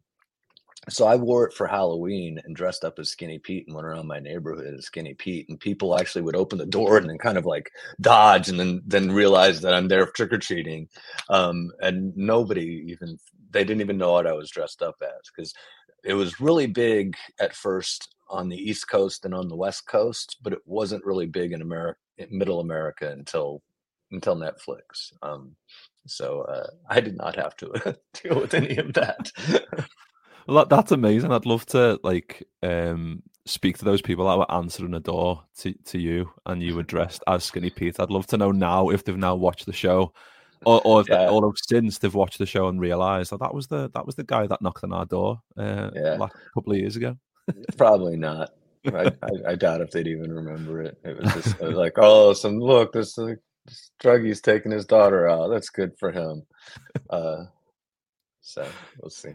so 0.89 1.07
I 1.07 1.15
wore 1.15 1.47
it 1.47 1.53
for 1.53 1.65
Halloween 1.65 2.41
and 2.43 2.55
dressed 2.55 2.83
up 2.83 2.99
as 2.99 3.09
Skinny 3.09 3.39
Pete 3.39 3.67
and 3.67 3.75
went 3.75 3.87
around 3.87 4.05
my 4.05 4.19
neighborhood 4.19 4.73
as 4.77 4.85
Skinny 4.85 5.13
Pete. 5.13 5.47
And 5.47 5.59
people 5.59 5.97
actually 5.97 6.23
would 6.23 6.35
open 6.35 6.57
the 6.57 6.65
door 6.65 6.97
and 6.97 7.09
then 7.09 7.17
kind 7.17 7.37
of 7.37 7.45
like 7.45 7.71
dodge 8.01 8.49
and 8.49 8.59
then 8.59 8.81
then 8.85 9.11
realize 9.11 9.61
that 9.61 9.73
I'm 9.73 9.87
there 9.87 10.05
trick 10.07 10.33
or 10.33 10.39
treating. 10.39 10.89
Um, 11.29 11.71
and 11.79 12.15
nobody 12.17 12.85
even 12.87 13.17
they 13.51 13.63
didn't 13.63 13.81
even 13.81 13.97
know 13.97 14.13
what 14.13 14.27
I 14.27 14.33
was 14.33 14.49
dressed 14.49 14.81
up 14.81 14.95
as 15.01 15.29
because 15.33 15.53
it 16.03 16.15
was 16.15 16.41
really 16.41 16.67
big 16.67 17.15
at 17.39 17.55
first 17.55 18.13
on 18.33 18.49
the 18.49 18.57
East 18.57 18.89
Coast 18.89 19.25
and 19.25 19.33
on 19.33 19.47
the 19.47 19.55
West 19.55 19.85
Coast, 19.87 20.37
but 20.41 20.53
it 20.53 20.59
wasn't 20.65 21.05
really 21.05 21.27
big 21.27 21.53
in 21.53 21.61
America, 21.61 21.99
Middle 22.29 22.59
America 22.59 23.09
until 23.11 23.61
until 24.11 24.35
Netflix. 24.35 25.13
Um, 25.21 25.55
so 26.05 26.41
uh, 26.41 26.67
I 26.89 26.99
did 26.99 27.15
not 27.15 27.35
have 27.35 27.55
to 27.57 27.97
deal 28.21 28.41
with 28.41 28.53
any 28.53 28.77
of 28.77 28.93
that. 28.93 29.31
Well, 30.47 30.65
that's 30.65 30.91
amazing. 30.91 31.31
I'd 31.31 31.45
love 31.45 31.65
to 31.67 31.99
like 32.03 32.43
um, 32.61 33.23
speak 33.45 33.77
to 33.77 33.85
those 33.85 34.01
people 34.01 34.27
that 34.27 34.37
were 34.37 34.51
answering 34.51 34.93
a 34.93 34.99
door 34.99 35.43
to, 35.59 35.73
to 35.85 35.99
you, 35.99 36.31
and 36.45 36.61
you 36.61 36.75
were 36.75 36.83
dressed 36.83 37.23
as 37.27 37.45
Skinny 37.45 37.69
Pete. 37.69 37.99
I'd 37.99 38.09
love 38.09 38.27
to 38.27 38.37
know 38.37 38.51
now 38.51 38.89
if 38.89 39.05
they've 39.05 39.15
now 39.15 39.35
watched 39.35 39.65
the 39.65 39.73
show, 39.73 40.13
or 40.65 40.81
or, 40.83 41.01
if, 41.01 41.09
yeah. 41.09 41.29
or 41.29 41.53
since 41.55 41.97
they've 41.97 42.13
watched 42.13 42.39
the 42.39 42.45
show 42.45 42.67
and 42.67 42.81
realised 42.81 43.31
that 43.31 43.39
that 43.39 43.53
was 43.53 43.67
the 43.67 43.89
that 43.93 44.05
was 44.05 44.15
the 44.15 44.23
guy 44.23 44.47
that 44.47 44.61
knocked 44.61 44.83
on 44.83 44.91
our 44.91 45.05
door 45.05 45.41
uh, 45.57 45.91
yeah. 45.95 46.15
a 46.15 46.29
couple 46.53 46.73
of 46.73 46.79
years 46.79 46.97
ago. 46.97 47.15
Probably 47.77 48.17
not. 48.17 48.51
I, 48.85 49.11
I, 49.21 49.51
I, 49.51 49.55
doubt 49.55 49.81
if 49.81 49.91
they'd 49.91 50.07
even 50.07 50.31
remember 50.31 50.81
it. 50.81 50.97
It 51.05 51.17
was 51.17 51.33
just 51.33 51.61
it 51.61 51.67
was 51.67 51.77
like, 51.77 51.93
oh, 51.97 52.33
some 52.33 52.59
look, 52.59 52.91
this, 52.91 53.15
this 53.15 53.91
druggy's 54.01 54.41
taking 54.41 54.71
his 54.71 54.85
daughter 54.85 55.27
out. 55.29 55.49
That's 55.49 55.69
good 55.69 55.93
for 55.97 56.11
him. 56.11 56.43
Uh, 57.09 57.45
so 58.41 58.67
we'll 59.01 59.09
see. 59.09 59.33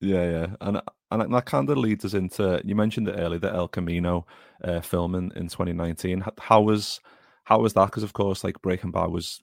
Yeah, 0.00 0.30
yeah, 0.30 0.46
and 0.60 0.82
and 1.10 1.34
that 1.34 1.46
kind 1.46 1.70
of 1.70 1.78
leads 1.78 2.04
us 2.04 2.14
into 2.14 2.60
you 2.64 2.74
mentioned 2.74 3.08
it 3.08 3.18
earlier, 3.18 3.38
the 3.38 3.54
El 3.54 3.68
Camino 3.68 4.26
uh, 4.62 4.80
film 4.80 5.14
in, 5.14 5.32
in 5.32 5.48
2019. 5.48 6.24
How 6.38 6.60
was 6.60 7.00
how 7.44 7.60
was 7.60 7.72
that? 7.74 7.86
Because 7.86 8.02
of 8.02 8.12
course, 8.12 8.44
like 8.44 8.60
Breaking 8.60 8.90
Bad 8.90 9.10
was 9.10 9.42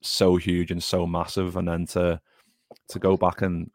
so 0.00 0.36
huge 0.36 0.72
and 0.72 0.82
so 0.82 1.06
massive, 1.06 1.56
and 1.56 1.68
then 1.68 1.86
to 1.86 2.20
to 2.88 2.98
go 2.98 3.16
back 3.16 3.42
and 3.42 3.70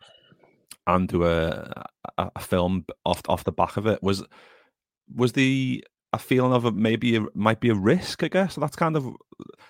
and 0.87 1.07
do 1.07 1.25
a 1.25 1.85
a, 2.17 2.39
film 2.39 2.85
off 3.05 3.21
off 3.27 3.43
the 3.43 3.51
back 3.51 3.77
of 3.77 3.85
it 3.85 4.01
was 4.01 4.23
was 5.13 5.33
the 5.33 5.83
a 6.13 6.17
feeling 6.17 6.53
of 6.53 6.65
a, 6.65 6.71
maybe 6.71 7.15
it 7.15 7.35
might 7.35 7.59
be 7.59 7.69
a 7.69 7.75
risk. 7.75 8.23
I 8.23 8.29
guess 8.29 8.55
that's 8.55 8.75
kind 8.75 8.95
of 8.95 9.07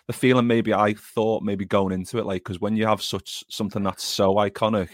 the 0.05 0.13
feeling. 0.13 0.47
Maybe 0.47 0.74
I 0.74 0.93
thought 0.93 1.43
maybe 1.43 1.65
going 1.65 1.93
into 1.93 2.20
it, 2.20 2.26
like 2.26 2.43
because 2.43 2.61
when 2.61 2.76
you 2.76 2.86
have 2.86 3.01
such 3.01 3.43
something 3.49 3.84
that's 3.84 4.03
so 4.03 4.36
iconic 4.36 4.89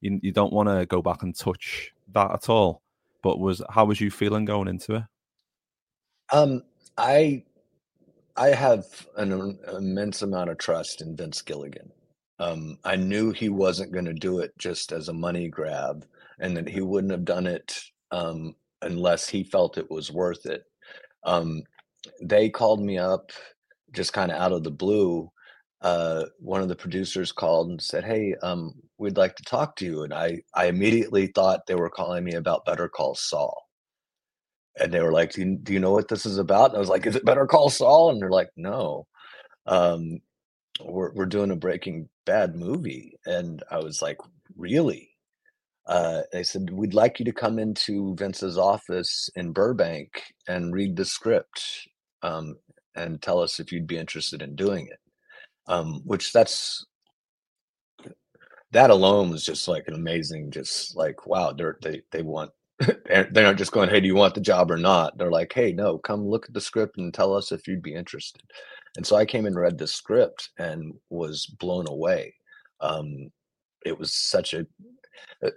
you, 0.00 0.18
you 0.22 0.32
don't 0.32 0.52
want 0.52 0.68
to 0.68 0.86
go 0.86 1.02
back 1.02 1.22
and 1.22 1.36
touch 1.36 1.92
that 2.12 2.30
at 2.32 2.48
all. 2.48 2.82
But 3.22 3.38
was 3.38 3.62
how 3.70 3.86
was 3.86 4.00
you 4.00 4.10
feeling 4.10 4.44
going 4.44 4.68
into 4.68 4.96
it? 4.96 5.02
Um, 6.32 6.62
I 6.96 7.44
I 8.36 8.48
have 8.48 8.86
an 9.16 9.58
immense 9.76 10.22
amount 10.22 10.50
of 10.50 10.58
trust 10.58 11.00
in 11.00 11.16
Vince 11.16 11.42
Gilligan. 11.42 11.90
Um, 12.38 12.78
I 12.84 12.96
knew 12.96 13.32
he 13.32 13.48
wasn't 13.48 13.92
going 13.92 14.04
to 14.06 14.14
do 14.14 14.40
it 14.40 14.52
just 14.58 14.92
as 14.92 15.08
a 15.08 15.12
money 15.14 15.48
grab, 15.48 16.06
and 16.38 16.56
that 16.56 16.68
he 16.68 16.80
wouldn't 16.80 17.12
have 17.12 17.24
done 17.24 17.46
it 17.46 17.78
um, 18.10 18.54
unless 18.82 19.28
he 19.28 19.44
felt 19.44 19.78
it 19.78 19.90
was 19.90 20.12
worth 20.12 20.46
it. 20.46 20.64
Um, 21.24 21.62
they 22.22 22.50
called 22.50 22.80
me 22.82 22.98
up 22.98 23.32
just 23.92 24.12
kind 24.12 24.30
of 24.30 24.38
out 24.38 24.52
of 24.52 24.64
the 24.64 24.70
blue 24.70 25.30
uh, 25.82 26.24
one 26.38 26.62
of 26.62 26.68
the 26.68 26.76
producers 26.76 27.32
called 27.32 27.68
and 27.70 27.80
said, 27.80 28.04
"Hey, 28.04 28.34
um, 28.42 28.74
we'd 28.98 29.16
like 29.16 29.36
to 29.36 29.44
talk 29.44 29.76
to 29.76 29.84
you." 29.84 30.02
And 30.02 30.12
I, 30.14 30.40
I 30.54 30.66
immediately 30.66 31.28
thought 31.28 31.66
they 31.66 31.74
were 31.74 31.90
calling 31.90 32.24
me 32.24 32.34
about 32.34 32.64
Better 32.64 32.88
Call 32.88 33.14
Saul. 33.14 33.68
And 34.78 34.92
they 34.92 35.00
were 35.00 35.12
like, 35.12 35.32
"Do 35.32 35.42
you, 35.42 35.56
do 35.62 35.72
you 35.72 35.80
know 35.80 35.92
what 35.92 36.08
this 36.08 36.26
is 36.26 36.38
about?" 36.38 36.70
And 36.70 36.76
I 36.76 36.80
was 36.80 36.88
like, 36.88 37.06
"Is 37.06 37.16
it 37.16 37.24
Better 37.24 37.46
Call 37.46 37.70
Saul?" 37.70 38.10
And 38.10 38.20
they're 38.20 38.30
like, 38.30 38.50
"No, 38.56 39.06
um, 39.66 40.20
we're 40.84 41.12
we're 41.14 41.26
doing 41.26 41.50
a 41.50 41.56
Breaking 41.56 42.08
Bad 42.26 42.56
movie." 42.56 43.18
And 43.26 43.64
I 43.70 43.78
was 43.80 44.02
like, 44.02 44.18
"Really?" 44.56 45.10
Uh, 45.86 46.22
they 46.32 46.42
said, 46.44 46.70
"We'd 46.70 46.94
like 46.94 47.18
you 47.18 47.24
to 47.26 47.32
come 47.32 47.58
into 47.58 48.14
Vince's 48.16 48.58
office 48.58 49.30
in 49.36 49.52
Burbank 49.52 50.22
and 50.48 50.74
read 50.74 50.96
the 50.96 51.04
script 51.04 51.88
um, 52.22 52.56
and 52.96 53.22
tell 53.22 53.40
us 53.40 53.60
if 53.60 53.72
you'd 53.72 53.86
be 53.86 53.98
interested 53.98 54.42
in 54.42 54.56
doing 54.56 54.88
it." 54.88 55.00
um, 55.68 56.02
which 56.04 56.32
that's 56.32 56.86
that 58.72 58.90
alone 58.90 59.30
was 59.30 59.44
just 59.44 59.68
like 59.68 59.84
an 59.88 59.94
amazing, 59.94 60.50
just 60.50 60.96
like 60.96 61.26
wow, 61.26 61.52
they're, 61.52 61.78
they 61.82 62.02
they 62.12 62.22
want 62.22 62.50
they're 63.06 63.30
not 63.32 63.56
just 63.56 63.72
going, 63.72 63.88
hey, 63.88 64.00
do 64.00 64.06
you 64.06 64.14
want 64.14 64.34
the 64.34 64.40
job 64.40 64.70
or 64.70 64.76
not? 64.76 65.16
They're 65.16 65.30
like, 65.30 65.52
hey, 65.54 65.72
no, 65.72 65.98
come 65.98 66.26
look 66.28 66.46
at 66.46 66.52
the 66.54 66.60
script 66.60 66.98
and 66.98 67.12
tell 67.14 67.34
us 67.34 67.52
if 67.52 67.66
you'd 67.66 67.82
be 67.82 67.94
interested. 67.94 68.42
And 68.96 69.06
so 69.06 69.16
I 69.16 69.24
came 69.24 69.46
and 69.46 69.56
read 69.56 69.78
the 69.78 69.86
script 69.86 70.50
and 70.58 70.94
was 71.10 71.46
blown 71.46 71.86
away. 71.88 72.34
Um, 72.80 73.30
it 73.84 73.98
was 73.98 74.14
such 74.14 74.54
a, 74.54 74.66
uh, 75.44 75.50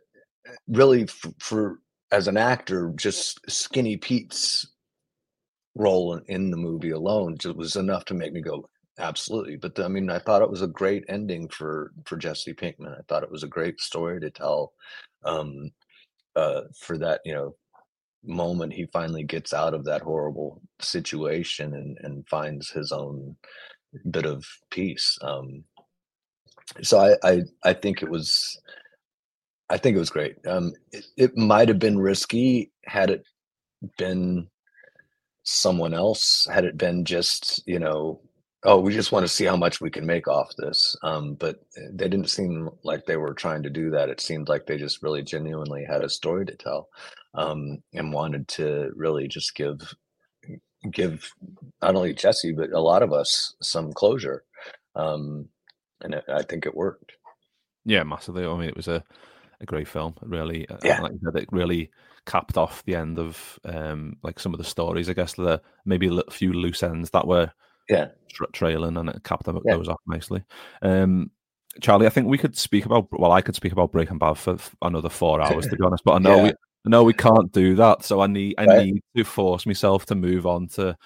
really 0.67 1.07
for, 1.07 1.31
for 1.39 1.79
as 2.11 2.27
an 2.27 2.37
actor, 2.37 2.91
just 2.95 3.39
Skinny 3.49 3.97
Pete's 3.97 4.65
role 5.75 6.15
in, 6.15 6.23
in 6.27 6.51
the 6.51 6.57
movie 6.57 6.91
alone 6.91 7.37
just 7.37 7.55
was 7.55 7.75
enough 7.75 8.05
to 8.05 8.13
make 8.13 8.33
me 8.33 8.41
go, 8.41 8.69
Absolutely, 8.99 9.55
but 9.55 9.79
I 9.79 9.87
mean, 9.87 10.09
I 10.09 10.19
thought 10.19 10.41
it 10.41 10.49
was 10.49 10.61
a 10.61 10.67
great 10.67 11.05
ending 11.07 11.47
for 11.47 11.93
for 12.05 12.17
Jesse 12.17 12.53
Pinkman. 12.53 12.97
I 12.97 13.01
thought 13.07 13.23
it 13.23 13.31
was 13.31 13.43
a 13.43 13.47
great 13.47 13.79
story 13.79 14.19
to 14.19 14.29
tell 14.29 14.73
um, 15.23 15.71
uh, 16.35 16.63
for 16.77 16.97
that 16.97 17.21
you 17.23 17.33
know 17.33 17.55
moment 18.23 18.73
he 18.73 18.85
finally 18.87 19.23
gets 19.23 19.53
out 19.53 19.73
of 19.73 19.85
that 19.85 20.01
horrible 20.01 20.61
situation 20.81 21.73
and 21.73 21.97
and 22.01 22.27
finds 22.27 22.69
his 22.69 22.91
own 22.91 23.35
bit 24.11 24.25
of 24.25 24.45
peace. 24.71 25.17
Um, 25.21 25.63
so 26.81 26.99
I, 26.99 27.15
I 27.29 27.41
I 27.63 27.73
think 27.73 28.03
it 28.03 28.09
was 28.09 28.59
I 29.69 29.77
think 29.77 29.95
it 29.95 29.99
was 29.99 30.09
great. 30.09 30.35
Um, 30.47 30.73
it, 30.91 31.05
it 31.17 31.37
might 31.37 31.67
have 31.67 31.79
been 31.79 31.97
risky 31.99 32.71
had 32.85 33.09
it 33.11 33.23
been 33.97 34.47
someone 35.43 35.93
else, 35.93 36.47
had 36.51 36.65
it 36.65 36.77
been 36.77 37.05
just 37.05 37.61
you 37.67 37.79
know 37.79 38.21
oh, 38.63 38.79
we 38.79 38.93
just 38.93 39.11
want 39.11 39.23
to 39.25 39.31
see 39.33 39.45
how 39.45 39.55
much 39.55 39.79
we 39.79 39.89
can 39.89 40.05
make 40.05 40.27
off 40.27 40.53
this. 40.57 40.95
Um, 41.03 41.35
but 41.35 41.59
eh, 41.77 41.87
they 41.91 42.09
didn't 42.09 42.29
seem 42.29 42.69
like 42.83 43.05
they 43.05 43.17
were 43.17 43.33
trying 43.33 43.63
to 43.63 43.69
do 43.69 43.89
that. 43.91 44.09
It 44.09 44.21
seemed 44.21 44.49
like 44.49 44.65
they 44.65 44.77
just 44.77 45.01
really 45.01 45.21
genuinely 45.21 45.85
had 45.85 46.03
a 46.03 46.09
story 46.09 46.45
to 46.45 46.55
tell 46.55 46.89
um, 47.33 47.81
and 47.93 48.13
wanted 48.13 48.47
to 48.49 48.91
really 48.95 49.27
just 49.27 49.55
give 49.55 49.93
give 50.91 51.29
not 51.81 51.95
only 51.95 52.13
Jesse 52.13 52.53
but 52.53 52.71
a 52.71 52.79
lot 52.79 53.03
of 53.03 53.13
us 53.13 53.55
some 53.61 53.93
closure. 53.93 54.43
Um, 54.95 55.47
and 56.01 56.15
it, 56.15 56.23
I 56.29 56.43
think 56.43 56.65
it 56.65 56.75
worked. 56.75 57.13
Yeah, 57.85 58.03
massively. 58.03 58.45
I 58.45 58.57
mean, 58.57 58.69
it 58.69 58.77
was 58.77 58.87
a, 58.87 59.03
a 59.61 59.65
great 59.65 59.87
film. 59.87 60.15
Really, 60.21 60.67
yeah. 60.83 61.01
like 61.01 61.13
said, 61.23 61.41
it 61.41 61.49
really 61.51 61.91
capped 62.25 62.57
off 62.57 62.83
the 62.83 62.95
end 62.95 63.19
of 63.19 63.59
um, 63.65 64.17
like 64.23 64.39
some 64.39 64.53
of 64.53 64.57
the 64.57 64.63
stories. 64.63 65.09
I 65.09 65.13
guess 65.13 65.33
the 65.33 65.61
maybe 65.85 66.07
a 66.07 66.31
few 66.31 66.53
loose 66.53 66.83
ends 66.83 67.09
that 67.11 67.27
were 67.27 67.51
yeah, 67.89 68.09
tra- 68.29 68.51
trailing 68.51 68.97
and 68.97 69.09
it 69.09 69.23
capped 69.23 69.45
them, 69.45 69.59
yeah. 69.65 69.75
those 69.75 69.87
off 69.87 70.01
nicely. 70.07 70.43
Um, 70.81 71.31
Charlie, 71.81 72.07
I 72.07 72.09
think 72.09 72.27
we 72.27 72.37
could 72.37 72.57
speak 72.57 72.85
about. 72.85 73.07
Well, 73.11 73.31
I 73.31 73.41
could 73.41 73.55
speak 73.55 73.71
about 73.71 73.91
Breaking 73.91 74.17
Bad 74.17 74.37
for 74.37 74.57
another 74.81 75.09
four 75.09 75.41
hours, 75.41 75.67
to 75.67 75.75
be 75.75 75.83
honest. 75.83 76.03
But 76.03 76.13
I 76.13 76.19
know 76.19 76.37
yeah. 76.37 76.43
we, 76.43 76.49
I 76.49 76.89
know 76.89 77.03
we 77.03 77.13
can't 77.13 77.51
do 77.51 77.75
that. 77.75 78.03
So 78.03 78.21
I 78.21 78.27
need, 78.27 78.55
I 78.57 78.65
right. 78.65 78.85
need 78.85 79.03
to 79.15 79.23
force 79.23 79.65
myself 79.65 80.05
to 80.07 80.15
move 80.15 80.45
on 80.45 80.67
to 80.69 80.97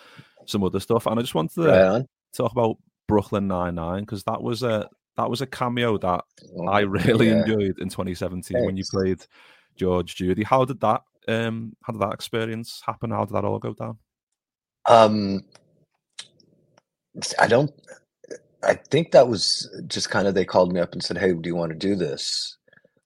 some 0.45 0.63
other 0.63 0.79
stuff. 0.79 1.05
And 1.05 1.19
I 1.19 1.21
just 1.21 1.35
wanted 1.35 1.55
to 1.55 1.67
right 1.67 2.05
talk 2.33 2.51
about 2.51 2.77
Brooklyn 3.07 3.47
Nine 3.47 3.75
Nine 3.75 4.01
because 4.01 4.23
that 4.23 4.41
was 4.41 4.63
a 4.63 4.89
that 5.17 5.29
was 5.29 5.41
a 5.41 5.47
cameo 5.47 5.97
that 5.99 6.23
oh, 6.57 6.67
I 6.67 6.79
really 6.81 7.29
yeah. 7.29 7.41
enjoyed 7.41 7.79
in 7.79 7.89
2017 7.89 8.41
Thanks. 8.41 8.65
when 8.65 8.77
you 8.77 8.83
played 8.89 9.25
George 9.75 10.15
Judy. 10.15 10.43
How 10.43 10.65
did 10.65 10.79
that 10.81 11.01
um 11.27 11.75
how 11.83 11.93
did 11.93 12.01
that 12.01 12.13
experience 12.13 12.81
happen? 12.85 13.11
How 13.11 13.25
did 13.25 13.35
that 13.35 13.45
all 13.45 13.59
go 13.59 13.73
down? 13.73 13.97
Um 14.87 15.41
I 17.39 17.47
don't. 17.47 17.71
I 18.63 18.75
think 18.75 19.11
that 19.11 19.27
was 19.27 19.69
just 19.87 20.09
kind 20.09 20.27
of 20.27 20.33
they 20.33 20.45
called 20.45 20.73
me 20.73 20.79
up 20.79 20.93
and 20.93 21.03
said, 21.03 21.17
"Hey, 21.17 21.33
do 21.33 21.47
you 21.47 21.55
want 21.55 21.71
to 21.71 21.77
do 21.77 21.95
this?" 21.95 22.57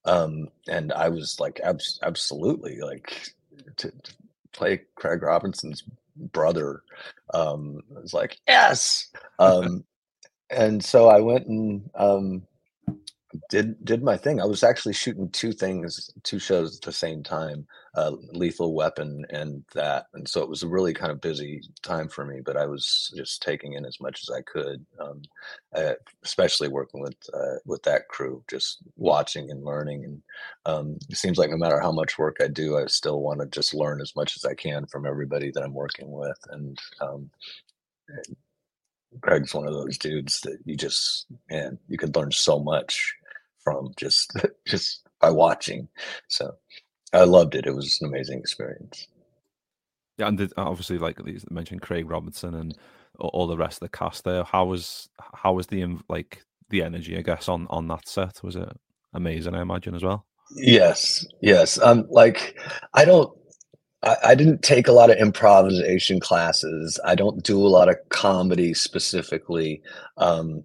Um, 0.05 0.47
and 0.67 0.93
I 0.93 1.09
was 1.09 1.39
like, 1.39 1.59
Abs- 1.63 1.99
"Absolutely!" 2.03 2.79
Like 2.79 3.33
to, 3.77 3.91
to, 3.91 4.13
play 4.53 4.81
Craig 4.95 5.21
Robinson's 5.21 5.83
brother. 6.15 6.81
Um, 7.33 7.81
I 7.95 7.99
was 7.99 8.13
like, 8.13 8.37
"Yes!" 8.47 9.09
Um, 9.39 9.83
and 10.49 10.83
so 10.83 11.07
I 11.07 11.19
went 11.19 11.47
and 11.47 11.89
um, 11.95 12.43
did 13.49 13.83
did 13.83 14.03
my 14.03 14.17
thing. 14.17 14.39
I 14.39 14.45
was 14.45 14.63
actually 14.63 14.93
shooting 14.93 15.29
two 15.29 15.51
things, 15.51 16.09
two 16.23 16.39
shows 16.39 16.77
at 16.77 16.83
the 16.83 16.91
same 16.91 17.23
time, 17.23 17.67
uh, 17.97 18.11
Lethal 18.31 18.75
Weapon 18.75 19.25
and 19.31 19.63
that, 19.73 20.05
and 20.13 20.29
so 20.29 20.41
it 20.43 20.49
was 20.49 20.61
a 20.61 20.67
really 20.67 20.93
kind 20.93 21.11
of 21.11 21.19
busy 21.19 21.61
time 21.81 22.07
for 22.07 22.23
me. 22.25 22.41
But 22.45 22.55
I 22.55 22.67
was 22.67 23.11
just 23.17 23.41
taking 23.41 23.73
in 23.73 23.85
as 23.85 23.99
much 23.99 24.21
as 24.21 24.29
I 24.29 24.41
could, 24.43 24.85
um, 24.99 25.23
uh, 25.75 25.93
especially 26.23 26.67
working 26.69 27.01
with 27.01 27.17
uh, 27.33 27.55
with 27.65 27.81
that 27.83 28.07
crew, 28.07 28.43
just 28.47 28.83
watching 28.97 29.49
and 29.49 29.63
learning. 29.65 30.05
And 30.05 30.21
um, 30.67 30.97
it 31.09 31.17
seems 31.17 31.39
like 31.39 31.49
no 31.49 31.57
matter 31.57 31.79
how 31.81 31.91
much 31.91 32.19
work 32.19 32.37
I 32.39 32.47
do, 32.47 32.77
I 32.77 32.85
still 32.85 33.21
want 33.21 33.41
to 33.41 33.47
just 33.47 33.73
learn 33.73 33.99
as 33.99 34.15
much 34.15 34.37
as 34.37 34.45
I 34.45 34.53
can 34.53 34.85
from 34.85 35.07
everybody 35.07 35.51
that 35.51 35.63
I'm 35.63 35.73
working 35.73 36.11
with. 36.11 36.37
And 36.51 36.77
um, 37.01 37.31
Craig's 39.21 39.55
one 39.55 39.67
of 39.67 39.73
those 39.73 39.97
dudes 39.97 40.39
that 40.41 40.59
you 40.65 40.75
just 40.75 41.25
man, 41.49 41.79
you 41.87 41.97
could 41.97 42.15
learn 42.15 42.31
so 42.31 42.59
much 42.59 43.15
from 43.63 43.91
just 43.97 44.33
just 44.67 45.01
by 45.19 45.31
watching. 45.31 45.87
So 46.27 46.55
I 47.13 47.23
loved 47.23 47.55
it. 47.55 47.65
It 47.65 47.75
was 47.75 47.99
an 48.01 48.07
amazing 48.07 48.39
experience. 48.39 49.07
Yeah, 50.17 50.27
and 50.27 50.53
obviously, 50.57 50.97
like 50.97 51.19
you 51.25 51.39
mentioned, 51.49 51.81
Craig 51.81 52.09
Robinson 52.09 52.55
and 52.55 52.77
all 53.19 53.47
the 53.47 53.57
rest 53.57 53.81
of 53.81 53.91
the 53.91 53.97
cast 53.97 54.23
there. 54.23 54.43
How 54.43 54.65
was 54.65 55.09
how 55.33 55.53
was 55.53 55.67
the 55.67 55.97
like 56.09 56.43
the 56.69 56.83
energy? 56.83 57.17
I 57.17 57.21
guess 57.21 57.47
on 57.47 57.67
on 57.69 57.87
that 57.87 58.07
set 58.07 58.43
was 58.43 58.55
it 58.55 58.69
amazing? 59.13 59.55
I 59.55 59.61
imagine 59.61 59.95
as 59.95 60.03
well. 60.03 60.25
Yes, 60.55 61.25
yes. 61.41 61.79
Um, 61.79 62.05
like 62.09 62.57
I 62.93 63.05
don't 63.05 63.31
I, 64.03 64.17
I 64.23 64.35
didn't 64.35 64.63
take 64.63 64.87
a 64.87 64.93
lot 64.93 65.09
of 65.09 65.17
improvisation 65.17 66.19
classes. 66.19 66.99
I 67.05 67.15
don't 67.15 67.43
do 67.43 67.65
a 67.65 67.67
lot 67.67 67.89
of 67.89 67.97
comedy 68.09 68.73
specifically. 68.73 69.81
Um, 70.17 70.63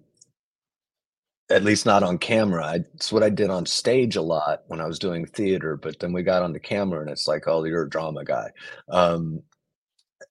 at 1.53 1.63
least 1.63 1.85
not 1.85 2.03
on 2.03 2.17
camera. 2.17 2.65
I, 2.65 2.75
it's 2.95 3.11
what 3.11 3.23
I 3.23 3.29
did 3.29 3.49
on 3.49 3.65
stage 3.65 4.15
a 4.15 4.21
lot 4.21 4.63
when 4.67 4.81
I 4.81 4.87
was 4.87 4.99
doing 4.99 5.25
theater. 5.25 5.77
But 5.77 5.99
then 5.99 6.11
we 6.11 6.23
got 6.23 6.43
on 6.43 6.53
the 6.53 6.59
camera, 6.59 7.01
and 7.01 7.09
it's 7.09 7.27
like, 7.27 7.47
oh, 7.47 7.63
you're 7.63 7.83
a 7.83 7.89
drama 7.89 8.25
guy. 8.25 8.49
Um, 8.89 9.41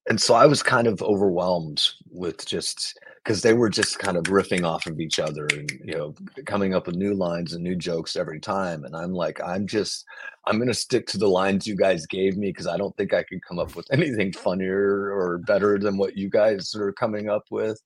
and 0.09 0.21
so 0.21 0.35
I 0.35 0.47
was 0.47 0.63
kind 0.63 0.87
of 0.87 1.01
overwhelmed 1.03 1.83
with 2.11 2.45
just 2.45 2.99
because 3.23 3.43
they 3.43 3.53
were 3.53 3.69
just 3.69 4.01
kind 4.01 4.17
of 4.17 4.25
riffing 4.25 4.65
off 4.65 4.87
of 4.87 4.99
each 4.99 5.21
other 5.21 5.47
and 5.53 5.71
you 5.85 5.95
know 5.97 6.15
coming 6.45 6.75
up 6.75 6.87
with 6.87 6.97
new 6.97 7.15
lines 7.15 7.53
and 7.53 7.63
new 7.63 7.77
jokes 7.77 8.17
every 8.17 8.41
time 8.41 8.85
and 8.85 8.97
i'm 8.97 9.13
like 9.13 9.41
i'm 9.45 9.67
just 9.67 10.05
i'm 10.47 10.57
going 10.57 10.67
to 10.67 10.75
stick 10.75 11.07
to 11.07 11.19
the 11.19 11.29
lines 11.29 11.67
you 11.67 11.77
guys 11.77 12.05
gave 12.07 12.37
me 12.37 12.49
because 12.49 12.67
i 12.67 12.77
don't 12.77 12.97
think 12.97 13.15
i 13.15 13.23
can 13.23 13.41
come 13.41 13.59
up 13.59 13.77
with 13.77 13.87
anything 13.93 14.33
funnier 14.33 15.13
or 15.13 15.39
better 15.39 15.79
than 15.79 15.97
what 15.97 16.17
you 16.17 16.29
guys 16.29 16.75
are 16.75 16.93
coming 16.93 17.29
up 17.29 17.45
with 17.51 17.81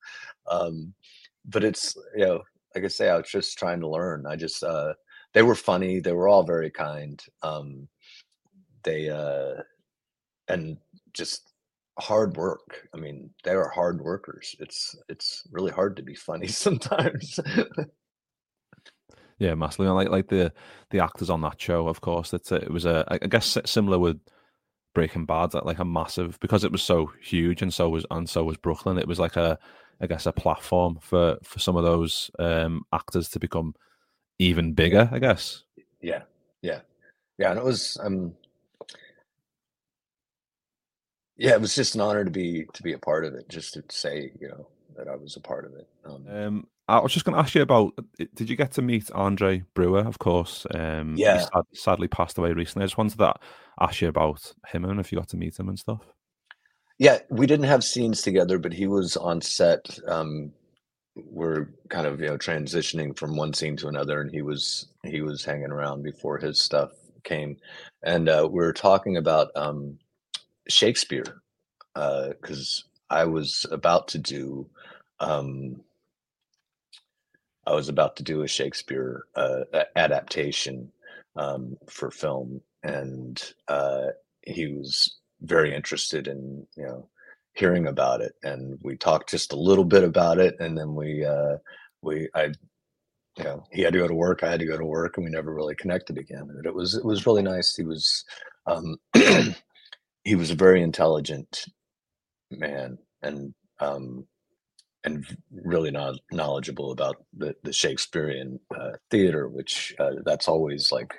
um, 0.51 0.95
but 1.45 1.63
it's 1.65 1.97
you 2.17 2.25
know 2.25 2.43
like 2.77 2.85
i 2.85 2.89
say 2.89 3.09
i 3.09 3.17
was 3.17 3.29
just 3.29 3.59
trying 3.59 3.81
to 3.81 3.89
learn 3.89 4.27
i 4.27 4.37
just 4.37 4.63
uh, 4.63 4.93
they 5.33 5.43
were 5.43 5.57
funny 5.57 5.99
they 5.99 6.13
were 6.13 6.29
all 6.29 6.45
very 6.45 6.71
kind 6.71 7.25
um, 7.43 7.89
they 8.85 9.11
uh, 9.11 9.63
and 10.49 10.79
just 11.13 11.53
hard 11.99 12.37
work. 12.37 12.89
I 12.95 12.99
mean, 12.99 13.31
they 13.45 13.53
are 13.53 13.69
hard 13.69 14.01
workers. 14.01 14.55
It's 14.59 14.97
it's 15.09 15.47
really 15.51 15.73
hard 15.73 15.97
to 15.97 16.03
be 16.03 16.15
funny 16.15 16.47
sometimes. 16.49 17.39
yeah, 19.39 19.55
massively. 19.55 19.89
Like 19.89 20.09
like 20.09 20.29
the 20.29 20.53
the 20.91 21.01
actors 21.01 21.31
on 21.31 21.43
that 21.43 21.61
show, 21.61 21.89
of 21.89 22.01
course. 22.01 22.31
That 22.31 22.51
it 22.53 22.71
was 22.71 22.87
a 22.87 23.05
I 23.09 23.19
guess 23.19 23.59
similar 23.65 23.99
with 23.99 24.21
Breaking 24.95 25.27
Bad, 25.27 25.53
that 25.53 25.67
like 25.67 25.79
a 25.79 25.85
massive 25.85 26.39
because 26.41 26.65
it 26.65 26.73
was 26.73 26.83
so 26.83 27.11
huge 27.21 27.63
and 27.63 27.73
so 27.73 27.89
was 27.89 28.07
and 28.11 28.29
so 28.29 28.45
was 28.45 28.57
Brooklyn. 28.57 28.99
It 28.99 29.09
was 29.09 29.19
like 29.19 29.37
a 29.37 29.59
I 30.01 30.07
guess 30.07 30.27
a 30.27 30.33
platform 30.33 30.99
for 31.01 31.39
for 31.43 31.59
some 31.59 31.77
of 31.77 31.85
those 31.85 32.31
um 32.39 32.85
actors 32.93 33.29
to 33.31 33.39
become 33.39 33.75
even 34.39 34.73
bigger. 34.73 35.09
I 35.11 35.19
guess. 35.19 35.63
Yeah, 36.01 36.23
yeah, 36.63 36.81
yeah. 37.39 37.51
And 37.51 37.59
it 37.59 37.65
was 37.65 37.99
um 38.03 38.35
yeah, 41.37 41.53
it 41.53 41.61
was 41.61 41.75
just 41.75 41.95
an 41.95 42.01
honor 42.01 42.25
to 42.25 42.31
be 42.31 42.67
to 42.73 42.83
be 42.83 42.93
a 42.93 42.99
part 42.99 43.25
of 43.25 43.35
it. 43.35 43.49
Just 43.49 43.75
to 43.75 43.85
say, 43.89 44.33
you 44.41 44.49
know, 44.49 44.69
that 44.97 45.09
I 45.09 45.17
was 45.17 45.37
a 45.37 45.41
part 45.41 45.65
of 45.65 45.75
it. 45.75 45.89
Um, 46.05 46.27
um 46.29 46.67
I 46.89 47.01
was 47.01 47.13
just 47.13 47.25
going 47.25 47.35
to 47.35 47.41
ask 47.41 47.55
you 47.55 47.63
about. 47.63 47.95
Uh, 47.99 48.27
did 48.35 48.49
you 48.49 48.57
get 48.57 48.73
to 48.73 48.83
meet 48.83 49.11
Andre 49.11 49.65
Braugher? 49.75 50.07
Of 50.07 50.19
course. 50.19 50.67
Um, 50.73 51.17
yeah. 51.17 51.39
Sad, 51.39 51.65
sadly 51.73 52.09
passed 52.09 52.39
away 52.39 52.53
recently. 52.53 52.85
I 52.85 52.87
just 52.87 52.99
wanted 52.99 53.19
to 53.19 53.35
ask 53.81 54.01
you 54.01 54.09
about 54.09 54.55
him 54.69 54.85
and 54.85 55.01
if 55.01 55.11
you 55.11 55.19
got 55.19 55.29
to 55.31 55.37
meet 55.37 55.59
him 55.59 55.69
and 55.69 55.79
stuff. 55.79 56.07
Yeah, 56.99 57.19
we 57.31 57.47
didn't 57.47 57.67
have 57.67 57.85
scenes 57.85 58.23
together, 58.23 58.59
but 58.59 58.73
he 58.73 58.87
was 58.87 59.17
on 59.17 59.43
set. 59.43 59.99
Um, 60.09 60.53
we're 61.17 61.69
kind 61.91 62.07
of 62.07 62.21
you 62.21 62.29
know 62.29 62.39
transitioning 62.39 63.19
from 63.19 63.37
one 63.37 63.55
scene 63.55 63.77
to 63.79 63.89
another, 63.89 64.21
and 64.21 64.31
he 64.31 64.43
was 64.43 64.89
he 65.05 65.23
was 65.23 65.45
hanging 65.45 65.73
around 65.73 66.03
before 66.03 66.39
his 66.39 66.61
stuff 66.61 66.93
came, 67.25 67.57
and 68.03 68.29
uh, 68.29 68.49
we 68.51 68.59
were 68.59 68.73
talking 68.73 69.17
about 69.19 69.51
um, 69.57 69.99
Shakespeare 70.69 71.43
because 71.95 72.85
uh, 73.11 73.15
I 73.15 73.25
was 73.27 73.67
about 73.71 74.09
to 74.09 74.19
do 74.19 74.69
um, 75.21 75.83
I 77.67 77.75
was 77.75 77.89
about 77.89 78.17
to 78.17 78.23
do 78.23 78.43
a 78.43 78.49
Shakespeare 78.49 79.25
uh, 79.37 79.65
adaptation 79.97 80.93
um, 81.37 81.77
for 81.89 82.11
film, 82.11 82.63
and 82.83 83.43
uh, 83.69 84.09
he 84.43 84.69
was 84.69 85.17
very 85.43 85.75
interested 85.75 86.29
in 86.29 86.67
you 86.77 86.85
know 86.85 87.09
hearing 87.55 87.87
about 87.87 88.21
it, 88.21 88.35
and 88.43 88.79
we 88.83 88.97
talked 88.97 89.31
just 89.31 89.53
a 89.53 89.57
little 89.57 89.85
bit 89.85 90.05
about 90.05 90.39
it, 90.39 90.57
and 90.61 90.77
then 90.77 90.95
we 90.95 91.25
uh, 91.25 91.57
we 92.03 92.29
I 92.35 92.53
you 93.39 93.45
know 93.45 93.65
he 93.73 93.83
had 93.83 93.93
to 93.93 93.99
go 93.99 94.09
to 94.09 94.15
work, 94.15 94.43
I 94.43 94.51
had 94.51 94.61
to 94.61 94.67
go 94.67 94.79
to 94.79 94.85
work, 94.85 95.17
and 95.17 95.25
we 95.25 95.31
never 95.31 95.55
really 95.55 95.75
connected 95.75 96.19
again. 96.19 96.49
And 96.51 96.67
it 96.67 96.75
was 96.75 96.95
it 96.95 97.05
was 97.05 97.27
really 97.27 97.43
nice. 97.43 97.75
He 97.75 97.85
was 97.85 98.25
um, 98.67 98.97
he 100.25 100.35
was 100.35 100.51
a 100.51 100.57
very 100.57 100.83
intelligent 100.83 101.65
man 102.51 102.99
and 103.23 103.55
um, 103.81 104.27
and 105.05 105.25
really 105.53 105.91
not 105.91 106.17
knowledgeable 106.33 106.91
about 106.91 107.25
the, 107.37 107.55
the 107.63 107.73
Shakespearean 107.73 108.59
uh, 108.77 108.93
theater, 109.11 109.49
which 109.49 109.95
uh, 109.99 110.13
that's 110.25 110.49
always 110.49 110.91
like 110.91 111.15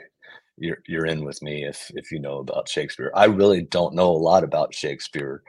you're 0.57 0.81
you're 0.87 1.05
in 1.05 1.23
with 1.23 1.41
me 1.41 1.65
if 1.65 1.91
if 1.95 2.11
you 2.11 2.19
know 2.19 2.39
about 2.39 2.69
Shakespeare. 2.69 3.11
I 3.13 3.25
really 3.25 3.61
don't 3.61 3.95
know 3.95 4.09
a 4.09 4.17
lot 4.17 4.43
about 4.43 4.73
Shakespeare. 4.73 5.43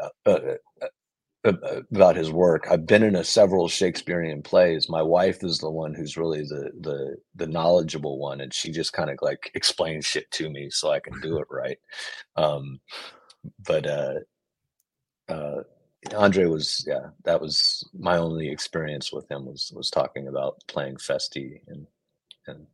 Uh, 0.00 0.08
uh, 0.26 0.38
uh, 0.82 0.86
uh 1.44 1.80
about 1.90 2.16
his 2.16 2.30
work. 2.30 2.66
I've 2.70 2.86
been 2.86 3.02
in 3.02 3.16
a 3.16 3.24
several 3.24 3.68
Shakespearean 3.68 4.42
plays. 4.42 4.88
My 4.88 5.02
wife 5.02 5.42
is 5.42 5.58
the 5.58 5.70
one 5.70 5.94
who's 5.94 6.16
really 6.16 6.42
the 6.42 6.70
the 6.80 7.16
the 7.34 7.46
knowledgeable 7.46 8.18
one, 8.18 8.40
and 8.40 8.52
she 8.54 8.70
just 8.70 8.92
kind 8.92 9.10
of 9.10 9.18
like 9.22 9.50
explains 9.54 10.06
shit 10.06 10.30
to 10.32 10.50
me 10.50 10.70
so 10.70 10.90
I 10.90 11.00
can 11.00 11.20
do 11.20 11.38
it 11.38 11.46
right. 11.50 11.78
Um, 12.36 12.80
but 13.66 13.86
uh, 13.86 14.14
uh, 15.28 15.62
Andre 16.16 16.46
was 16.46 16.84
yeah, 16.86 17.10
that 17.24 17.40
was 17.40 17.88
my 17.96 18.16
only 18.16 18.48
experience 18.48 19.12
with 19.12 19.30
him 19.30 19.46
was 19.46 19.72
was 19.74 19.90
talking 19.90 20.28
about 20.28 20.62
playing 20.68 20.96
Feste 20.96 21.60
and 21.68 21.86
and 22.46 22.66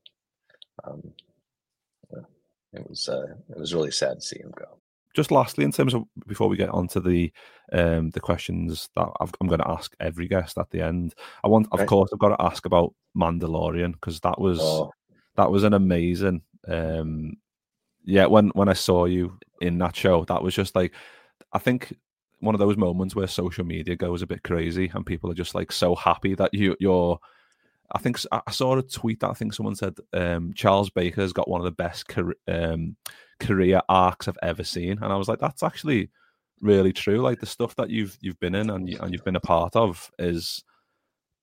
um, 0.84 1.12
it 2.72 2.88
was 2.88 3.08
uh, 3.08 3.34
it 3.50 3.58
was 3.58 3.74
really 3.74 3.90
sad 3.90 4.16
to 4.16 4.20
see 4.20 4.38
him 4.38 4.52
go 4.56 4.78
just 5.18 5.32
lastly, 5.32 5.64
in 5.64 5.72
terms 5.72 5.94
of 5.94 6.04
before 6.28 6.48
we 6.48 6.56
get 6.56 6.68
on 6.68 6.86
to 6.88 7.00
the 7.00 7.32
um, 7.72 8.10
the 8.10 8.20
questions 8.20 8.88
that 8.94 9.08
i 9.20 9.24
am 9.40 9.48
going 9.48 9.60
to 9.60 9.68
ask 9.68 9.92
every 9.98 10.28
guest 10.28 10.56
at 10.58 10.70
the 10.70 10.80
end, 10.80 11.14
I 11.42 11.48
want, 11.48 11.66
of 11.72 11.84
course, 11.86 12.10
I've 12.12 12.20
got 12.20 12.36
to 12.36 12.44
ask 12.44 12.64
about 12.66 12.94
Mandalorian 13.16 13.92
because 13.94 14.20
that 14.20 14.40
was 14.40 14.58
oh. 14.60 14.92
that 15.36 15.50
was 15.50 15.64
an 15.64 15.74
amazing. 15.74 16.42
Um, 16.68 17.36
yeah, 18.04 18.26
when 18.26 18.50
when 18.50 18.68
I 18.68 18.74
saw 18.74 19.06
you 19.06 19.38
in 19.60 19.78
that 19.78 19.96
show, 19.96 20.24
that 20.26 20.42
was 20.42 20.54
just 20.54 20.76
like, 20.76 20.92
I 21.52 21.58
think 21.58 21.96
one 22.38 22.54
of 22.54 22.60
those 22.60 22.76
moments 22.76 23.16
where 23.16 23.26
social 23.26 23.64
media 23.64 23.96
goes 23.96 24.22
a 24.22 24.26
bit 24.26 24.44
crazy 24.44 24.88
and 24.94 25.04
people 25.04 25.30
are 25.30 25.34
just 25.42 25.54
like 25.54 25.72
so 25.72 25.96
happy 25.96 26.36
that 26.36 26.54
you 26.54 26.76
you're 26.78 27.18
I 27.92 27.98
think 27.98 28.18
I 28.30 28.50
saw 28.50 28.76
a 28.76 28.82
tweet 28.82 29.20
that 29.20 29.30
I 29.30 29.34
think 29.34 29.54
someone 29.54 29.74
said 29.74 29.96
um, 30.12 30.52
Charles 30.54 30.90
Baker's 30.90 31.32
got 31.32 31.48
one 31.48 31.60
of 31.60 31.64
the 31.64 31.70
best 31.70 32.06
career, 32.08 32.36
um, 32.46 32.96
career 33.40 33.80
arcs 33.88 34.28
I've 34.28 34.38
ever 34.42 34.64
seen, 34.64 34.98
and 35.02 35.12
I 35.12 35.16
was 35.16 35.28
like, 35.28 35.38
that's 35.38 35.62
actually 35.62 36.10
really 36.60 36.92
true. 36.92 37.20
Like 37.20 37.40
the 37.40 37.46
stuff 37.46 37.76
that 37.76 37.90
you've 37.90 38.16
you've 38.20 38.40
been 38.40 38.54
in 38.54 38.68
and 38.70 38.88
you, 38.88 38.98
and 39.00 39.12
you've 39.12 39.24
been 39.24 39.36
a 39.36 39.40
part 39.40 39.74
of 39.74 40.10
is, 40.18 40.62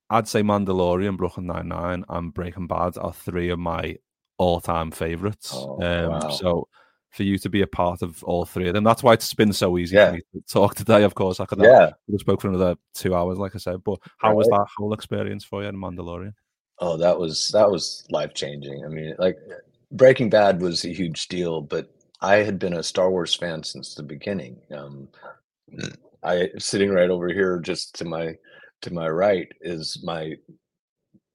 I'd 0.10 0.28
say 0.28 0.43
Mandalorian, 0.43 1.18
Brooklyn 1.18 1.48
Nine 1.48 1.68
Nine, 1.68 2.06
and 2.10 2.34
Breaking 2.34 2.68
Bad 2.68 2.98
are 2.98 3.14
three 3.14 3.50
of 3.50 3.60
my 3.60 3.98
all 4.38 4.62
time 4.62 4.91
favorites. 4.91 5.52
Oh, 5.54 5.82
um, 5.82 6.12
wow. 6.12 6.30
So 6.30 6.68
for 7.16 7.24
you 7.24 7.38
to 7.39 7.49
be 7.49 7.61
a 7.61 7.68
part 7.68 8.01
of 8.01 8.22
all 8.26 8.43
three 8.45 8.68
of 8.68 8.74
them. 8.74 8.84
That's 8.84 9.01
why 9.01 9.13
it's 9.13 9.34
been 9.34 9.53
so 9.53 9.78
easy 9.78 9.95
Yeah. 9.95 10.07
for 10.09 10.16
me 10.18 10.22
to 10.34 10.41
talk 10.41 10.76
today. 10.76 11.03
Of 11.03 11.16
course, 11.16 11.39
I 11.39 11.45
could 11.45 11.59
have 11.59 11.68
Yeah. 11.68 11.91
we 12.07 12.18
spoke 12.18 12.41
for 12.41 12.49
another 12.49 12.76
two 12.93 13.16
hours, 13.16 13.38
like 13.38 13.55
I 13.55 13.59
said. 13.59 13.84
But 13.84 13.99
how 14.18 14.36
was 14.36 14.47
that 14.47 14.68
whole 14.78 14.93
experience 14.93 15.45
for 15.45 15.63
you 15.63 15.70
in 15.70 15.78
Mandalorian? 15.78 16.34
Oh, 16.80 16.97
that 16.97 17.18
was 17.18 17.49
that 17.53 17.72
was 17.72 18.05
life 18.09 18.34
changing. 18.34 18.84
I 18.84 18.89
mean, 18.89 19.16
like 19.18 19.38
Breaking 19.91 20.30
Bad 20.30 20.61
was 20.61 20.84
a 20.84 20.89
huge 20.93 21.30
deal, 21.30 21.61
but 21.61 21.89
I 22.20 22.38
had 22.38 22.59
been 22.59 22.74
a 22.74 22.84
Star 22.84 23.09
Wars 23.09 23.34
fan 23.34 23.63
since 23.63 23.95
the 23.95 24.03
beginning. 24.03 24.59
Um, 24.72 25.07
I 26.22 26.49
sitting 26.57 26.89
right 26.91 27.09
over 27.09 27.30
here, 27.30 27.59
just 27.59 27.95
to 27.99 28.05
my 28.05 28.36
to 28.82 28.93
my 28.93 29.07
right, 29.07 29.47
is 29.61 30.01
my 30.03 30.34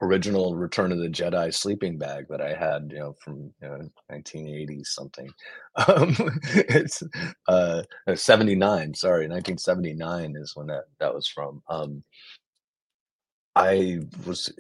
original 0.03 0.55
Return 0.55 0.93
of 0.93 0.99
the 0.99 1.09
Jedi 1.09 1.53
sleeping 1.53 1.99
bag 1.99 2.27
that 2.29 2.41
I 2.41 2.55
had, 2.55 2.91
you 2.91 2.99
know, 2.99 3.17
from 3.23 3.53
you 3.63 3.69
know, 3.69 3.91
1980 4.09 4.85
something. 4.85 5.31
Um, 5.87 6.17
it's 6.53 7.01
uh, 7.47 7.83
79. 8.13 8.93
Sorry, 8.93 9.29
1979 9.29 10.35
is 10.37 10.57
when 10.57 10.67
that 10.67 10.87
that 10.99 11.15
was 11.15 11.29
from. 11.29 11.63
Um, 11.69 12.03
I 13.55 14.01
was 14.27 14.53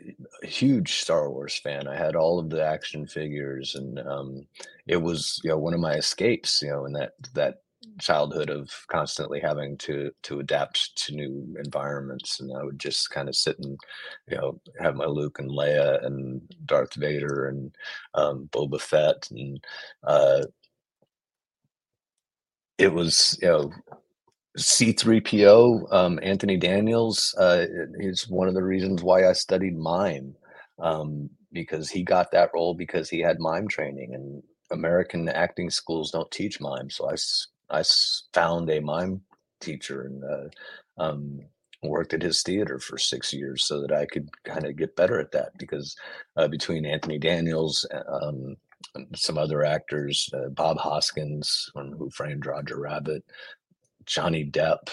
a 0.43 0.47
huge 0.47 0.95
Star 0.95 1.31
Wars 1.31 1.59
fan. 1.59 1.89
I 1.89 1.97
had 1.97 2.17
all 2.17 2.39
of 2.39 2.49
the 2.49 2.65
action 2.65 3.07
figures, 3.07 3.75
and 3.75 3.99
um, 4.01 4.47
it 4.87 4.97
was 4.97 5.41
you 5.43 5.51
know 5.51 5.59
one 5.59 5.75
of 5.75 5.81
my 5.81 5.95
escapes. 5.95 6.63
You 6.63 6.71
know, 6.71 6.85
in 6.87 6.93
that 6.93 7.13
that 7.35 7.63
childhood 8.01 8.51
of 8.51 8.71
constantly 8.89 9.41
having 9.41 9.77
to 9.79 10.11
to 10.25 10.41
adapt 10.41 10.97
to 11.05 11.15
new 11.15 11.57
environments, 11.63 12.41
and 12.41 12.51
I 12.57 12.65
would 12.65 12.79
just 12.79 13.11
kind 13.11 13.29
of 13.29 13.37
sit 13.37 13.59
and 13.59 13.79
you 14.29 14.37
know 14.37 14.61
have 14.81 14.97
my 14.97 15.07
Luke 15.07 15.39
and 15.39 15.51
Leia 15.51 16.05
and 16.05 16.43
Darth 16.67 16.95
Vader 16.95 17.49
and 17.49 17.75
um, 18.15 18.49
Boba 18.53 18.81
Fett, 18.81 19.29
and 19.31 19.63
uh, 20.05 20.43
it 22.79 22.93
was 22.93 23.39
you 23.43 23.49
know 23.49 23.73
C3PO, 24.59 25.93
um, 25.93 26.19
Anthony 26.23 26.57
Daniels, 26.57 27.35
uh, 27.39 27.67
is 27.99 28.29
one 28.29 28.49
of 28.49 28.55
the 28.55 28.63
reasons 28.63 29.03
why 29.03 29.29
I 29.29 29.33
studied 29.33 29.77
mime, 29.77 30.35
um, 30.81 31.31
because 31.53 31.89
he 31.91 32.03
got 32.03 32.33
that 32.33 32.51
role 32.53 32.75
because 32.75 33.09
he 33.09 33.21
had 33.21 33.39
mime 33.39 33.69
training, 33.69 34.15
and 34.15 34.43
American 34.73 35.29
acting 35.29 35.71
schools 35.71 36.11
don't 36.11 36.31
teach 36.31 36.61
mime. 36.61 36.91
So 36.91 37.11
I, 37.11 37.15
I 37.71 37.83
found 38.35 38.71
a 38.71 38.81
mime 38.81 39.23
teacher 39.61 40.03
and 40.03 40.25
uh, 40.25 41.03
um, 41.03 41.41
worked 41.83 42.15
at 42.15 42.23
his 42.23 42.43
theater 42.43 42.79
for 42.79 42.99
six 42.99 43.33
years 43.33 43.65
so 43.65 43.81
that 43.81 43.93
I 43.93 44.07
could 44.07 44.29
kind 44.45 44.67
of 44.67 44.77
get 44.77 44.97
better 44.97 45.21
at 45.21 45.33
that. 45.33 45.57
Because 45.59 45.97
uh, 46.37 46.49
between 46.49 46.87
Anthony 46.87 47.19
Daniels, 47.19 47.87
uh, 47.93 48.27
um, 48.27 48.57
some 49.15 49.39
other 49.39 49.65
actors, 49.65 50.29
uh, 50.35 50.49
Bob 50.49 50.79
Hoskins, 50.79 51.71
um, 51.77 51.93
who 51.93 52.11
framed 52.11 52.47
Roger 52.47 52.81
Rabbit, 52.81 53.25
Johnny 54.07 54.45
Depp, 54.45 54.89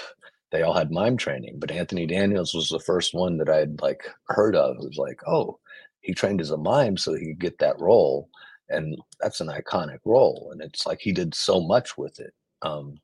they 0.51 0.61
all 0.61 0.73
had 0.73 0.91
mime 0.91 1.17
training, 1.17 1.55
but 1.59 1.71
Anthony 1.71 2.05
Daniels 2.05 2.53
was 2.53 2.69
the 2.69 2.79
first 2.79 3.13
one 3.13 3.37
that 3.37 3.49
I'd 3.49 3.81
like 3.81 4.09
heard 4.27 4.55
of. 4.55 4.77
It 4.77 4.87
was 4.87 4.97
like, 4.97 5.21
oh, 5.27 5.59
he 5.99 6.13
trained 6.13 6.39
as 6.39 6.51
a 6.51 6.57
mime 6.57 6.97
so 6.97 7.13
he 7.13 7.27
could 7.27 7.39
get 7.39 7.59
that 7.59 7.79
role, 7.79 8.29
and 8.69 8.97
that's 9.19 9.41
an 9.41 9.47
iconic 9.47 9.99
role, 10.05 10.49
and 10.51 10.61
it's 10.61 10.85
like 10.85 10.99
he 11.01 11.11
did 11.11 11.35
so 11.35 11.59
much 11.59 11.97
with 11.97 12.19
it. 12.19 12.33
Um, 12.61 12.95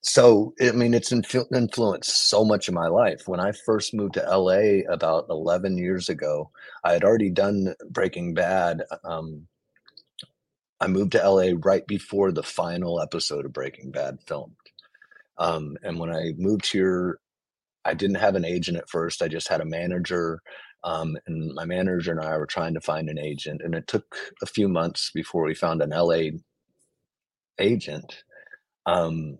so 0.00 0.54
I 0.60 0.72
mean, 0.72 0.94
it's 0.94 1.12
influ- 1.12 1.54
influenced 1.54 2.28
so 2.28 2.44
much 2.44 2.68
of 2.68 2.74
my 2.74 2.88
life. 2.88 3.28
When 3.28 3.40
I 3.40 3.52
first 3.52 3.94
moved 3.94 4.14
to 4.14 4.36
LA 4.38 4.82
about 4.92 5.26
11 5.30 5.78
years 5.78 6.08
ago, 6.08 6.50
I 6.84 6.92
had 6.92 7.04
already 7.04 7.30
done 7.30 7.74
Breaking 7.88 8.34
Bad. 8.34 8.82
Um, 9.04 9.46
I 10.80 10.88
moved 10.88 11.12
to 11.12 11.28
LA 11.28 11.52
right 11.62 11.86
before 11.86 12.32
the 12.32 12.42
final 12.42 13.00
episode 13.00 13.44
of 13.44 13.52
Breaking 13.52 13.92
Bad 13.92 14.18
filmed. 14.26 14.56
Um, 15.38 15.76
and 15.84 15.98
when 16.00 16.10
I 16.10 16.32
moved 16.36 16.70
here, 16.70 17.20
I 17.84 17.94
didn't 17.94 18.16
have 18.16 18.34
an 18.34 18.44
agent 18.44 18.78
at 18.78 18.88
first. 18.88 19.22
I 19.22 19.28
just 19.28 19.48
had 19.48 19.60
a 19.60 19.64
manager. 19.64 20.40
Um, 20.84 21.16
and 21.26 21.54
my 21.54 21.64
manager 21.64 22.10
and 22.10 22.20
I 22.20 22.36
were 22.36 22.46
trying 22.46 22.74
to 22.74 22.80
find 22.80 23.08
an 23.08 23.18
agent. 23.18 23.62
And 23.62 23.74
it 23.76 23.86
took 23.86 24.16
a 24.42 24.46
few 24.46 24.68
months 24.68 25.12
before 25.14 25.44
we 25.44 25.54
found 25.54 25.82
an 25.82 25.90
LA 25.90 26.30
agent. 27.58 28.24
Um, 28.86 29.38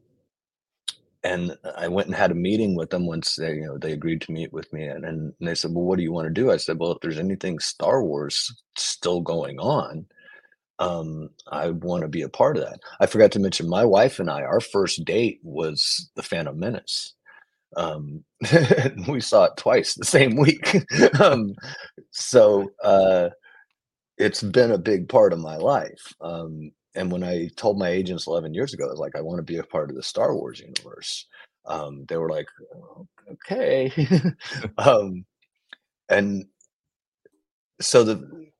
and 1.24 1.56
I 1.76 1.88
went 1.88 2.08
and 2.08 2.16
had 2.16 2.32
a 2.32 2.34
meeting 2.34 2.74
with 2.74 2.90
them 2.90 3.06
once 3.06 3.36
they, 3.36 3.54
you 3.54 3.66
know, 3.66 3.78
they 3.78 3.92
agreed 3.92 4.22
to 4.22 4.32
meet 4.32 4.52
with 4.52 4.72
me. 4.72 4.84
And, 4.84 5.04
and 5.04 5.32
they 5.40 5.54
said, 5.54 5.72
Well, 5.72 5.84
what 5.84 5.96
do 5.96 6.02
you 6.02 6.12
want 6.12 6.26
to 6.26 6.32
do? 6.34 6.50
I 6.50 6.56
said, 6.56 6.78
Well, 6.78 6.92
if 6.92 6.98
there's 7.00 7.18
anything 7.18 7.58
Star 7.60 8.02
Wars 8.02 8.52
still 8.76 9.20
going 9.20 9.58
on, 9.60 10.06
um, 10.80 11.30
I 11.50 11.70
want 11.70 12.02
to 12.02 12.08
be 12.08 12.22
a 12.22 12.28
part 12.28 12.56
of 12.56 12.64
that. 12.64 12.80
I 12.98 13.06
forgot 13.06 13.30
to 13.32 13.38
mention 13.38 13.68
my 13.68 13.84
wife 13.84 14.18
and 14.18 14.28
I, 14.28 14.42
our 14.42 14.60
first 14.60 15.04
date 15.04 15.38
was 15.44 16.10
the 16.16 16.24
Phantom 16.24 16.58
Menace. 16.58 17.14
Um, 17.76 18.24
we 19.08 19.20
saw 19.20 19.44
it 19.44 19.56
twice 19.56 19.94
the 19.94 20.04
same 20.04 20.34
week. 20.34 20.76
um, 21.20 21.54
so 22.10 22.70
uh, 22.82 23.30
it's 24.18 24.42
been 24.42 24.72
a 24.72 24.78
big 24.78 25.08
part 25.08 25.32
of 25.32 25.38
my 25.38 25.56
life. 25.56 26.12
Um, 26.20 26.72
and 26.94 27.10
when 27.10 27.22
I 27.24 27.48
told 27.56 27.78
my 27.78 27.88
agents 27.88 28.26
11 28.26 28.54
years 28.54 28.74
ago, 28.74 28.86
I 28.86 28.90
was 28.90 28.98
like, 28.98 29.16
I 29.16 29.20
want 29.22 29.38
to 29.38 29.42
be 29.42 29.58
a 29.58 29.64
part 29.64 29.90
of 29.90 29.96
the 29.96 30.02
Star 30.02 30.34
Wars 30.36 30.60
universe. 30.60 31.26
Um, 31.64 32.04
they 32.08 32.16
were 32.16 32.28
like, 32.28 32.48
"Oh, 32.74 33.06
okay. 33.32 33.92
um, 34.78 35.24
and 36.08 36.44
so 37.80 38.04
the 38.04 38.50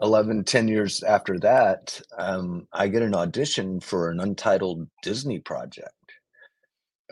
11 0.00 0.44
10 0.44 0.68
years 0.68 1.02
after 1.02 1.38
that 1.38 2.00
um, 2.18 2.66
i 2.72 2.88
get 2.88 3.02
an 3.02 3.14
audition 3.14 3.78
for 3.80 4.10
an 4.10 4.20
untitled 4.20 4.88
disney 5.02 5.38
project 5.38 5.90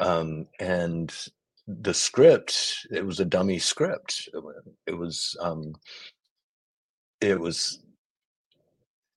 um, 0.00 0.46
and 0.58 1.14
the 1.66 1.94
script 1.94 2.86
it 2.90 3.04
was 3.04 3.20
a 3.20 3.24
dummy 3.24 3.58
script 3.58 4.28
it 4.86 4.94
was 4.94 5.36
um, 5.40 5.72
it 7.20 7.38
was 7.38 7.80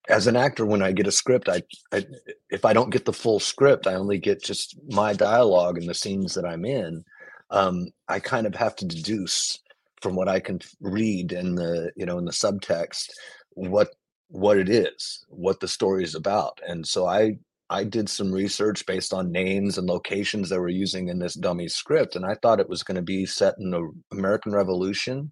as 0.10 0.28
an 0.28 0.36
actor 0.36 0.66
when 0.66 0.82
i 0.82 0.92
get 0.92 1.08
a 1.08 1.12
script 1.12 1.50
I, 1.50 1.64
I 1.92 2.06
if 2.50 2.66
i 2.66 2.74
don't 2.74 2.92
get 2.92 3.06
the 3.06 3.14
full 3.14 3.40
script 3.40 3.88
i 3.88 3.94
only 3.94 4.18
get 4.18 4.44
just 4.44 4.78
my 4.90 5.14
dialogue 5.14 5.78
and 5.78 5.88
the 5.88 5.94
scenes 5.94 6.34
that 6.36 6.46
i'm 6.46 6.66
in 6.66 7.04
um, 7.52 7.88
i 8.08 8.20
kind 8.20 8.48
of 8.48 8.56
have 8.56 8.76
to 8.78 8.86
deduce 8.86 9.60
from 10.02 10.16
what 10.16 10.28
i 10.28 10.40
can 10.40 10.60
read 10.82 11.32
in 11.32 11.56
the 11.56 11.92
you 11.96 12.06
know 12.06 12.18
in 12.18 12.26
the 12.26 12.32
subtext 12.32 13.10
what 13.52 13.90
what 14.34 14.58
it 14.58 14.68
is 14.68 15.26
what 15.30 15.60
the 15.60 15.68
story 15.68 16.04
is 16.04 16.16
about. 16.16 16.60
And 16.68 16.86
so 16.88 17.06
i 17.06 17.38
i 17.70 17.84
did 17.84 18.10
some 18.10 18.32
research 18.32 18.86
based 18.86 19.14
on 19.14 19.32
names 19.32 19.78
and 19.78 19.88
locations 19.88 20.50
that 20.50 20.60
we're 20.60 20.70
using 20.70 21.08
in 21.08 21.20
this 21.20 21.36
dummy 21.36 21.68
script 21.68 22.16
and 22.16 22.26
i 22.26 22.36
thought 22.42 22.60
it 22.60 22.68
was 22.68 22.84
going 22.84 22.96
to 22.96 23.02
be 23.02 23.26
set 23.26 23.56
in 23.60 23.72
the 23.72 23.90
american 24.12 24.52
revolution 24.52 25.32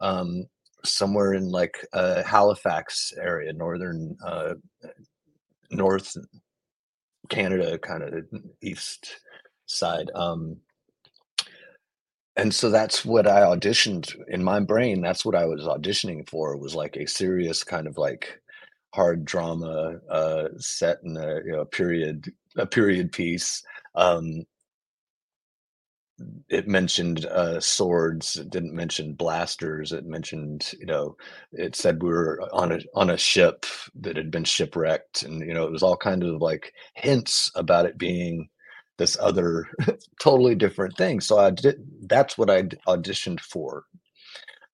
um, 0.00 0.44
somewhere 0.84 1.34
in 1.34 1.48
like 1.48 1.86
uh, 1.92 2.22
Halifax 2.22 3.12
area, 3.20 3.52
northern 3.52 4.16
uh, 4.24 4.54
North 5.70 6.16
Canada, 7.28 7.78
kind 7.78 8.02
of 8.02 8.24
east 8.62 9.20
side. 9.66 10.10
Um, 10.14 10.58
and 12.36 12.52
so 12.52 12.70
that's 12.70 13.04
what 13.04 13.26
I 13.26 13.42
auditioned 13.42 14.14
in 14.28 14.42
my 14.42 14.60
brain. 14.60 15.00
That's 15.00 15.24
what 15.24 15.36
I 15.36 15.44
was 15.44 15.62
auditioning 15.62 16.28
for. 16.28 16.56
Was 16.56 16.74
like 16.74 16.96
a 16.96 17.06
serious 17.06 17.62
kind 17.62 17.86
of 17.86 17.96
like 17.96 18.40
hard 18.92 19.24
drama 19.24 20.00
uh, 20.10 20.48
set 20.58 20.98
in 21.04 21.16
a 21.16 21.40
you 21.44 21.52
know 21.52 21.64
period 21.64 22.32
a 22.56 22.66
period 22.66 23.12
piece. 23.12 23.62
Um, 23.94 24.44
it 26.48 26.68
mentioned 26.68 27.26
uh, 27.26 27.60
swords. 27.60 28.36
It 28.36 28.50
didn't 28.50 28.74
mention 28.74 29.14
blasters. 29.14 29.92
It 29.92 30.04
mentioned, 30.06 30.72
you 30.78 30.86
know, 30.86 31.16
it 31.52 31.76
said 31.76 32.02
we 32.02 32.10
were 32.10 32.40
on 32.52 32.72
a 32.72 32.80
on 32.94 33.10
a 33.10 33.16
ship 33.18 33.66
that 33.96 34.16
had 34.16 34.30
been 34.30 34.44
shipwrecked, 34.44 35.22
and 35.22 35.40
you 35.40 35.54
know, 35.54 35.64
it 35.64 35.72
was 35.72 35.82
all 35.82 35.96
kind 35.96 36.22
of 36.22 36.40
like 36.40 36.72
hints 36.94 37.50
about 37.54 37.86
it 37.86 37.98
being 37.98 38.48
this 38.98 39.16
other 39.20 39.68
totally 40.20 40.54
different 40.54 40.96
thing. 40.96 41.20
So 41.20 41.38
I 41.38 41.50
did. 41.50 41.76
That's 42.08 42.38
what 42.38 42.50
I 42.50 42.62
auditioned 42.86 43.40
for. 43.40 43.84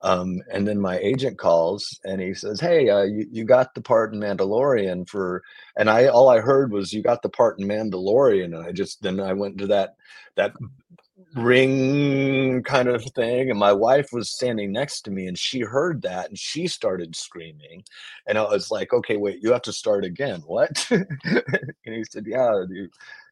Um, 0.03 0.41
and 0.51 0.67
then 0.67 0.81
my 0.81 0.99
agent 0.99 1.39
calls 1.39 2.01
and 2.05 2.21
he 2.23 2.33
says, 2.33 2.59
"Hey, 2.59 2.89
uh, 2.89 3.03
you, 3.03 3.27
you 3.31 3.45
got 3.45 3.75
the 3.75 3.83
part 3.83 4.15
in 4.15 4.21
Mandalorian 4.21 5.07
for," 5.09 5.43
and 5.77 5.91
I 5.91 6.07
all 6.07 6.31
I 6.31 6.41
heard 6.41 6.73
was 6.73 6.93
you 6.93 7.03
got 7.03 7.21
the 7.23 7.29
part 7.29 7.59
in 7.59 7.69
Mandalorian, 7.69 8.57
and 8.57 8.65
I 8.65 8.73
just 8.73 9.03
then 9.03 9.21
I 9.21 9.35
went 9.35 9.59
to 9.59 9.67
that 9.69 9.97
that 10.37 10.55
ring 11.35 12.63
kind 12.63 12.89
of 12.89 13.05
thing 13.15 13.51
and 13.51 13.59
my 13.59 13.73
wife 13.73 14.13
was 14.13 14.31
standing 14.31 14.73
next 14.73 15.03
to 15.03 15.11
me 15.11 15.27
and 15.27 15.39
she 15.39 15.61
heard 15.61 16.03
that 16.03 16.29
and 16.29 16.39
she 16.39 16.67
started 16.67 17.15
screaming 17.15 17.83
and 18.27 18.37
i 18.39 18.43
was 18.43 18.71
like 18.71 18.93
okay 18.93 19.17
wait 19.17 19.43
you 19.43 19.53
have 19.53 19.63
to 19.63 19.73
start 19.73 20.05
again 20.05 20.43
what? 20.47 20.89
And 21.87 21.95
he 21.95 22.05
said 22.05 22.25
yeah 22.27 22.65
you, 22.69 22.89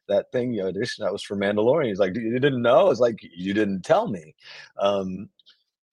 that 0.07 0.31
thing 0.31 0.53
you 0.53 0.63
auditioned 0.63 0.99
that 0.99 1.13
was 1.13 1.23
for 1.23 1.35
mandalorian. 1.37 1.87
He's 1.87 1.99
like 1.99 2.15
you 2.15 2.39
didn't 2.39 2.61
know? 2.61 2.79
I 2.79 2.83
was 2.83 2.99
like 2.99 3.19
you 3.21 3.53
didn't 3.53 3.83
tell 3.83 4.07
me. 4.07 4.35
Um 4.79 5.29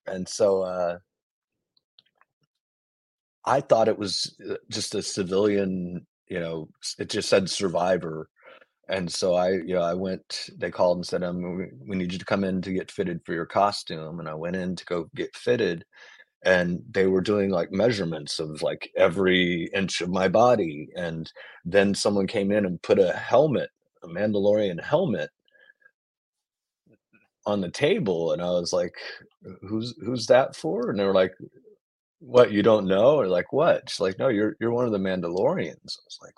and 0.07 0.27
so 0.27 0.61
uh 0.63 0.97
i 3.45 3.61
thought 3.61 3.87
it 3.87 3.97
was 3.97 4.35
uh, 4.49 4.55
just 4.69 4.95
a 4.95 5.01
civilian 5.01 6.05
you 6.29 6.39
know, 6.39 6.69
it 6.99 7.09
just 7.09 7.29
said 7.29 7.49
survivor. 7.49 8.29
And 8.89 9.11
so 9.11 9.35
I, 9.35 9.51
you 9.51 9.73
know, 9.73 9.81
I 9.81 9.93
went, 9.93 10.49
they 10.57 10.71
called 10.71 10.97
and 10.97 11.05
said, 11.05 11.23
um, 11.23 11.69
we, 11.87 11.95
need 11.97 12.13
you 12.13 12.19
to 12.19 12.25
come 12.25 12.43
in 12.43 12.61
to 12.61 12.71
get 12.71 12.91
fitted 12.91 13.21
for 13.25 13.33
your 13.33 13.45
costume. 13.45 14.19
And 14.19 14.29
I 14.29 14.33
went 14.33 14.55
in 14.55 14.75
to 14.77 14.85
go 14.85 15.09
get 15.15 15.35
fitted 15.35 15.83
and 16.45 16.81
they 16.89 17.07
were 17.07 17.21
doing 17.21 17.49
like 17.49 17.71
measurements 17.71 18.39
of 18.39 18.61
like 18.61 18.89
every 18.95 19.69
inch 19.73 19.99
of 19.99 20.09
my 20.09 20.29
body. 20.29 20.87
And 20.95 21.29
then 21.65 21.93
someone 21.93 22.27
came 22.27 22.51
in 22.51 22.65
and 22.65 22.81
put 22.81 22.99
a 22.99 23.11
helmet, 23.11 23.69
a 24.03 24.07
Mandalorian 24.07 24.81
helmet 24.81 25.31
on 27.45 27.59
the 27.59 27.71
table. 27.71 28.31
And 28.31 28.41
I 28.41 28.51
was 28.51 28.71
like, 28.71 28.95
who's, 29.67 29.95
who's 29.99 30.27
that 30.27 30.55
for? 30.55 30.89
And 30.89 30.97
they 30.97 31.03
were 31.03 31.13
like, 31.13 31.33
what 32.19 32.51
you 32.51 32.63
don't 32.63 32.87
know 32.87 33.19
or 33.19 33.27
like 33.27 33.53
what 33.53 33.87
she's 33.89 33.99
like 33.99 34.17
no 34.17 34.27
you're 34.27 34.55
you're 34.59 34.71
one 34.71 34.85
of 34.85 34.91
the 34.91 34.97
mandalorians 34.97 35.69
i 35.69 36.05
was 36.05 36.19
like 36.21 36.33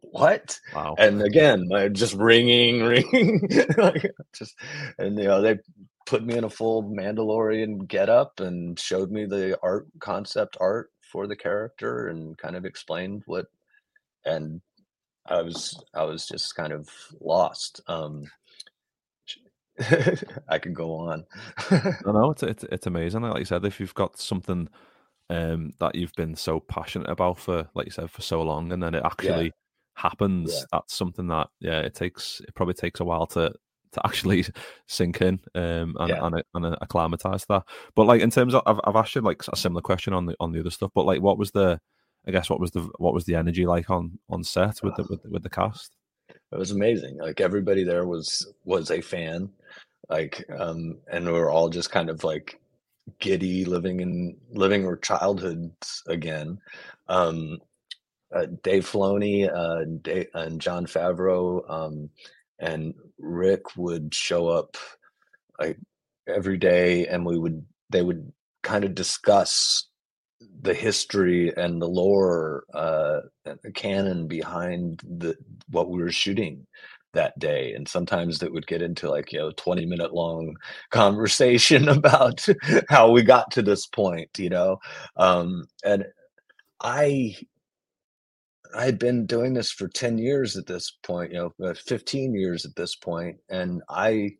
what 0.00 0.58
Wow. 0.74 0.94
and 0.98 1.22
again 1.22 1.68
just 1.92 2.14
ringing 2.14 2.82
ringing 2.84 3.48
like 3.76 4.10
just 4.34 4.54
and 4.98 5.18
you 5.18 5.24
know 5.24 5.42
they 5.42 5.58
put 6.06 6.24
me 6.24 6.36
in 6.36 6.44
a 6.44 6.50
full 6.50 6.82
mandalorian 6.84 7.86
getup 7.86 8.40
and 8.40 8.78
showed 8.78 9.10
me 9.10 9.26
the 9.26 9.58
art 9.62 9.86
concept 10.00 10.56
art 10.60 10.90
for 11.02 11.26
the 11.26 11.36
character 11.36 12.08
and 12.08 12.38
kind 12.38 12.56
of 12.56 12.64
explained 12.64 13.22
what 13.26 13.46
and 14.24 14.60
i 15.26 15.42
was 15.42 15.82
i 15.94 16.02
was 16.02 16.26
just 16.26 16.54
kind 16.54 16.72
of 16.72 16.88
lost 17.20 17.80
um 17.88 18.24
i 20.48 20.58
could 20.58 20.74
go 20.74 20.94
on 20.94 21.24
I 21.70 21.92
know 22.12 22.30
it's, 22.30 22.42
it's 22.42 22.64
it's 22.64 22.86
amazing. 22.86 23.22
Like 23.22 23.38
you 23.38 23.44
said, 23.44 23.64
if 23.64 23.78
you've 23.78 23.94
got 23.94 24.18
something 24.18 24.68
um, 25.30 25.72
that 25.78 25.94
you've 25.94 26.14
been 26.14 26.34
so 26.34 26.58
passionate 26.58 27.08
about 27.08 27.38
for, 27.38 27.68
like 27.74 27.86
you 27.86 27.92
said, 27.92 28.10
for 28.10 28.22
so 28.22 28.42
long, 28.42 28.72
and 28.72 28.82
then 28.82 28.94
it 28.94 29.02
yeah 29.02 29.06
actually 29.06 29.52
happens, 29.98 30.52
yeah 30.52 30.64
that's 30.72 30.94
something 30.94 31.26
that 31.28 31.48
yeah, 31.60 31.80
it 31.80 31.94
takes. 31.94 32.40
It 32.46 32.54
probably 32.54 32.74
takes 32.74 33.00
a 33.00 33.04
while 33.04 33.26
to 33.28 33.52
to 33.92 34.00
actually 34.06 34.44
sink 34.86 35.20
in 35.20 35.40
um, 35.54 35.96
and 35.98 36.08
yeah 36.08 36.24
and 36.24 36.42
and 36.54 36.76
acclimatize 36.80 37.44
that. 37.48 37.64
But 37.94 38.04
like 38.04 38.20
in 38.20 38.30
terms 38.30 38.54
of, 38.54 38.62
I've, 38.66 38.80
I've 38.84 38.96
asked 38.96 39.14
you 39.14 39.20
like 39.22 39.42
a 39.52 39.56
similar 39.56 39.82
question 39.82 40.12
on 40.12 40.26
the 40.26 40.34
on 40.40 40.52
the 40.52 40.60
other 40.60 40.70
stuff. 40.70 40.90
But 40.94 41.06
like, 41.06 41.20
what 41.20 41.38
was 41.38 41.50
the, 41.50 41.80
I 42.26 42.30
guess, 42.30 42.48
what 42.50 42.60
was 42.60 42.70
the 42.70 42.88
what 42.98 43.14
was 43.14 43.24
the 43.24 43.34
energy 43.34 43.66
like 43.66 43.90
on 43.90 44.18
on 44.30 44.44
set 44.44 44.82
with 44.82 44.96
the 44.96 45.04
with, 45.08 45.22
the- 45.22 45.30
with 45.30 45.42
the 45.42 45.50
cast? 45.50 45.94
it 46.52 46.58
was 46.58 46.70
amazing 46.72 47.16
like 47.18 47.40
everybody 47.40 47.84
there 47.84 48.06
was 48.06 48.52
was 48.64 48.90
a 48.90 49.00
fan 49.00 49.50
like 50.08 50.44
um 50.58 50.98
and 51.10 51.26
we 51.26 51.32
were 51.32 51.50
all 51.50 51.68
just 51.68 51.90
kind 51.90 52.10
of 52.10 52.24
like 52.24 52.60
giddy 53.18 53.64
living 53.64 54.00
in 54.00 54.36
living 54.52 54.84
our 54.86 54.96
childhoods 54.96 56.02
again 56.06 56.58
um 57.08 57.58
uh, 58.34 58.46
Dave 58.62 58.88
Filoni 58.90 59.48
uh, 59.52 59.84
Dave, 60.02 60.28
and 60.34 60.60
Jon 60.60 60.86
Favreau 60.86 61.68
um, 61.70 62.10
and 62.58 62.94
Rick 63.18 63.76
would 63.76 64.14
show 64.14 64.48
up 64.48 64.76
like 65.60 65.78
every 66.28 66.58
day, 66.58 67.06
and 67.06 67.24
we 67.24 67.38
would 67.38 67.64
they 67.90 68.02
would 68.02 68.32
kind 68.62 68.84
of 68.84 68.94
discuss 68.94 69.86
the 70.60 70.74
history 70.74 71.52
and 71.56 71.80
the 71.80 71.88
lore, 71.88 72.64
uh, 72.74 73.20
and 73.44 73.58
the 73.62 73.72
canon 73.72 74.28
behind 74.28 75.00
the 75.04 75.36
what 75.70 75.88
we 75.90 76.02
were 76.02 76.12
shooting 76.12 76.66
that 77.14 77.38
day. 77.38 77.72
And 77.72 77.88
sometimes 77.88 78.42
it 78.42 78.52
would 78.52 78.66
get 78.66 78.82
into 78.82 79.10
like 79.10 79.32
you 79.32 79.38
know 79.38 79.50
20 79.56 79.86
minute 79.86 80.12
long 80.12 80.54
conversation 80.90 81.88
about 81.88 82.46
how 82.88 83.10
we 83.10 83.22
got 83.22 83.50
to 83.52 83.62
this 83.62 83.86
point 83.86 84.30
you 84.38 84.50
know? 84.50 84.78
Um 85.16 85.66
and 85.84 86.04
i 86.80 87.34
I 88.76 88.84
had 88.84 88.98
been 88.98 89.26
doing 89.26 89.54
this 89.54 89.70
for 89.70 89.88
10 89.88 90.18
years 90.18 90.56
at 90.56 90.66
this 90.66 90.92
point, 91.02 91.32
you 91.32 91.38
know, 91.60 91.68
uh, 91.68 91.74
15 91.74 92.34
years 92.34 92.64
at 92.64 92.76
this 92.76 92.94
point, 92.96 93.38
and 93.48 93.82
I 93.88 94.36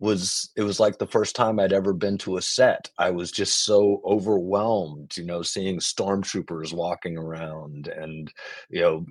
was 0.00 0.50
it 0.56 0.62
was 0.62 0.80
like 0.80 0.98
the 0.98 1.06
first 1.06 1.36
time 1.36 1.58
I'd 1.60 1.72
ever 1.72 1.92
been 1.94 2.18
to 2.18 2.36
a 2.36 2.42
set. 2.42 2.90
I 2.98 3.10
was 3.10 3.32
just 3.32 3.64
so 3.64 4.02
overwhelmed, 4.04 5.16
you 5.16 5.24
know, 5.24 5.42
seeing 5.42 5.78
stormtroopers 5.80 6.74
walking 6.74 7.16
around 7.18 7.88
and, 7.88 8.32
you 8.70 8.80
know, 8.82 9.06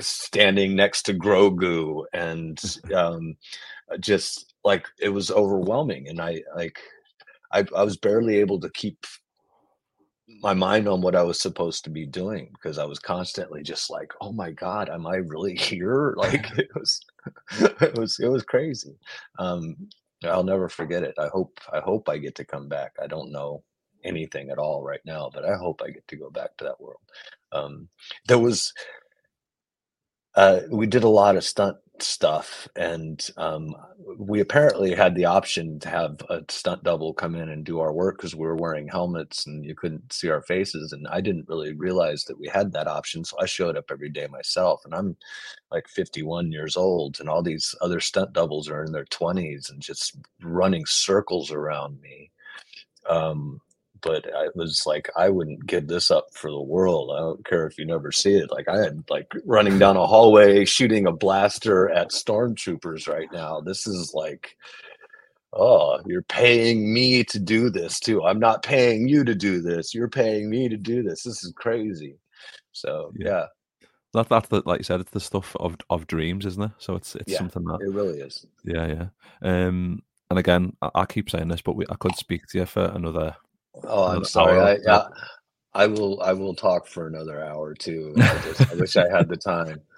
standing 0.00 0.76
next 0.76 1.04
to 1.04 1.14
Grogu 1.14 2.04
and 2.12 2.60
um 2.94 3.36
just 4.00 4.54
like 4.64 4.88
it 5.00 5.10
was 5.10 5.30
overwhelming 5.30 6.08
and 6.08 6.20
I 6.20 6.42
like 6.56 6.78
I 7.52 7.64
I 7.76 7.84
was 7.84 7.96
barely 7.96 8.38
able 8.38 8.60
to 8.60 8.70
keep 8.70 9.06
my 10.42 10.54
mind 10.54 10.88
on 10.88 11.00
what 11.00 11.16
I 11.16 11.22
was 11.22 11.40
supposed 11.40 11.84
to 11.84 11.90
be 11.90 12.06
doing 12.06 12.50
because 12.52 12.78
I 12.78 12.84
was 12.84 12.98
constantly 12.98 13.62
just 13.62 13.90
like, 13.90 14.12
"Oh 14.20 14.32
my 14.32 14.50
god, 14.50 14.88
am 14.90 15.06
I 15.06 15.16
really 15.16 15.54
here?" 15.58 16.14
Like 16.16 16.50
it 16.58 16.68
was, 16.74 17.00
it 17.60 17.98
was, 17.98 18.18
it 18.20 18.28
was 18.28 18.42
crazy. 18.42 18.96
Um, 19.38 19.76
I'll 20.24 20.44
never 20.44 20.68
forget 20.68 21.02
it. 21.02 21.14
I 21.18 21.28
hope, 21.28 21.58
I 21.72 21.80
hope 21.80 22.08
I 22.08 22.18
get 22.18 22.34
to 22.36 22.44
come 22.44 22.68
back. 22.68 22.92
I 23.02 23.06
don't 23.06 23.32
know 23.32 23.62
anything 24.04 24.50
at 24.50 24.58
all 24.58 24.82
right 24.82 25.00
now, 25.04 25.30
but 25.32 25.44
I 25.44 25.56
hope 25.56 25.82
I 25.84 25.90
get 25.90 26.06
to 26.08 26.16
go 26.16 26.30
back 26.30 26.56
to 26.58 26.64
that 26.64 26.80
world. 26.80 27.00
Um, 27.52 27.88
there 28.26 28.38
was 28.38 28.72
uh, 30.36 30.60
we 30.70 30.86
did 30.86 31.04
a 31.04 31.08
lot 31.08 31.36
of 31.36 31.44
stunt 31.44 31.76
stuff, 32.00 32.68
and 32.76 33.26
um, 33.36 33.74
we 34.18 34.40
apparently 34.40 34.94
had 34.94 35.14
the 35.14 35.24
option 35.26 35.78
to 35.80 35.88
have 35.88 36.20
a 36.28 36.42
stunt 36.48 36.82
double 36.82 37.14
come 37.14 37.34
in 37.34 37.48
and 37.48 37.64
do 37.64 37.80
our 37.80 37.92
work 37.92 38.16
because 38.18 38.34
we 38.34 38.46
were 38.46 38.56
wearing 38.56 38.88
helmets 38.88 39.46
and 39.46 39.64
you 39.64 39.74
couldn't 39.74 40.12
see 40.12 40.28
our 40.28 40.42
faces. 40.42 40.92
And 40.92 41.06
I 41.08 41.20
didn't 41.20 41.48
really 41.48 41.72
realize 41.74 42.24
that 42.24 42.38
we 42.38 42.48
had 42.48 42.72
that 42.72 42.88
option, 42.88 43.24
so 43.24 43.36
I 43.40 43.46
showed 43.46 43.76
up 43.76 43.86
every 43.90 44.10
day 44.10 44.26
myself. 44.26 44.82
And 44.84 44.94
I'm 44.94 45.16
like 45.70 45.88
51 45.88 46.52
years 46.52 46.76
old, 46.76 47.20
and 47.20 47.28
all 47.28 47.42
these 47.42 47.74
other 47.80 48.00
stunt 48.00 48.32
doubles 48.32 48.68
are 48.68 48.84
in 48.84 48.92
their 48.92 49.06
20s 49.06 49.70
and 49.70 49.80
just 49.80 50.16
running 50.42 50.86
circles 50.86 51.50
around 51.52 52.00
me. 52.00 52.30
Um, 53.08 53.60
but 54.04 54.26
I 54.36 54.48
was 54.54 54.84
like, 54.86 55.08
I 55.16 55.30
wouldn't 55.30 55.66
give 55.66 55.88
this 55.88 56.10
up 56.10 56.26
for 56.34 56.50
the 56.50 56.60
world. 56.60 57.10
I 57.14 57.20
don't 57.20 57.44
care 57.46 57.66
if 57.66 57.78
you 57.78 57.86
never 57.86 58.12
see 58.12 58.34
it. 58.34 58.50
Like 58.50 58.68
I 58.68 58.78
had 58.78 59.02
like 59.08 59.26
running 59.46 59.78
down 59.78 59.96
a 59.96 60.06
hallway 60.06 60.64
shooting 60.66 61.06
a 61.06 61.12
blaster 61.12 61.88
at 61.90 62.10
stormtroopers 62.10 63.08
right 63.08 63.28
now. 63.32 63.60
This 63.60 63.86
is 63.86 64.12
like, 64.14 64.56
oh, 65.54 66.00
you're 66.06 66.22
paying 66.22 66.92
me 66.92 67.24
to 67.24 67.38
do 67.40 67.70
this 67.70 67.98
too. 67.98 68.22
I'm 68.22 68.38
not 68.38 68.62
paying 68.62 69.08
you 69.08 69.24
to 69.24 69.34
do 69.34 69.62
this. 69.62 69.94
You're 69.94 70.08
paying 70.08 70.50
me 70.50 70.68
to 70.68 70.76
do 70.76 71.02
this. 71.02 71.22
This 71.22 71.42
is 71.42 71.52
crazy. 71.56 72.16
So 72.72 73.12
Yeah. 73.18 73.26
yeah, 73.28 73.46
That 74.12 74.28
that's 74.28 74.48
the, 74.48 74.62
like 74.66 74.80
you 74.80 74.84
said, 74.84 75.00
it's 75.00 75.12
the 75.12 75.20
stuff 75.20 75.56
of 75.56 75.76
of 75.88 76.06
dreams, 76.06 76.44
isn't 76.44 76.62
it? 76.62 76.72
So 76.78 76.94
it's 76.94 77.14
it's 77.16 77.32
Yeah. 77.32 77.38
something 77.38 77.64
that 77.64 77.80
it 77.80 77.90
really 77.90 78.20
is. 78.20 78.46
yeah 78.64 78.86
yeah. 78.86 79.06
Um, 79.42 80.02
and 80.30 80.38
again, 80.38 80.76
I, 80.82 80.90
I 80.94 81.06
keep 81.06 81.30
saying 81.30 81.48
this, 81.48 81.62
but 81.62 81.76
we, 81.76 81.86
I 81.88 81.96
could 81.96 82.16
speak 82.16 82.46
to 82.48 82.58
you 82.58 82.66
for 82.66 82.84
another 82.84 83.36
Oh, 83.82 84.04
I'm 84.04 84.24
sorry. 84.24 84.60
I 84.60 84.78
yeah. 84.84 85.08
I 85.74 85.86
will 85.86 86.20
I 86.22 86.32
will 86.32 86.54
talk 86.54 86.86
for 86.86 87.06
another 87.08 87.42
hour 87.44 87.74
too. 87.74 88.14
I 88.16 88.38
just 88.44 88.70
I 88.72 88.74
wish 88.74 88.96
I 88.96 89.08
had 89.08 89.28
the 89.28 89.36
time. 89.36 89.80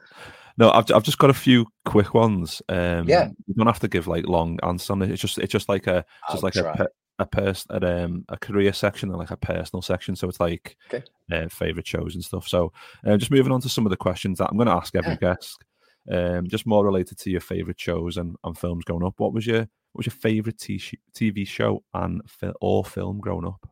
No, 0.59 0.71
I've 0.71 0.91
I've 0.91 1.03
just 1.03 1.19
got 1.19 1.29
a 1.29 1.35
few 1.35 1.67
quick 1.85 2.15
ones. 2.15 2.63
Um, 2.71 3.07
Yeah. 3.07 3.29
you 3.47 3.53
don't 3.55 3.67
have 3.67 3.81
to 3.81 3.89
give 3.89 4.07
like 4.07 4.27
long 4.27 4.59
answers 4.63 4.89
on 4.89 5.03
it. 5.03 5.11
It's 5.11 5.21
just 5.21 5.37
it's 5.37 5.53
just 5.53 5.69
like 5.69 5.87
a 5.87 6.03
I'll 6.27 6.35
just 6.37 6.43
like 6.45 6.55
try. 6.55 6.73
a 6.79 6.87
a 7.19 7.27
pers 7.27 7.67
a, 7.69 8.05
um 8.05 8.25
a 8.31 8.39
career 8.39 8.73
section 8.73 9.11
and 9.11 9.19
like 9.19 9.31
a 9.31 9.37
personal 9.37 9.83
section. 9.83 10.17
So 10.17 10.31
it's 10.31 10.41
like 10.41 10.79
Okay. 10.91 11.05
uh, 11.31 11.49
favorite 11.51 11.87
shows 11.87 12.15
and 12.15 12.25
stuff. 12.25 12.49
So 12.49 12.73
uh, 13.07 13.19
just 13.19 13.31
moving 13.31 13.53
on 13.53 13.61
to 13.61 13.69
some 13.69 13.85
of 13.85 13.91
the 13.91 13.99
questions 13.99 14.39
that 14.39 14.49
I'm 14.49 14.57
going 14.57 14.69
to 14.69 14.73
ask 14.73 14.95
every 14.97 15.17
guest. 15.17 15.63
Um, 16.11 16.47
just 16.49 16.65
more 16.67 16.87
related 16.87 17.19
to 17.19 17.31
your 17.31 17.43
favorite 17.43 17.79
shows 17.79 18.17
and, 18.17 18.35
and 18.43 18.57
films 18.57 18.85
growing 18.87 19.05
up. 19.05 19.15
What 19.19 19.35
was 19.35 19.47
your 19.47 19.69
what 19.97 20.05
was 20.05 20.13
your 20.13 20.21
favorite 20.21 20.59
TV 20.59 21.49
show 21.49 21.83
and 21.95 22.21
or 22.61 22.85
film 22.85 23.19
growing 23.19 23.47
up? 23.47 23.67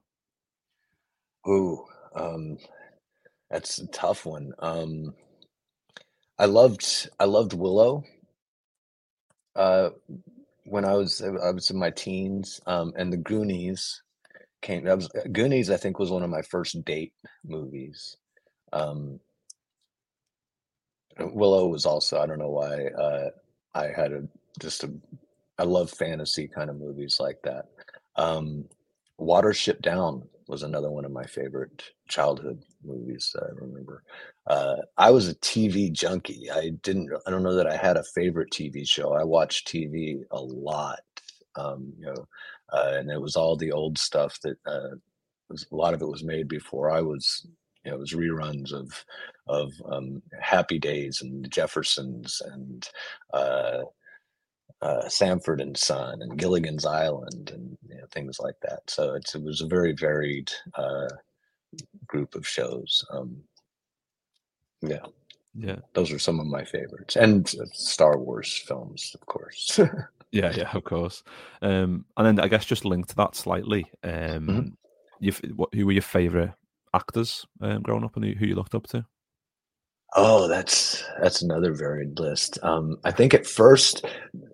Ooh, 1.46 1.84
um, 2.14 2.56
that's 3.50 3.78
a 3.78 3.86
tough 3.88 4.24
one. 4.24 4.54
Um, 4.58 5.14
I 6.38 6.46
loved 6.46 7.10
I 7.20 7.24
loved 7.24 7.52
Willow. 7.52 8.04
Uh, 9.54 9.90
when 10.64 10.86
I 10.86 10.94
was 10.94 11.20
I 11.20 11.50
was 11.50 11.70
in 11.70 11.76
my 11.76 11.90
teens, 11.90 12.58
um, 12.66 12.94
and 12.96 13.12
the 13.12 13.18
Goonies 13.18 14.00
came. 14.62 14.84
Was 14.84 15.10
Goonies. 15.30 15.68
I 15.68 15.76
think 15.76 15.98
was 15.98 16.10
one 16.10 16.22
of 16.22 16.30
my 16.30 16.40
first 16.40 16.86
date 16.86 17.12
movies. 17.44 18.16
Um, 18.72 19.20
Willow 21.18 21.66
was 21.66 21.84
also. 21.84 22.18
I 22.18 22.24
don't 22.24 22.38
know 22.38 22.48
why. 22.48 22.86
Uh, 22.86 23.28
I 23.74 23.88
had 23.88 24.12
a 24.12 24.22
just 24.58 24.84
a. 24.84 24.90
I 25.58 25.64
love 25.64 25.90
fantasy 25.90 26.48
kind 26.48 26.70
of 26.70 26.76
movies 26.76 27.18
like 27.20 27.38
that. 27.44 27.66
Um, 28.16 28.64
Watership 29.20 29.80
Down 29.80 30.24
was 30.48 30.62
another 30.62 30.90
one 30.90 31.04
of 31.04 31.12
my 31.12 31.24
favorite 31.24 31.82
childhood 32.08 32.62
movies 32.84 33.30
that 33.34 33.44
I 33.44 33.54
remember. 33.54 34.02
Uh, 34.46 34.76
I 34.98 35.10
was 35.10 35.28
a 35.28 35.34
TV 35.36 35.90
junkie. 35.92 36.50
I 36.50 36.70
didn't. 36.82 37.10
I 37.26 37.30
don't 37.30 37.42
know 37.42 37.54
that 37.54 37.66
I 37.66 37.76
had 37.76 37.96
a 37.96 38.04
favorite 38.14 38.50
TV 38.50 38.86
show. 38.86 39.14
I 39.14 39.24
watched 39.24 39.68
TV 39.68 40.22
a 40.30 40.40
lot. 40.40 41.00
Um, 41.56 41.92
you 41.98 42.06
know, 42.06 42.26
uh, 42.72 42.94
and 42.96 43.10
it 43.10 43.20
was 43.20 43.36
all 43.36 43.56
the 43.56 43.72
old 43.72 43.96
stuff 43.96 44.38
that 44.42 44.56
uh, 44.66 44.96
was 45.48 45.66
a 45.70 45.76
lot 45.76 45.94
of 45.94 46.02
it 46.02 46.08
was 46.08 46.24
made 46.24 46.48
before 46.48 46.90
I 46.90 47.00
was 47.00 47.46
you 47.84 47.90
know, 47.90 47.96
it 47.96 48.00
was 48.00 48.12
reruns 48.12 48.72
of 48.72 49.04
of 49.46 49.72
um, 49.90 50.22
Happy 50.40 50.78
Days 50.78 51.20
and 51.20 51.48
Jeffersons 51.50 52.40
and 52.44 52.88
uh, 54.82 54.84
uh, 54.84 55.08
Sanford 55.08 55.60
and 55.60 55.76
Son 55.76 56.20
and 56.20 56.38
Gilligan's 56.38 56.84
Island 56.84 57.50
and 57.52 57.76
you 57.88 57.96
know, 57.96 58.06
things 58.12 58.38
like 58.40 58.56
that. 58.62 58.82
So 58.88 59.14
it 59.14 59.34
was 59.42 59.60
a 59.60 59.66
very 59.66 59.92
varied 59.92 60.50
uh, 60.74 61.08
group 62.06 62.34
of 62.34 62.46
shows. 62.46 63.04
Um, 63.10 63.42
yeah. 64.82 65.04
Yeah. 65.56 65.76
Those 65.94 66.12
are 66.12 66.18
some 66.18 66.40
of 66.40 66.46
my 66.46 66.64
favorites. 66.64 67.16
And 67.16 67.48
Star 67.72 68.18
Wars 68.18 68.62
films, 68.66 69.12
of 69.14 69.24
course. 69.26 69.78
yeah, 70.32 70.52
yeah, 70.54 70.70
of 70.74 70.84
course. 70.84 71.22
Um, 71.62 72.04
and 72.16 72.26
then 72.26 72.40
I 72.40 72.48
guess 72.48 72.64
just 72.64 72.84
linked 72.84 73.10
to 73.10 73.16
that 73.16 73.36
slightly, 73.36 73.86
um, 74.02 74.10
mm-hmm. 74.10 74.68
you've, 75.20 75.40
what, 75.54 75.72
who 75.72 75.86
were 75.86 75.92
your 75.92 76.02
favorite 76.02 76.50
actors 76.92 77.46
um, 77.60 77.82
growing 77.82 78.04
up 78.04 78.16
and 78.16 78.24
who, 78.24 78.32
who 78.32 78.46
you 78.46 78.54
looked 78.56 78.74
up 78.74 78.86
to? 78.88 79.06
Oh, 80.14 80.46
that's 80.48 81.04
that's 81.20 81.42
another 81.42 81.72
varied 81.72 82.18
list. 82.20 82.58
Um, 82.62 82.98
I 83.04 83.10
think 83.10 83.34
at 83.34 83.46
first, 83.46 84.06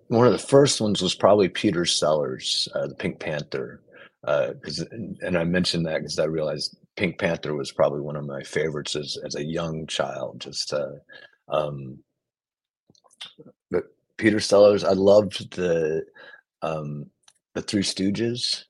one 0.07 0.25
of 0.25 0.33
the 0.33 0.39
first 0.39 0.81
ones 0.81 1.01
was 1.01 1.15
probably 1.15 1.49
Peter 1.49 1.85
Sellers, 1.85 2.67
uh, 2.75 2.87
the 2.87 2.95
Pink 2.95 3.19
Panther, 3.19 3.81
because 4.23 4.81
uh, 4.81 4.85
and 5.21 5.37
I 5.37 5.43
mentioned 5.43 5.85
that 5.85 5.99
because 5.99 6.17
I 6.19 6.25
realized 6.25 6.77
Pink 6.95 7.19
Panther 7.19 7.55
was 7.55 7.71
probably 7.71 8.01
one 8.01 8.15
of 8.15 8.25
my 8.25 8.41
favorites 8.43 8.95
as 8.95 9.17
as 9.25 9.35
a 9.35 9.45
young 9.45 9.85
child. 9.87 10.41
Just 10.41 10.73
uh, 10.73 10.93
um, 11.49 11.99
but 13.69 13.83
Peter 14.17 14.39
Sellers, 14.39 14.83
I 14.83 14.93
loved 14.93 15.55
the 15.55 16.03
um, 16.61 17.07
the 17.55 17.61
Three 17.61 17.83
Stooges, 17.83 18.65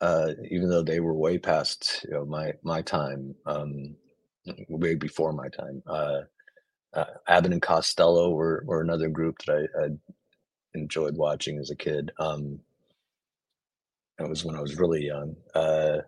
uh, 0.00 0.32
even 0.50 0.70
though 0.70 0.82
they 0.82 1.00
were 1.00 1.14
way 1.14 1.38
past 1.38 2.04
you 2.08 2.14
know 2.14 2.24
my 2.26 2.52
my 2.62 2.82
time, 2.82 3.34
um, 3.46 3.96
way 4.68 4.94
before 4.94 5.32
my 5.32 5.48
time. 5.48 5.82
Uh, 5.86 6.20
uh, 6.94 7.04
Abbott 7.26 7.52
and 7.52 7.62
Costello 7.62 8.30
were 8.30 8.62
were 8.66 8.80
another 8.80 9.08
group 9.08 9.38
that 9.46 9.68
I, 9.76 9.84
I 9.84 9.88
enjoyed 10.74 11.16
watching 11.16 11.58
as 11.58 11.70
a 11.70 11.76
kid. 11.76 12.12
Um, 12.18 12.60
it 14.18 14.28
was 14.28 14.44
when 14.44 14.56
I 14.56 14.60
was 14.60 14.78
really 14.78 15.06
young. 15.06 15.36
Uh, 15.54 15.98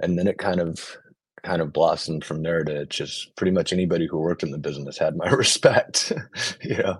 and 0.00 0.18
then 0.18 0.26
it 0.26 0.38
kind 0.38 0.60
of 0.60 0.96
kind 1.42 1.62
of 1.62 1.72
blossomed 1.72 2.24
from 2.24 2.42
there 2.42 2.64
to 2.64 2.86
just 2.86 3.34
pretty 3.36 3.50
much 3.52 3.72
anybody 3.72 4.06
who 4.06 4.18
worked 4.18 4.42
in 4.42 4.50
the 4.50 4.58
business 4.58 4.98
had 4.98 5.16
my 5.16 5.28
respect. 5.30 6.12
yeah. 6.64 6.96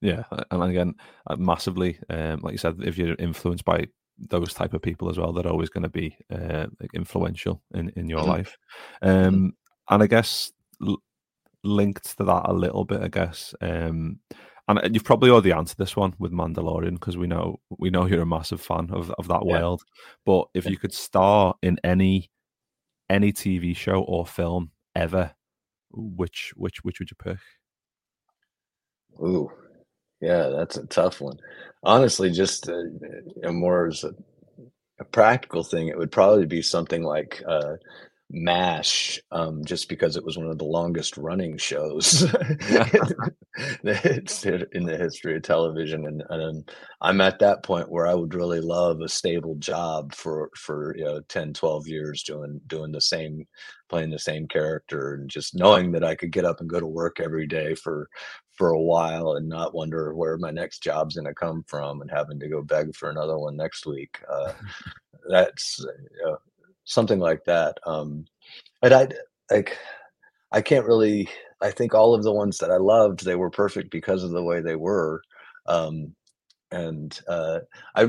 Yeah, 0.00 0.24
and 0.50 0.64
again, 0.64 0.94
uh, 1.28 1.36
massively, 1.36 1.96
um, 2.10 2.40
like 2.42 2.50
you 2.50 2.58
said, 2.58 2.78
if 2.82 2.98
you're 2.98 3.14
influenced 3.20 3.64
by 3.64 3.86
those 4.28 4.54
type 4.54 4.74
of 4.74 4.82
people 4.82 5.10
as 5.10 5.18
well, 5.18 5.32
they're 5.32 5.46
always 5.46 5.68
going 5.68 5.82
to 5.82 5.88
be 5.88 6.16
uh, 6.30 6.66
influential 6.94 7.62
in 7.74 7.90
in 7.96 8.08
your 8.08 8.20
mm-hmm. 8.20 8.30
life. 8.30 8.58
Um. 9.02 9.54
And 9.90 10.02
I 10.02 10.06
guess 10.06 10.52
l- 10.86 11.02
linked 11.64 12.16
to 12.16 12.24
that 12.24 12.42
a 12.46 12.52
little 12.52 12.84
bit, 12.84 13.02
I 13.02 13.08
guess. 13.08 13.54
Um, 13.60 14.20
and 14.68 14.94
you've 14.94 15.04
probably 15.04 15.30
already 15.30 15.52
answered 15.52 15.78
this 15.78 15.96
one 15.96 16.14
with 16.18 16.32
Mandalorian 16.32 16.94
because 16.94 17.16
we 17.16 17.26
know 17.26 17.60
we 17.78 17.90
know 17.90 18.06
you're 18.06 18.22
a 18.22 18.26
massive 18.26 18.60
fan 18.60 18.90
of, 18.90 19.10
of 19.12 19.28
that 19.28 19.42
yeah. 19.44 19.60
world. 19.60 19.82
But 20.24 20.46
if 20.54 20.66
you 20.66 20.78
could 20.78 20.92
star 20.92 21.54
in 21.62 21.78
any 21.84 22.30
any 23.10 23.32
TV 23.32 23.76
show 23.76 24.02
or 24.02 24.24
film 24.24 24.70
ever, 24.94 25.32
which 25.90 26.52
which 26.56 26.84
which 26.84 27.00
would 27.00 27.10
you 27.10 27.16
pick? 27.16 27.38
Ooh, 29.20 29.50
yeah, 30.22 30.48
that's 30.48 30.76
a 30.76 30.86
tough 30.86 31.20
one. 31.20 31.38
Honestly, 31.82 32.30
just 32.30 32.68
uh, 32.68 32.84
more 33.50 33.88
as 33.88 34.04
a, 34.04 34.14
a, 35.00 35.04
practical 35.04 35.64
thing, 35.64 35.88
it 35.88 35.98
would 35.98 36.12
probably 36.12 36.46
be 36.46 36.62
something 36.62 37.02
like 37.02 37.42
uh, 37.46 37.74
MASH, 38.34 39.20
um, 39.30 39.62
just 39.62 39.90
because 39.90 40.16
it 40.16 40.24
was 40.24 40.38
one 40.38 40.48
of 40.48 40.56
the 40.56 40.64
longest 40.64 41.18
running 41.18 41.58
shows 41.58 42.22
in 42.32 42.32
the 43.84 44.96
history 44.98 45.36
of 45.36 45.42
television. 45.42 46.06
And, 46.06 46.22
and, 46.30 46.70
I'm 47.02 47.20
at 47.20 47.40
that 47.40 47.64
point 47.64 47.90
where 47.90 48.06
I 48.06 48.14
would 48.14 48.32
really 48.32 48.60
love 48.60 49.00
a 49.00 49.08
stable 49.08 49.56
job 49.56 50.14
for, 50.14 50.50
for, 50.56 50.96
you 50.96 51.04
know, 51.04 51.20
10, 51.28 51.52
12 51.52 51.88
years 51.88 52.22
doing, 52.22 52.60
doing 52.68 52.92
the 52.92 53.00
same, 53.00 53.44
playing 53.88 54.10
the 54.10 54.20
same 54.20 54.46
character 54.46 55.14
and 55.14 55.28
just 55.28 55.54
knowing 55.56 55.92
that 55.92 56.04
I 56.04 56.14
could 56.14 56.30
get 56.30 56.44
up 56.44 56.60
and 56.60 56.70
go 56.70 56.80
to 56.80 56.86
work 56.86 57.18
every 57.20 57.46
day 57.46 57.74
for, 57.74 58.08
for 58.56 58.70
a 58.70 58.80
while 58.80 59.32
and 59.32 59.48
not 59.48 59.74
wonder 59.74 60.14
where 60.14 60.38
my 60.38 60.52
next 60.52 60.82
job's 60.82 61.16
going 61.16 61.26
to 61.26 61.34
come 61.34 61.64
from 61.66 62.00
and 62.00 62.10
having 62.10 62.38
to 62.38 62.48
go 62.48 62.62
beg 62.62 62.94
for 62.94 63.10
another 63.10 63.36
one 63.36 63.56
next 63.56 63.84
week. 63.84 64.20
Uh, 64.30 64.52
that's, 65.28 65.78
you 65.80 66.24
know, 66.24 66.38
something 66.84 67.18
like 67.18 67.44
that. 67.44 67.78
Um, 67.86 68.24
but 68.80 68.92
I 68.92 69.08
like 69.50 69.78
I 70.52 70.60
can't 70.60 70.86
really. 70.86 71.28
I 71.60 71.70
think 71.70 71.94
all 71.94 72.14
of 72.14 72.24
the 72.24 72.32
ones 72.32 72.58
that 72.58 72.70
I 72.70 72.76
loved, 72.76 73.24
they 73.24 73.36
were 73.36 73.50
perfect 73.50 73.90
because 73.90 74.24
of 74.24 74.32
the 74.32 74.42
way 74.42 74.60
they 74.60 74.76
were. 74.76 75.22
Um, 75.66 76.14
and 76.70 77.18
uh, 77.28 77.60
I 77.94 78.08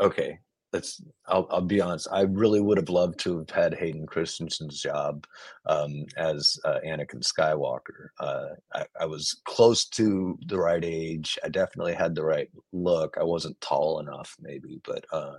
okay. 0.00 0.38
Let's. 0.70 1.00
I'll, 1.26 1.46
I'll 1.50 1.62
be 1.62 1.80
honest. 1.80 2.08
I 2.12 2.22
really 2.22 2.60
would 2.60 2.76
have 2.76 2.90
loved 2.90 3.18
to 3.20 3.38
have 3.38 3.48
had 3.48 3.72
Hayden 3.72 4.06
Christensen's 4.06 4.82
job 4.82 5.26
um, 5.64 6.04
as 6.18 6.58
uh, 6.66 6.78
Anakin 6.86 7.22
Skywalker. 7.22 8.08
Uh, 8.20 8.48
I, 8.74 8.84
I 9.00 9.06
was 9.06 9.40
close 9.46 9.86
to 9.90 10.38
the 10.46 10.58
right 10.58 10.84
age. 10.84 11.38
I 11.42 11.48
definitely 11.48 11.94
had 11.94 12.14
the 12.14 12.24
right 12.24 12.50
look. 12.74 13.16
I 13.18 13.24
wasn't 13.24 13.58
tall 13.62 14.00
enough, 14.00 14.36
maybe, 14.40 14.78
but 14.84 15.06
uh, 15.10 15.36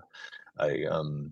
I 0.58 0.86
um, 0.86 1.32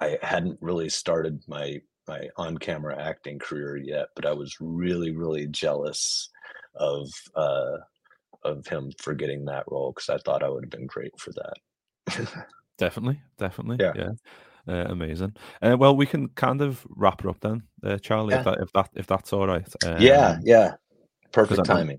I 0.00 0.18
hadn't 0.22 0.58
really 0.60 0.88
started 0.88 1.42
my 1.46 1.80
my 2.08 2.28
on 2.36 2.58
camera 2.58 3.00
acting 3.00 3.38
career 3.38 3.76
yet, 3.76 4.08
but 4.16 4.26
I 4.26 4.32
was 4.32 4.56
really 4.60 5.14
really 5.14 5.46
jealous 5.46 6.30
of 6.74 7.08
uh, 7.34 7.76
of 8.44 8.66
him 8.66 8.90
for 8.98 9.14
getting 9.14 9.44
that 9.46 9.64
role 9.68 9.92
because 9.92 10.08
I 10.08 10.18
thought 10.18 10.42
I 10.42 10.48
would 10.48 10.64
have 10.64 10.70
been 10.70 10.86
great 10.86 11.18
for 11.18 11.32
that. 11.32 12.46
definitely, 12.78 13.20
definitely, 13.38 13.76
yeah. 13.80 13.92
yeah. 13.94 14.10
Uh, 14.68 14.86
amazing. 14.88 15.34
Uh, 15.62 15.76
well, 15.78 15.96
we 15.96 16.06
can 16.06 16.28
kind 16.28 16.60
of 16.60 16.86
wrap 16.90 17.24
it 17.24 17.28
up 17.28 17.40
then, 17.40 17.62
uh, 17.84 17.98
Charlie. 17.98 18.34
Yeah. 18.34 18.40
If 18.40 18.44
that 18.44 18.58
if 18.60 18.72
that 18.72 18.90
if 18.94 19.06
that's 19.06 19.32
all 19.32 19.46
right. 19.46 19.66
Um, 19.84 20.00
yeah, 20.00 20.38
yeah. 20.42 20.74
Perfect 21.32 21.64
timing. 21.64 21.98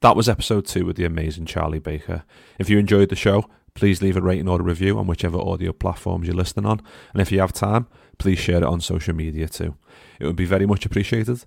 That 0.00 0.16
was 0.16 0.28
episode 0.28 0.66
two 0.66 0.84
with 0.84 0.96
the 0.96 1.04
amazing 1.04 1.46
Charlie 1.46 1.78
Baker. 1.78 2.24
If 2.58 2.68
you 2.68 2.78
enjoyed 2.78 3.08
the 3.08 3.16
show, 3.16 3.44
please 3.74 4.00
leave 4.00 4.16
a 4.16 4.20
rating 4.20 4.48
or 4.48 4.60
a 4.60 4.62
review 4.62 4.98
on 4.98 5.06
whichever 5.06 5.38
audio 5.38 5.72
platforms 5.72 6.26
you're 6.26 6.36
listening 6.36 6.66
on. 6.66 6.80
And 7.12 7.20
if 7.20 7.32
you 7.32 7.40
have 7.40 7.52
time, 7.52 7.86
please 8.18 8.38
share 8.38 8.58
it 8.58 8.64
on 8.64 8.80
social 8.80 9.14
media 9.14 9.48
too. 9.48 9.74
It 10.20 10.26
would 10.26 10.36
be 10.36 10.44
very 10.44 10.66
much 10.66 10.86
appreciated. 10.86 11.44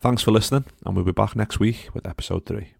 Thanks 0.00 0.22
for 0.22 0.30
listening, 0.30 0.64
and 0.84 0.94
we'll 0.94 1.04
be 1.04 1.12
back 1.12 1.34
next 1.34 1.58
week 1.58 1.88
with 1.92 2.06
episode 2.06 2.46
three. 2.46 2.77